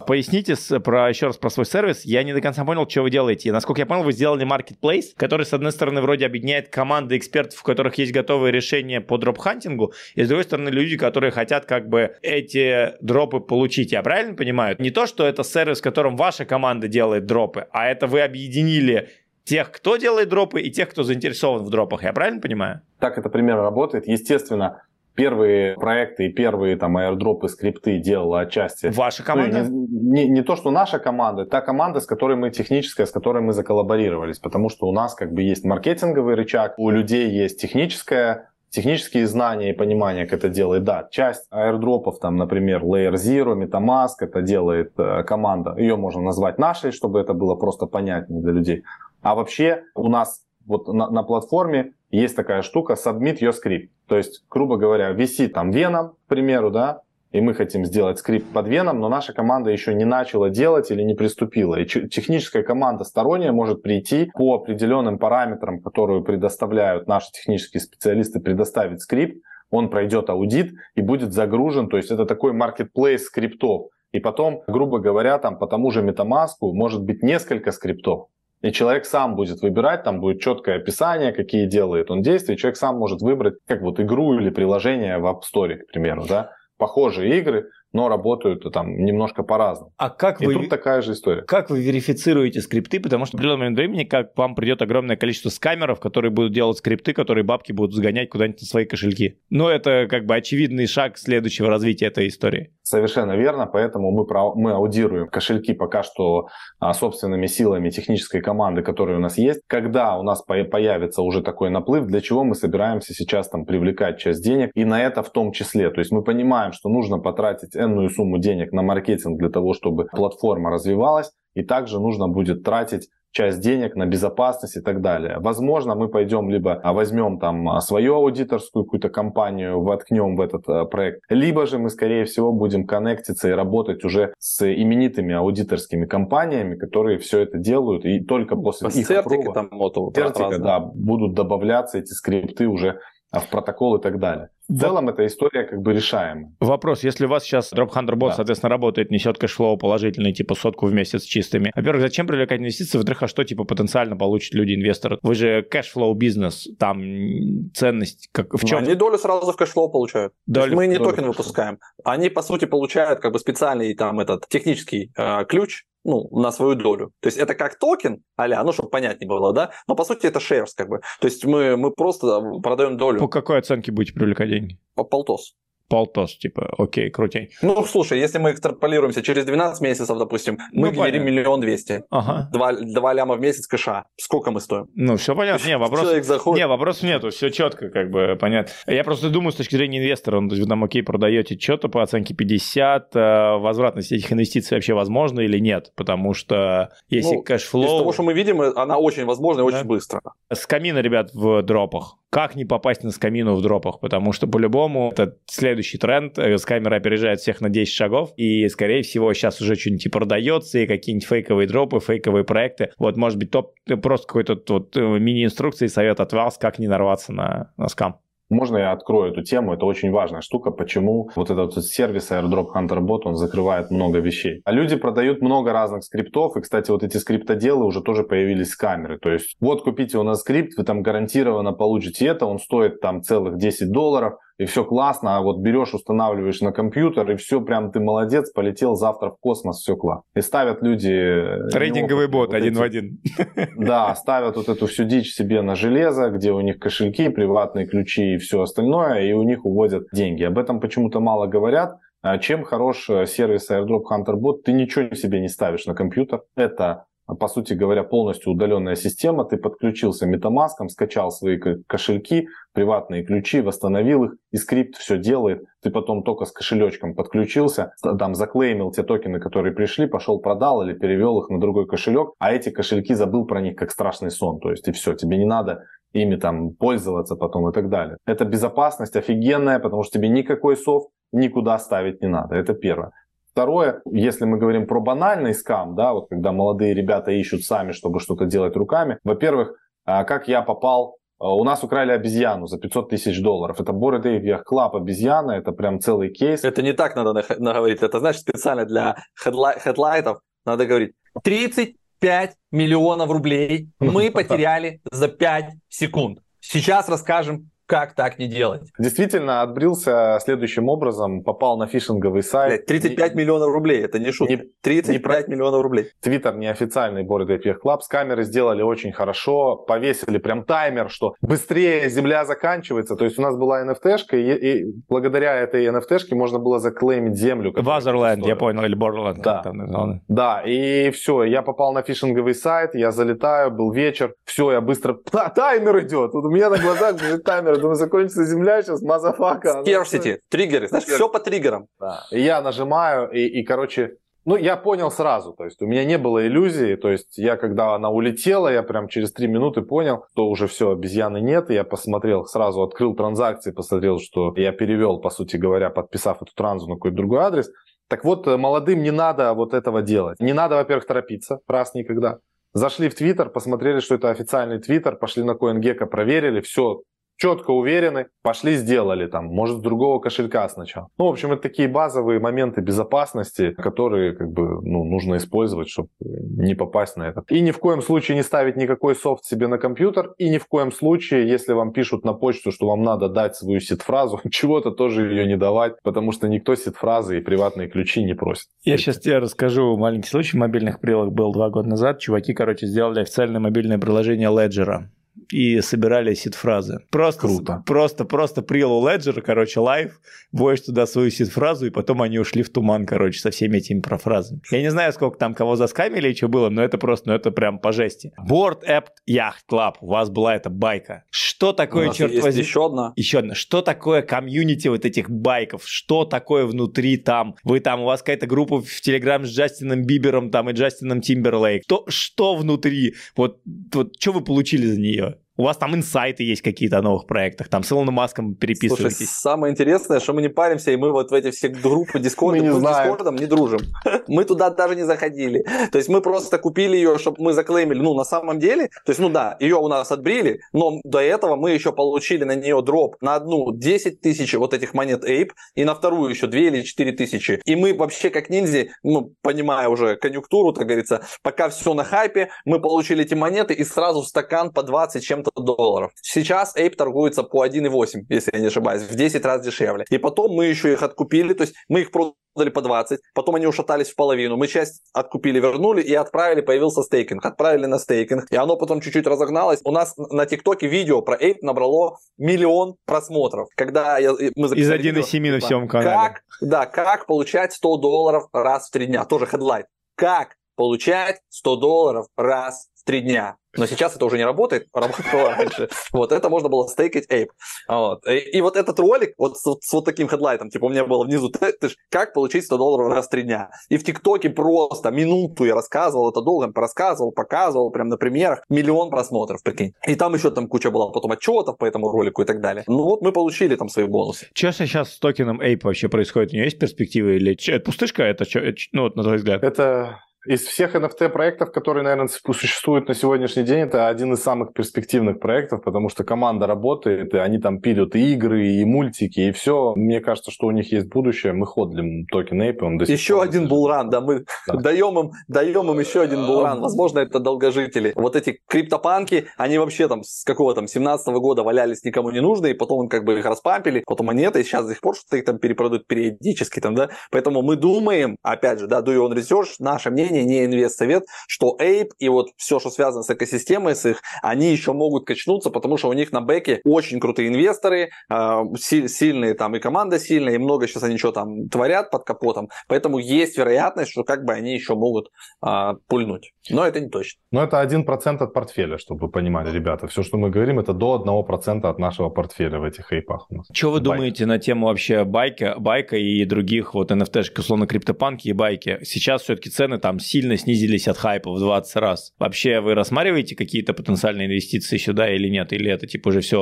[0.08, 2.06] Поясните с, про, еще раз про свой сервис.
[2.06, 3.52] Я не до конца понял, что вы делаете.
[3.52, 7.66] Насколько я понял, вы сделали marketplace, который, с одной стороны, вроде объединяет команды экспертов, у
[7.66, 12.16] которых есть готовые решения по дроп-хантингу, и с другой стороны, люди, которые хотят как бы
[12.22, 13.92] эти дропы получить.
[13.92, 14.78] Я правильно понимаю?
[14.80, 19.10] Не то, что это сервис, в котором ваша команда делает дропы, а это вы объединили
[19.44, 22.04] тех, кто делает дропы, и тех, кто заинтересован в дропах.
[22.04, 22.82] Я правильно понимаю?
[23.00, 24.08] Так это примерно работает.
[24.08, 24.84] Естественно,
[25.18, 28.91] первые проекты и первые там аирдропы, скрипты делала отчасти.
[28.95, 29.64] Ваша команда?
[29.64, 33.11] Ну, не, не, не то, что наша команда, та команда, с которой мы техническая, с
[33.11, 37.60] которой мы заколлаборировались, потому что у нас как бы есть маркетинговый рычаг, у людей есть
[37.60, 43.56] техническая технические знания и понимание, как это делает, да, часть аирдропов, там, например, Layer Zero,
[43.56, 48.52] MetaMask, это делает э, команда, ее можно назвать нашей, чтобы это было просто понятнее для
[48.52, 48.84] людей.
[49.22, 53.90] А вообще у нас вот на, на платформе есть такая штука Submit Your Script.
[54.08, 57.02] То есть, грубо говоря, висит там веном, к примеру, да,
[57.32, 61.02] и мы хотим сделать скрипт под веном, но наша команда еще не начала делать или
[61.02, 61.76] не приступила.
[61.76, 69.02] И техническая команда сторонняя может прийти по определенным параметрам, которые предоставляют наши технические специалисты, предоставить
[69.02, 71.90] скрипт, он пройдет аудит и будет загружен.
[71.90, 73.90] То есть это такой marketplace скриптов.
[74.14, 78.30] И потом, грубо говоря, там по тому же MetaMask может быть несколько скриптов.
[78.62, 82.56] И человек сам будет выбирать, там будет четкое описание, какие делает он действия.
[82.56, 86.26] И человек сам может выбрать, как вот игру или приложение в App Store, к примеру,
[86.28, 86.52] да.
[86.78, 89.94] Похожие игры, но работают там немножко по-разному.
[89.98, 90.54] А как и вы...
[90.54, 91.42] тут такая же история.
[91.42, 93.00] Как вы верифицируете скрипты?
[93.00, 96.54] Потому что в определенный момент времени как к вам придет огромное количество скамеров, которые будут
[96.54, 99.40] делать скрипты, которые бабки будут загонять куда-нибудь на свои кошельки.
[99.50, 102.74] Но это как бы очевидный шаг следующего развития этой истории.
[102.88, 106.48] Совершенно верно, поэтому мы, мы аудируем кошельки пока что
[106.80, 109.60] а, собственными силами технической команды, которая у нас есть.
[109.68, 114.20] Когда у нас по, появится уже такой наплыв, для чего мы собираемся сейчас там привлекать
[114.20, 115.90] часть денег, и на это в том числе.
[115.90, 120.06] То есть мы понимаем, что нужно потратить энную сумму денег на маркетинг для того, чтобы
[120.06, 121.34] платформа развивалась.
[121.56, 125.38] и также нужно будет тратить часть денег на безопасность и так далее.
[125.40, 130.68] Возможно, мы пойдем либо а, возьмем там а, свою аудиторскую какую-то компанию, воткнем в этот
[130.68, 136.06] а, проект, либо же мы, скорее всего, будем коннектиться и работать уже с именитыми аудиторскими
[136.06, 140.14] компаниями, которые все это делают, и только после их аппрува, там, вот, вот,
[140.60, 142.99] да, будут добавляться эти скрипты уже
[143.32, 144.49] в протокол и так далее.
[144.70, 146.54] В целом эта история как бы решаема.
[146.60, 148.36] Вопрос, если у вас сейчас Drop Hunter Bot, да.
[148.36, 151.72] соответственно, работает, несет кэшфлоу положительный, типа сотку в месяц чистыми.
[151.74, 152.98] Во-первых, зачем привлекать инвестиции?
[152.98, 155.20] Во-вторых, а что типа потенциально получат люди, инвесторы?
[155.22, 158.80] Вы же кэшфлоу бизнес, там ценность как в чем?
[158.80, 160.34] Они долю сразу в кэшфлоу получают.
[160.45, 161.80] Долю, мы не токен выпускаем.
[162.04, 166.76] Они, по сути, получают как бы специальный там этот технический э, ключ, ну, на свою
[166.76, 167.12] долю.
[167.20, 170.40] То есть это как токен, аля, ну, чтобы понятнее было, да, но по сути это
[170.40, 171.02] shares, как бы.
[171.20, 173.20] То есть мы, мы просто продаем долю.
[173.20, 174.80] По какой оценке будете привлекать деньги?
[174.96, 175.56] По полтос
[175.88, 177.50] полтос, типа, окей, крутей.
[177.62, 182.04] Ну, слушай, если мы экстраполируемся через 12 месяцев, допустим, мы ну, генерим миллион двести.
[182.10, 182.50] Ага.
[182.52, 184.06] Два, два ляма в месяц кэша.
[184.18, 184.88] Сколько мы стоим?
[184.96, 185.66] Ну, все понятно.
[185.68, 186.02] Не, вопрос...
[186.02, 186.60] Человек заходит...
[186.60, 188.72] Не, вопросов нету, все четко, как бы, понятно.
[188.88, 192.34] Я просто думаю, с точки зрения инвестора, ну, вы там, окей, продаете что-то по оценке
[192.34, 195.92] 50, э, возвратность этих инвестиций вообще возможна или нет?
[195.96, 197.84] Потому что если ну, кэшфлоу...
[197.84, 199.78] Из того, что мы видим, она очень возможна и да?
[199.78, 200.22] очень быстро.
[200.52, 205.38] Скамина, ребят, в дропах как не попасть на скамину в дропах, потому что по-любому это
[205.48, 210.06] следующий тренд, э, скам опережает всех на 10 шагов, и, скорее всего, сейчас уже что-нибудь
[210.06, 212.92] и продается, и какие-нибудь фейковые дропы, фейковые проекты.
[213.00, 213.74] Вот, может быть, топ,
[214.04, 218.20] просто какой-то вот э, мини-инструкции, совет от вас, как не нарваться на, на скам.
[218.49, 219.74] Можно я открою эту тему?
[219.74, 220.72] Это очень важная штука.
[220.72, 224.61] Почему вот этот вот сервис Airdrop Hunter Bot, он закрывает много вещей.
[224.64, 226.56] А люди продают много разных скриптов.
[226.56, 229.18] И, кстати, вот эти скриптоделы уже тоже появились с камеры.
[229.18, 232.45] То есть, вот купите у нас скрипт, вы там гарантированно получите это.
[232.45, 237.32] Он стоит там целых 10 долларов и все классно, а вот берешь, устанавливаешь на компьютер,
[237.32, 240.24] и все, прям ты молодец, полетел завтра в космос, все классно.
[240.36, 241.12] И ставят люди...
[241.12, 243.20] Э, Трейдинговый бот вот один эти, в один.
[243.78, 248.34] Да, ставят вот эту всю дичь себе на железо, где у них кошельки, приватные ключи
[248.34, 250.44] и все остальное, и у них уводят деньги.
[250.44, 252.00] Об этом почему-то мало говорят.
[252.24, 254.64] А чем хорош э, сервис Airdrop Hunter Bot?
[254.66, 256.42] Ты ничего себе не ставишь на компьютер.
[256.56, 257.06] Это
[257.36, 259.44] по сути говоря, полностью удаленная система.
[259.45, 265.64] Ты подключился MetaMask, скачал свои кошельки, приватные ключи, восстановил их, и скрипт все делает.
[265.82, 270.94] Ты потом только с кошелечком подключился, там заклеймил те токены, которые пришли, пошел продал или
[270.94, 274.60] перевел их на другой кошелек, а эти кошельки забыл про них как страшный сон.
[274.60, 275.84] То есть и все, тебе не надо
[276.14, 278.18] ими там пользоваться потом и так далее.
[278.26, 282.56] Это безопасность офигенная, потому что тебе никакой софт никуда ставить не надо.
[282.56, 283.12] Это первое.
[283.58, 288.20] Второе, если мы говорим про банальный скам, да, вот когда молодые ребята ищут сами, чтобы
[288.20, 289.74] что-то делать руками, во-первых,
[290.06, 293.82] а, как я попал а, у нас украли обезьяну за 500 тысяч долларов.
[293.82, 296.64] Это Bored Ape Club обезьяна, это прям целый кейс.
[296.64, 301.16] Это не так надо наговорить, это значит специально для хедла- хедлайтов надо говорить.
[301.44, 306.42] 35 миллионов рублей мы потеряли за 5 секунд.
[306.60, 308.90] Сейчас расскажем, как так не делать?
[309.00, 312.86] Действительно, отбрился следующим образом, попал на фишинговый сайт.
[312.86, 314.56] 35 не, миллионов рублей, это не шутка.
[314.56, 316.10] Не, 35 не, миллионов рублей.
[316.22, 318.02] Твиттер неофициальный Bored Ape Club.
[318.02, 323.16] С камеры сделали очень хорошо, повесили прям таймер, что быстрее земля заканчивается.
[323.16, 327.74] То есть у нас была NFT-шка, и, и благодаря этой NFT-шке можно было заклеймить землю.
[327.76, 329.42] В Otherland, я понял, или Borderland.
[329.42, 329.62] Да.
[329.64, 334.82] Там да, и все, я попал на фишинговый сайт, я залетаю, был вечер, все, я
[334.82, 335.18] быстро...
[335.56, 337.44] Таймер идет, вот у меня на глазах будет
[337.78, 339.84] думаю, закончится земля сейчас, motherfucker.
[339.86, 341.88] Scarcity, триггеры, знаешь, все по триггерам.
[341.99, 342.26] Да.
[342.32, 344.18] И я нажимаю, и, и, короче,
[344.48, 347.95] ну, я понял сразу, то есть у меня не было иллюзии, то есть я, когда
[347.95, 351.84] она улетела, я прям через три минуты понял, что уже все, обезьяны нет, и я
[351.84, 356.95] посмотрел, сразу открыл транзакции, посмотрел, что я перевел, по сути говоря, подписав эту транзу на
[356.95, 357.70] какой-то другой адрес.
[358.08, 360.40] Так вот, молодым не надо вот этого делать.
[360.40, 362.38] Не надо, во-первых, торопиться, раз никогда.
[362.72, 367.02] Зашли в Твиттер, посмотрели, что это официальный Твиттер, пошли на CoinGecko, проверили, все,
[367.38, 371.08] четко уверены, пошли сделали там, может с другого кошелька сначала.
[371.18, 376.10] Ну, в общем, это такие базовые моменты безопасности, которые как бы ну, нужно использовать, чтобы
[376.20, 377.44] не попасть на это.
[377.50, 380.68] И ни в коем случае не ставить никакой софт себе на компьютер, и ни в
[380.68, 385.30] коем случае, если вам пишут на почту, что вам надо дать свою сид-фразу, чего-то тоже
[385.30, 388.68] ее не давать, потому что никто сид-фразы и приватные ключи не просит.
[388.84, 390.58] Я сейчас тебе расскажу маленький случай.
[390.58, 392.20] В мобильных прилах был два года назад.
[392.20, 395.08] Чуваки, короче, сделали официальное мобильное приложение Ledger
[395.52, 396.99] и собирали сид-фразы.
[397.10, 397.84] Просто, Круто.
[397.86, 400.20] Просто, просто прил у Ledger, короче, live,
[400.52, 404.62] вводишь туда свою сид-фразу, и потом они ушли в туман, короче, со всеми этими сид-фразами.
[404.72, 407.52] Я не знаю, сколько там кого заскамили и что было, но это просто, ну это
[407.52, 408.34] прям по жести.
[408.49, 411.24] Bored Ape Yacht Club, у вас была эта байка.
[411.30, 412.61] Что такое, У нас черт есть возьми?
[412.64, 413.14] еще одна.
[413.15, 413.56] Еще одна.
[413.56, 415.84] Что такое комьюнити вот этих байков?
[415.86, 417.56] Что такое внутри там?
[417.64, 421.84] Вы там, у вас какая-то группа в Телеграм с Джастином Бибером там и Джастином Тимберлейк.
[421.88, 423.15] То, что внутри?
[423.36, 423.60] Вот,
[423.94, 425.37] вот что вы получили за нее?
[425.60, 429.30] У вас там инсайты есть какие-то о новых проектах, там с Илоном Маском Слушай, переписываетесь.
[429.32, 432.64] самое интересное, что мы не паримся, и мы вот в эти все группы Дискорда, Мы
[432.64, 433.08] не мы с знаем.
[433.10, 433.80] Дискордом не дружим.
[434.28, 435.66] Мы туда даже не заходили.
[435.92, 438.00] То есть мы просто купили ее, чтобы мы заклеймили.
[438.00, 441.56] Ну, на самом деле, то есть, ну да, ее у нас отбрили, но до этого
[441.56, 445.86] мы еще получили на нее дроп на одну 10 тысяч вот этих монет Ape, и
[445.86, 447.62] на вторую еще 2 или 4 тысячи.
[447.66, 452.50] И мы вообще как ниндзя, ну, понимая уже конъюнктуру, так говорится, пока все на хайпе,
[452.66, 456.11] мы получили эти монеты и сразу в стакан по 20 чем-то долларов.
[456.22, 460.06] Сейчас Ape торгуется по 1,8, если я не ошибаюсь, в 10 раз дешевле.
[460.10, 463.68] И потом мы еще их откупили, то есть мы их продали по 20, потом они
[463.68, 467.45] ушатались в половину, мы часть откупили, вернули и отправили, появился стейкинг.
[467.45, 469.80] Отправили на стейкинг, и оно потом чуть-чуть разогналось.
[469.84, 473.68] У нас на ТикТоке видео про Ape набрало миллион просмотров.
[473.76, 476.10] Когда я, мы Из записали 1,7 видео, на всем канале.
[476.10, 479.26] Как, да, как получать 100 долларов раз в три дня.
[479.26, 479.86] Тоже headline.
[480.15, 483.57] Как получать 100 долларов раз в три дня.
[483.78, 485.90] Но сейчас это уже не работает, работало раньше.
[486.12, 487.49] Вот, это можно было стейкать Ape.
[487.88, 488.28] Вот.
[488.28, 490.90] И, и вот этот ролик, вот с, вот с вот таким headline ом, типа у
[490.90, 493.70] меня было внизу, ты, ты ж, как получить 100 долларов раз в три дня.
[493.90, 499.10] И в ТикТоке просто минуту я рассказывал, это долго рассказывал, показывал, прям на примерах, миллион
[499.10, 499.94] просмотров, прикинь.
[500.06, 502.84] И там еще там куча была потом отчетов по этому ролику и так далее.
[502.88, 504.48] Ну вот мы получили там свои бонусы.
[504.54, 506.52] Что сейчас с токеном Ape вообще происходит?
[506.52, 508.24] У нее есть перспективы или это пустышка?
[508.24, 508.62] Это чё?
[508.91, 509.64] ну, вот, на твой взгляд.
[509.64, 515.40] Это из всех NFT-проектов, которые, наверное, существуют на сегодняшний день, это один из самых перспективных
[515.40, 519.94] проектов, потому что команда работает, и они там пилят и игры, и мультики, и все.
[519.96, 521.54] Мне кажется, что у них есть будущее.
[521.54, 524.76] Мы ходлим токен Ape, он Еще один булран, да, мы Да.
[524.78, 526.80] даем им, даем им еще один булран.
[526.82, 528.14] Возможно, это долгожители.
[528.16, 532.72] Вот эти криптопанки, они вообще там с какого там 17 года валялись никому не нужны,
[532.72, 535.46] и потом как бы их распампили, потом монеты, и сейчас до сих пор что-то их
[535.46, 537.10] там перепродают периодически там, да.
[537.32, 541.78] Поэтому мы думаем, опять же, да, do your own research, наше мнение, не инвест-совет, что
[541.80, 545.98] Ape и вот все, что связано с экосистемой с их, они еще могут качнуться, потому
[545.98, 550.56] что у них на бэке очень крутые инвесторы, э, си- сильные там и команда сильная,
[550.56, 554.54] и много сейчас они что там творят под капотом, поэтому есть вероятность, что как бы
[554.54, 555.30] они еще могут
[555.62, 556.54] а, пульнуть.
[556.70, 557.40] Но это не точно.
[557.52, 560.08] Но это 1% от портфеля, чтобы вы понимали, ребята.
[560.08, 563.68] Все, что мы говорим, это до 1% от нашего портфеля в этих эйпах у нас.
[563.72, 564.04] Что вы Байк.
[564.04, 568.99] думаете на тему вообще байка, байка и других вот NFT-шек, условно, криптопанки и байки?
[569.04, 572.34] Сейчас все-таки цены там сильно снизились от хайпа в 20 раз.
[572.39, 575.73] Вообще вы рассматриваете какие-то потенциальные инвестиции сюда или нет?
[575.73, 576.60] Или это типа уже все,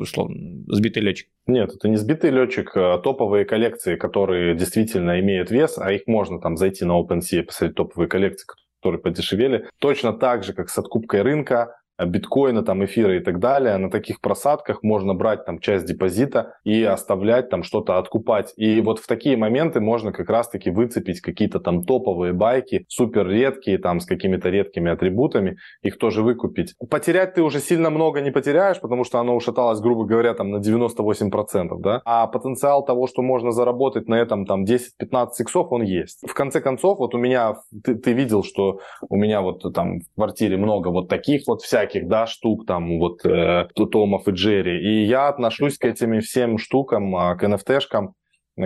[0.00, 1.28] условно, сбитый летчик?
[1.46, 6.40] Нет, это не сбитый летчик, а топовые коллекции, которые действительно имеют вес, а их можно
[6.40, 8.46] там зайти на OpenSea и посмотреть топовые коллекции,
[8.80, 9.66] которые подешевели.
[9.80, 14.20] Точно так же, как с откупкой рынка, биткоина, там, эфира и так далее, на таких
[14.20, 18.52] просадках можно брать там часть депозита и оставлять там что-то, откупать.
[18.56, 23.78] И вот в такие моменты можно как раз-таки выцепить какие-то там топовые байки, супер редкие,
[23.78, 26.74] там, с какими-то редкими атрибутами, их тоже выкупить.
[26.90, 30.58] Потерять ты уже сильно много не потеряешь, потому что оно ушаталось, грубо говоря, там на
[30.58, 36.20] 98%, да, а потенциал того, что можно заработать на этом там 10-15 иксов, он есть.
[36.26, 40.14] В конце концов, вот у меня, ты, ты видел, что у меня вот там в
[40.14, 45.04] квартире много вот таких вот всяких да, штук, там вот э, Томов и Джерри, и
[45.04, 48.12] я отношусь к этим всем штукам, а, к NFT-шкам,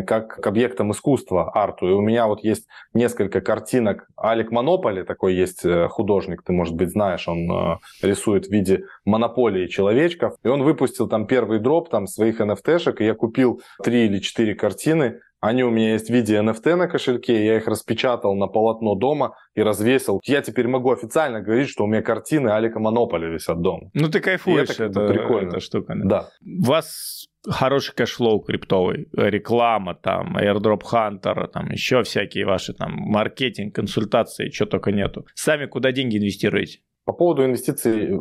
[0.06, 1.88] как к объектам искусства, арту.
[1.88, 4.08] И у меня вот есть несколько картинок.
[4.18, 8.84] Алек Монополи, такой есть э, художник, ты, может быть, знаешь, он э, рисует в виде
[9.04, 10.34] монополии человечков.
[10.42, 14.54] И он выпустил там первый дроп там своих NFT-шек, и я купил три или четыре
[14.54, 15.20] картины.
[15.42, 19.34] Они у меня есть в виде NFT на кошельке, я их распечатал на полотно дома
[19.56, 20.20] и развесил.
[20.22, 23.90] Я теперь могу официально говорить, что у меня картины Алека Монополи висят дома.
[23.92, 25.48] Ну ты кайфуешь, это, это, это прикольно.
[25.48, 25.94] эта штука.
[25.96, 26.08] Да.
[26.08, 26.28] Да.
[26.46, 33.74] У вас хороший кэшфлоу криптовый, реклама, там, airdrop hunter, там, еще всякие ваши там маркетинг,
[33.74, 35.26] консультации, что только нету.
[35.34, 36.78] Сами куда деньги инвестируете?
[37.04, 38.16] По поводу инвестиций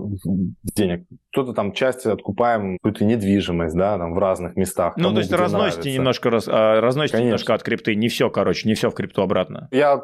[0.76, 1.06] денег.
[1.32, 4.96] Кто-то там часть откупаем какую-то недвижимость, да, там в разных местах.
[4.98, 5.90] Ну, кому то есть разносите нравится.
[5.90, 7.26] немножко, раз, а, разносите Конечно.
[7.28, 7.96] немножко от крипты.
[7.96, 9.68] Не все, короче, не все в крипту обратно.
[9.72, 10.02] Я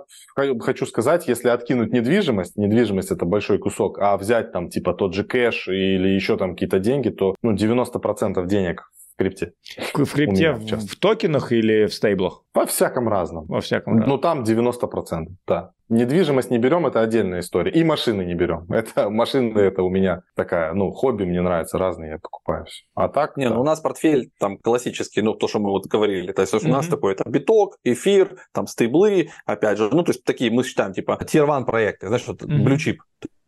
[0.59, 5.23] хочу сказать, если откинуть недвижимость, недвижимость это большой кусок, а взять там типа тот же
[5.23, 9.53] кэш или еще там какие-то деньги, то ну, 90% денег крипте.
[9.93, 12.43] В крипте в, в токенах или в стейблах?
[12.53, 13.45] Во всяком разном.
[13.47, 14.09] Во всяком разном.
[14.09, 15.71] Ну, там 90%, да.
[15.89, 17.71] Недвижимость не берем, это отдельная история.
[17.71, 18.65] И машины не берем.
[18.69, 22.83] Это машины, это у меня такая, ну, хобби, мне нравится, разные я покупаю все.
[22.93, 23.37] А так...
[23.37, 23.55] Не, ну, да.
[23.55, 26.33] ну у нас портфель там классический, ну, то, что мы вот говорили.
[26.33, 26.67] То есть mm-hmm.
[26.67, 30.63] у нас такой, это биток, эфир, там стейблы, опять же, ну, то есть такие мы
[30.63, 32.63] считаем, типа, tier-1 проекты, знаешь, вот mm-hmm.
[32.65, 32.97] blue chip.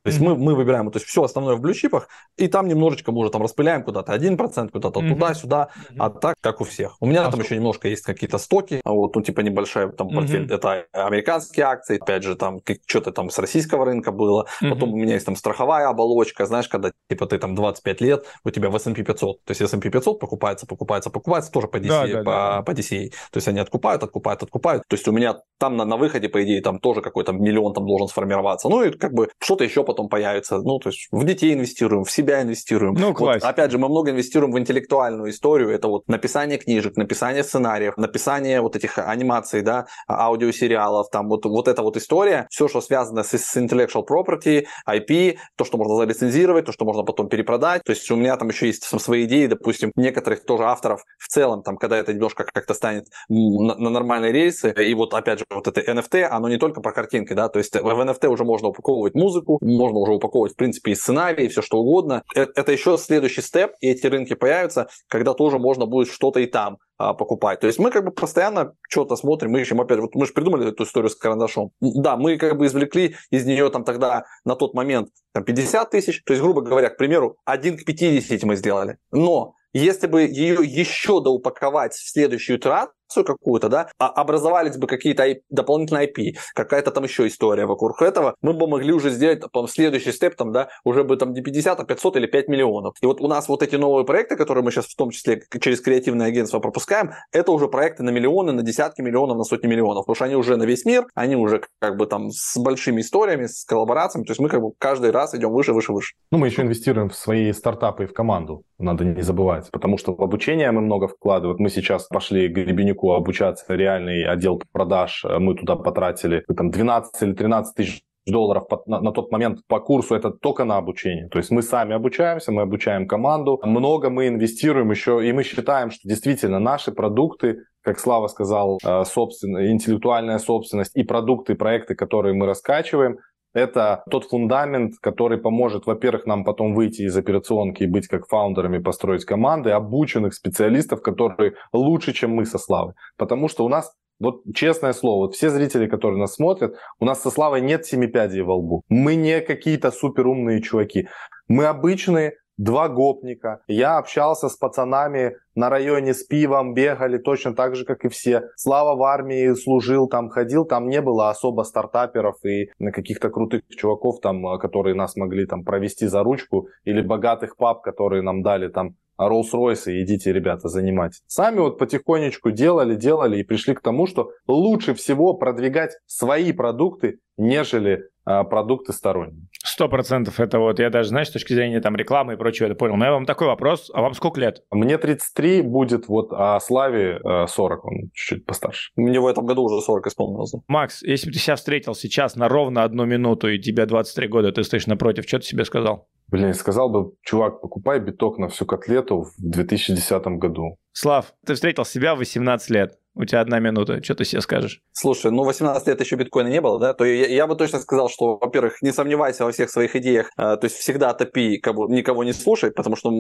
[0.04, 0.36] То есть mm-hmm.
[0.36, 2.08] мы, мы выбираем то есть все основное в блючипах,
[2.38, 5.10] и там немножечко мы уже там распыляем куда-то 1%, куда-то mm-hmm.
[5.10, 5.96] туда-сюда, mm-hmm.
[6.00, 6.96] а так, как у всех.
[7.00, 7.42] У меня а там что?
[7.44, 10.56] еще немножко есть какие-то стоки, а вот, ну, типа небольшая там портфель, mm-hmm.
[10.56, 14.70] это американские акции, опять же, там что-то там с российского рынка было, mm-hmm.
[14.70, 18.50] потом у меня есть там страховая оболочка, знаешь, когда типа ты там 25 лет, у
[18.52, 22.08] тебя в S&P 500, то есть S&P 500 покупается, покупается, покупается, тоже по DCA, да,
[22.08, 22.62] да, по, да.
[22.62, 23.10] по DCA.
[23.32, 24.84] То есть они откупают, откупают, откупают.
[24.88, 27.86] То есть у меня там на, на выходе, по идее, там тоже какой-то миллион там
[27.86, 28.70] должен сформироваться.
[28.70, 32.12] Ну и как бы что-то еще потом появится ну, то есть в детей инвестируем, в
[32.12, 32.94] себя инвестируем.
[32.94, 35.72] Ну, вот, опять же, мы много инвестируем в интеллектуальную историю.
[35.72, 41.68] Это вот написание книжек, написание сценариев, написание вот этих анимаций, да, аудиосериалов, там вот, вот
[41.68, 46.66] эта вот история, все, что связано с, с intellectual property, IP, то, что можно залицензировать,
[46.66, 47.84] то, что можно потом перепродать.
[47.84, 51.64] То есть у меня там еще есть свои идеи, допустим, некоторых тоже авторов в целом,
[51.64, 55.68] там, когда это немножко как-то станет на, на нормальные рельсы, и вот опять же вот
[55.68, 59.16] это NFT, оно не только про картинки, да, то есть в NFT уже можно упаковывать
[59.16, 62.24] музыку, можно уже упаковывать принципе, и сценарий, и все что угодно.
[62.36, 66.46] Это, это еще следующий степ, и эти рынки появятся, когда тоже можно будет что-то и
[66.46, 67.62] там а, покупать.
[67.62, 70.68] То есть мы как бы постоянно что-то смотрим, мы ищем опять, вот мы же придумали
[70.68, 71.72] эту историю с карандашом.
[71.80, 76.24] Да, мы как бы извлекли из нее там тогда на тот момент там, 50 тысяч,
[76.24, 78.98] то есть, грубо говоря, к примеру, 1 к 50 мы сделали.
[79.12, 85.26] Но если бы ее еще доупаковать в следующую итерацию, какую-то, да, а образовались бы какие-то
[85.50, 90.12] дополнительные IP, какая-то там еще история вокруг этого, мы бы могли уже сделать там, следующий
[90.12, 92.96] степ, там, да, уже бы там не 50, а 500 или 5 миллионов.
[93.02, 95.82] И вот у нас вот эти новые проекты, которые мы сейчас в том числе через
[95.82, 100.16] креативное агентство пропускаем, это уже проекты на миллионы, на десятки миллионов, на сотни миллионов, потому
[100.16, 103.66] что они уже на весь мир, они уже как бы там с большими историями, с
[103.66, 106.14] коллаборациями, то есть мы как бы каждый раз идем выше, выше, выше.
[106.32, 110.16] Ну, мы еще инвестируем в свои стартапы и в команду, надо не забывать, потому что
[110.16, 111.58] в обучение мы много вкладываем.
[111.60, 117.34] Мы сейчас пошли к Гребенюку обучаться реальный отдел продаж, мы туда потратили там 12 или
[117.34, 121.28] 13 тысяч долларов на, на тот момент по курсу это только на обучение.
[121.30, 125.92] То есть мы сами обучаемся, мы обучаем команду, много мы инвестируем еще, и мы считаем,
[125.92, 132.34] что действительно наши продукты как Слава сказал, э, собственно, интеллектуальная собственность и продукты, проекты, которые
[132.34, 133.20] мы раскачиваем,
[133.54, 138.78] это тот фундамент, который поможет, во-первых, нам потом выйти из операционки и быть как фаундерами,
[138.78, 142.94] построить команды обученных специалистов, которые лучше, чем мы со Славой.
[143.18, 147.22] Потому что у нас вот честное слово, вот все зрители, которые нас смотрят, у нас
[147.22, 148.84] со Славой нет семи пядей во лбу.
[148.90, 151.08] Мы не какие-то суперумные чуваки.
[151.48, 153.62] Мы обычные два гопника.
[153.68, 158.50] Я общался с пацанами на районе с пивом, бегали точно так же, как и все.
[158.58, 164.20] Слава в армии служил, там ходил, там не было особо стартаперов и каких-то крутых чуваков,
[164.20, 168.96] там, которые нас могли там провести за ручку, или богатых пап, которые нам дали там
[169.20, 171.22] Rolls-Royce, идите, ребята, занимать.
[171.28, 177.20] Сами вот потихонечку делали, делали и пришли к тому, что лучше всего продвигать свои продукты,
[177.38, 179.49] нежели а, продукты сторонние.
[179.64, 180.40] Сто процентов.
[180.40, 182.96] Это вот я даже, знаешь, с точки зрения там рекламы и прочего, это понял.
[182.96, 183.92] Но я вам такой вопрос.
[183.94, 184.64] А вам сколько лет?
[184.72, 188.92] Мне 33 будет, вот, а Славе 40, он чуть-чуть постарше.
[188.96, 190.54] Мне в этом году уже 40 исполнилось.
[190.68, 194.52] Макс, если бы ты себя встретил сейчас на ровно одну минуту, и тебе 23 года,
[194.52, 196.08] ты стоишь напротив, что ты себе сказал?
[196.28, 200.78] Блин, сказал бы, чувак, покупай биток на всю котлету в 2010 году.
[200.94, 203.00] Слав, ты встретил себя в 18 лет.
[203.20, 204.80] У тебя одна минута, что ты себе скажешь?
[204.94, 206.94] Слушай, ну 18 лет еще биткоина не было, да?
[206.94, 210.56] То я, я бы точно сказал, что, во-первых, не сомневайся во всех своих идеях, а,
[210.56, 213.12] то есть всегда топи, как бы никого не слушай, потому что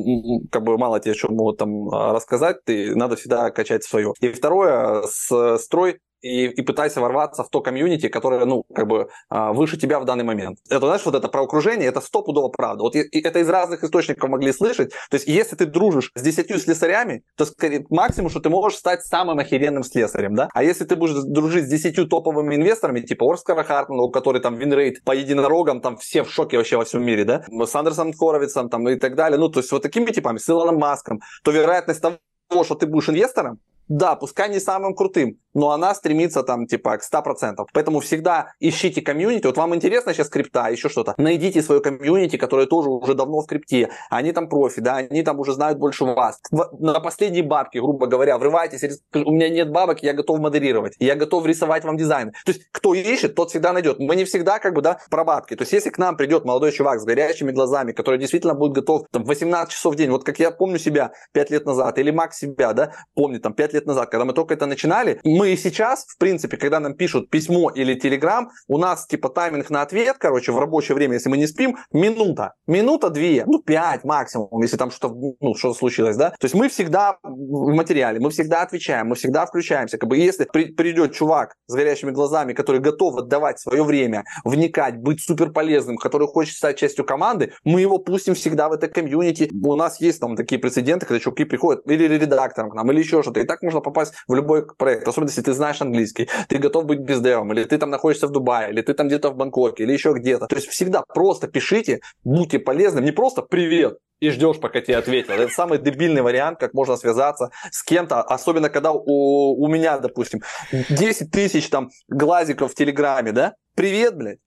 [0.53, 4.13] как бы мало тебе что могут там а, рассказать, ты надо всегда качать свое.
[4.21, 9.09] И второе, с, строй и, и пытайся ворваться в то комьюнити, которое, ну, как бы
[9.29, 10.59] а, выше тебя в данный момент.
[10.69, 12.83] Это, знаешь, вот это про окружение, это стопудово правда.
[12.83, 14.91] Вот и, и это из разных источников могли слышать.
[15.09, 19.03] То есть, если ты дружишь с десятью слесарями, то скорее, максимум, что ты можешь стать
[19.03, 20.49] самым охеренным слесарем, да?
[20.53, 24.57] А если ты будешь дружить с десятью топовыми инвесторами, типа Оскара Хартмана, у которой там
[24.57, 27.43] win rate по единорогам, там все в шоке вообще во всем мире, да?
[27.65, 29.39] С Андриссеном Хоровицем там и так далее.
[29.39, 33.09] Ну, то есть, вот такими типами, с Илоном Маском, то вероятность того, что ты будешь
[33.09, 33.59] инвестором,
[33.89, 37.65] да, пускай не самым крутым, но она стремится там типа к 100%.
[37.73, 39.47] Поэтому всегда ищите комьюнити.
[39.47, 41.15] Вот вам интересно сейчас крипта, еще что-то.
[41.17, 43.89] Найдите свое комьюнити, которое тоже уже давно в крипте.
[44.11, 46.39] Они там профи, да, они там уже знают больше вас.
[46.51, 49.01] На последние бабки, грубо говоря, врывайтесь.
[49.13, 50.95] У меня нет бабок, я готов модерировать.
[50.99, 52.31] Я готов рисовать вам дизайн.
[52.45, 53.97] То есть, кто ищет, тот всегда найдет.
[53.99, 55.55] Мы не всегда как бы, да, про бабки.
[55.55, 59.07] То есть, если к нам придет молодой чувак с горящими глазами, который действительно будет готов
[59.11, 62.37] там 18 часов в день, вот как я помню себя 5 лет назад, или Макс
[62.37, 66.05] себя, да, помню там 5 лет назад, когда мы только это начинали, мы и сейчас,
[66.07, 70.51] в принципе, когда нам пишут письмо или телеграм, у нас типа тайминг на ответ, короче,
[70.51, 72.53] в рабочее время, если мы не спим, минута.
[72.67, 76.31] Минута, две, ну, пять максимум, если там что-то, ну, что случилось, да.
[76.31, 79.97] То есть мы всегда в материале, мы всегда отвечаем, мы всегда включаемся.
[79.97, 84.97] Как бы если при, придет чувак с горящими глазами, который готов отдавать свое время, вникать,
[84.97, 89.49] быть супер полезным, который хочет стать частью команды, мы его пустим всегда в это комьюнити.
[89.63, 93.21] У нас есть там такие прецеденты, когда чуваки приходят или редактором к нам, или еще
[93.21, 93.39] что-то.
[93.39, 96.99] И так можно попасть в любой проект, особенно если ты знаешь английский, ты готов быть
[96.99, 100.13] бездевом, или ты там находишься в Дубае, или ты там где-то в Бангкоке, или еще
[100.13, 100.47] где-то.
[100.47, 105.31] То есть всегда просто пишите, будьте полезным, не просто привет, и ждешь, пока тебе ответят.
[105.31, 110.41] Это самый дебильный вариант, как можно связаться с кем-то, особенно когда у, у меня, допустим,
[110.71, 113.53] 10 тысяч там глазиков в Телеграме, да?
[113.75, 114.39] Привет, блядь.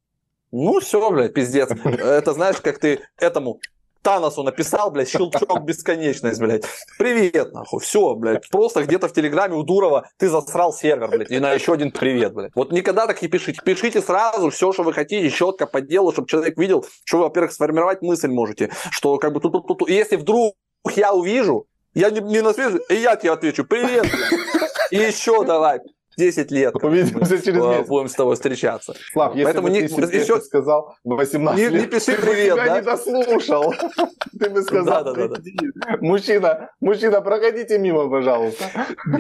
[0.50, 1.70] Ну все, блядь, пиздец.
[1.70, 3.60] Это знаешь, как ты этому
[4.02, 6.64] Таносу написал, блядь, щелчок бесконечность, блядь.
[6.98, 7.80] Привет, нахуй.
[7.80, 8.48] Все, блядь.
[8.50, 11.30] Просто где-то в Телеграме у Дурова ты засрал сервер, блядь.
[11.30, 12.52] И на еще один привет, блядь.
[12.54, 13.60] Вот никогда так не пишите.
[13.64, 17.52] Пишите сразу все, что вы хотите, четко по делу, чтобы человек видел, что вы, во-первых,
[17.52, 18.70] сформировать мысль можете.
[18.90, 19.88] Что как бы тут, тут, тут.
[19.88, 20.54] Если вдруг
[20.96, 24.72] я увижу, я не, не связи, и я тебе отвечу, привет, блядь.
[24.90, 25.80] И еще давай.
[26.16, 26.74] 10 лет.
[26.82, 27.88] Увидимся через месяц.
[27.88, 28.94] Будем с тобой встречаться.
[29.12, 32.78] Слав, если Поэтому бы не, ты еще сказал 18 не, лет, не пиши привет, да?
[32.78, 33.74] не дослушал.
[34.38, 35.36] Ты бы сказал, да, да, да,
[36.00, 38.64] мужчина, мужчина, проходите мимо, пожалуйста.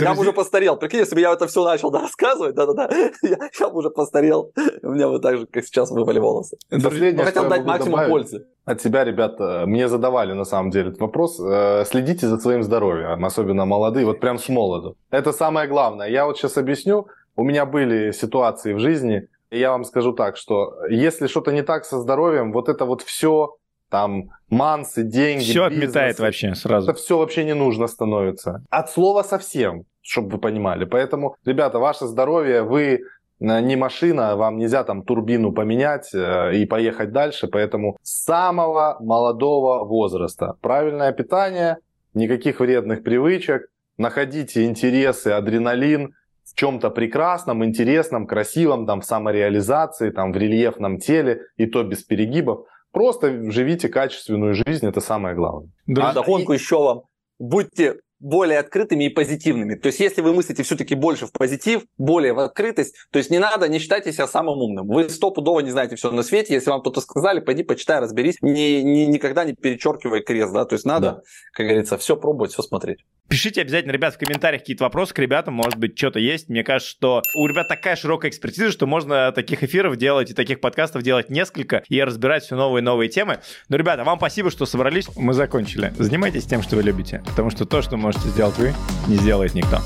[0.00, 0.76] Я уже постарел.
[0.76, 2.88] Прикинь, если бы я это все начал рассказывать, да-да-да,
[3.22, 4.52] я, я бы уже постарел.
[4.82, 6.56] У меня вот так же, как сейчас, выпали волосы.
[6.70, 8.46] Последнее, хотел дать максимум пользы.
[8.64, 11.40] От себя, ребята, мне задавали на самом деле этот вопрос.
[11.40, 14.96] Э, следите за своим здоровьем, особенно молодые, вот прям с молоду.
[15.10, 16.08] Это самое главное.
[16.08, 17.08] Я вот сейчас объясню.
[17.34, 21.62] У меня были ситуации в жизни, и я вам скажу так, что если что-то не
[21.62, 23.56] так со здоровьем, вот это вот все,
[23.90, 26.90] там, мансы, деньги, Все бизнес, отметает вообще сразу.
[26.90, 28.64] Это все вообще не нужно становится.
[28.70, 30.84] От слова совсем, чтобы вы понимали.
[30.84, 33.00] Поэтому, ребята, ваше здоровье, вы
[33.40, 39.84] не машина, вам нельзя там турбину поменять э, и поехать дальше, поэтому с самого молодого
[39.84, 41.78] возраста правильное питание,
[42.14, 43.68] никаких вредных привычек,
[43.98, 46.14] находите интересы, адреналин
[46.44, 52.02] в чем-то прекрасном, интересном, красивом, там в самореализации, там в рельефном теле и то без
[52.02, 52.66] перегибов.
[52.92, 55.70] Просто живите качественную жизнь, это самое главное.
[55.86, 57.02] Да, а догонку еще вам.
[57.38, 59.74] Будьте более открытыми и позитивными.
[59.74, 63.38] То есть, если вы мыслите все-таки больше в позитив, более в открытость, то есть не
[63.38, 64.86] надо, не считайте себя самым умным.
[64.86, 66.54] Вы стопудово не знаете все на свете.
[66.54, 68.36] Если вам кто-то сказали, пойди почитай, разберись.
[68.40, 70.64] Не, не, никогда не перечеркивай крест, да.
[70.64, 71.22] То есть надо, да.
[71.52, 73.00] как говорится, все пробовать, все смотреть.
[73.32, 76.50] Пишите обязательно, ребят, в комментариях какие-то вопросы к ребятам, может быть, что-то есть.
[76.50, 80.60] Мне кажется, что у ребят такая широкая экспертиза, что можно таких эфиров делать и таких
[80.60, 83.38] подкастов делать несколько и разбирать все новые и новые темы.
[83.70, 85.08] Но, ребята, вам спасибо, что собрались.
[85.16, 85.94] Мы закончили.
[85.96, 88.74] Занимайтесь тем, что вы любите, потому что то, что можете сделать вы,
[89.08, 89.78] не сделает никто.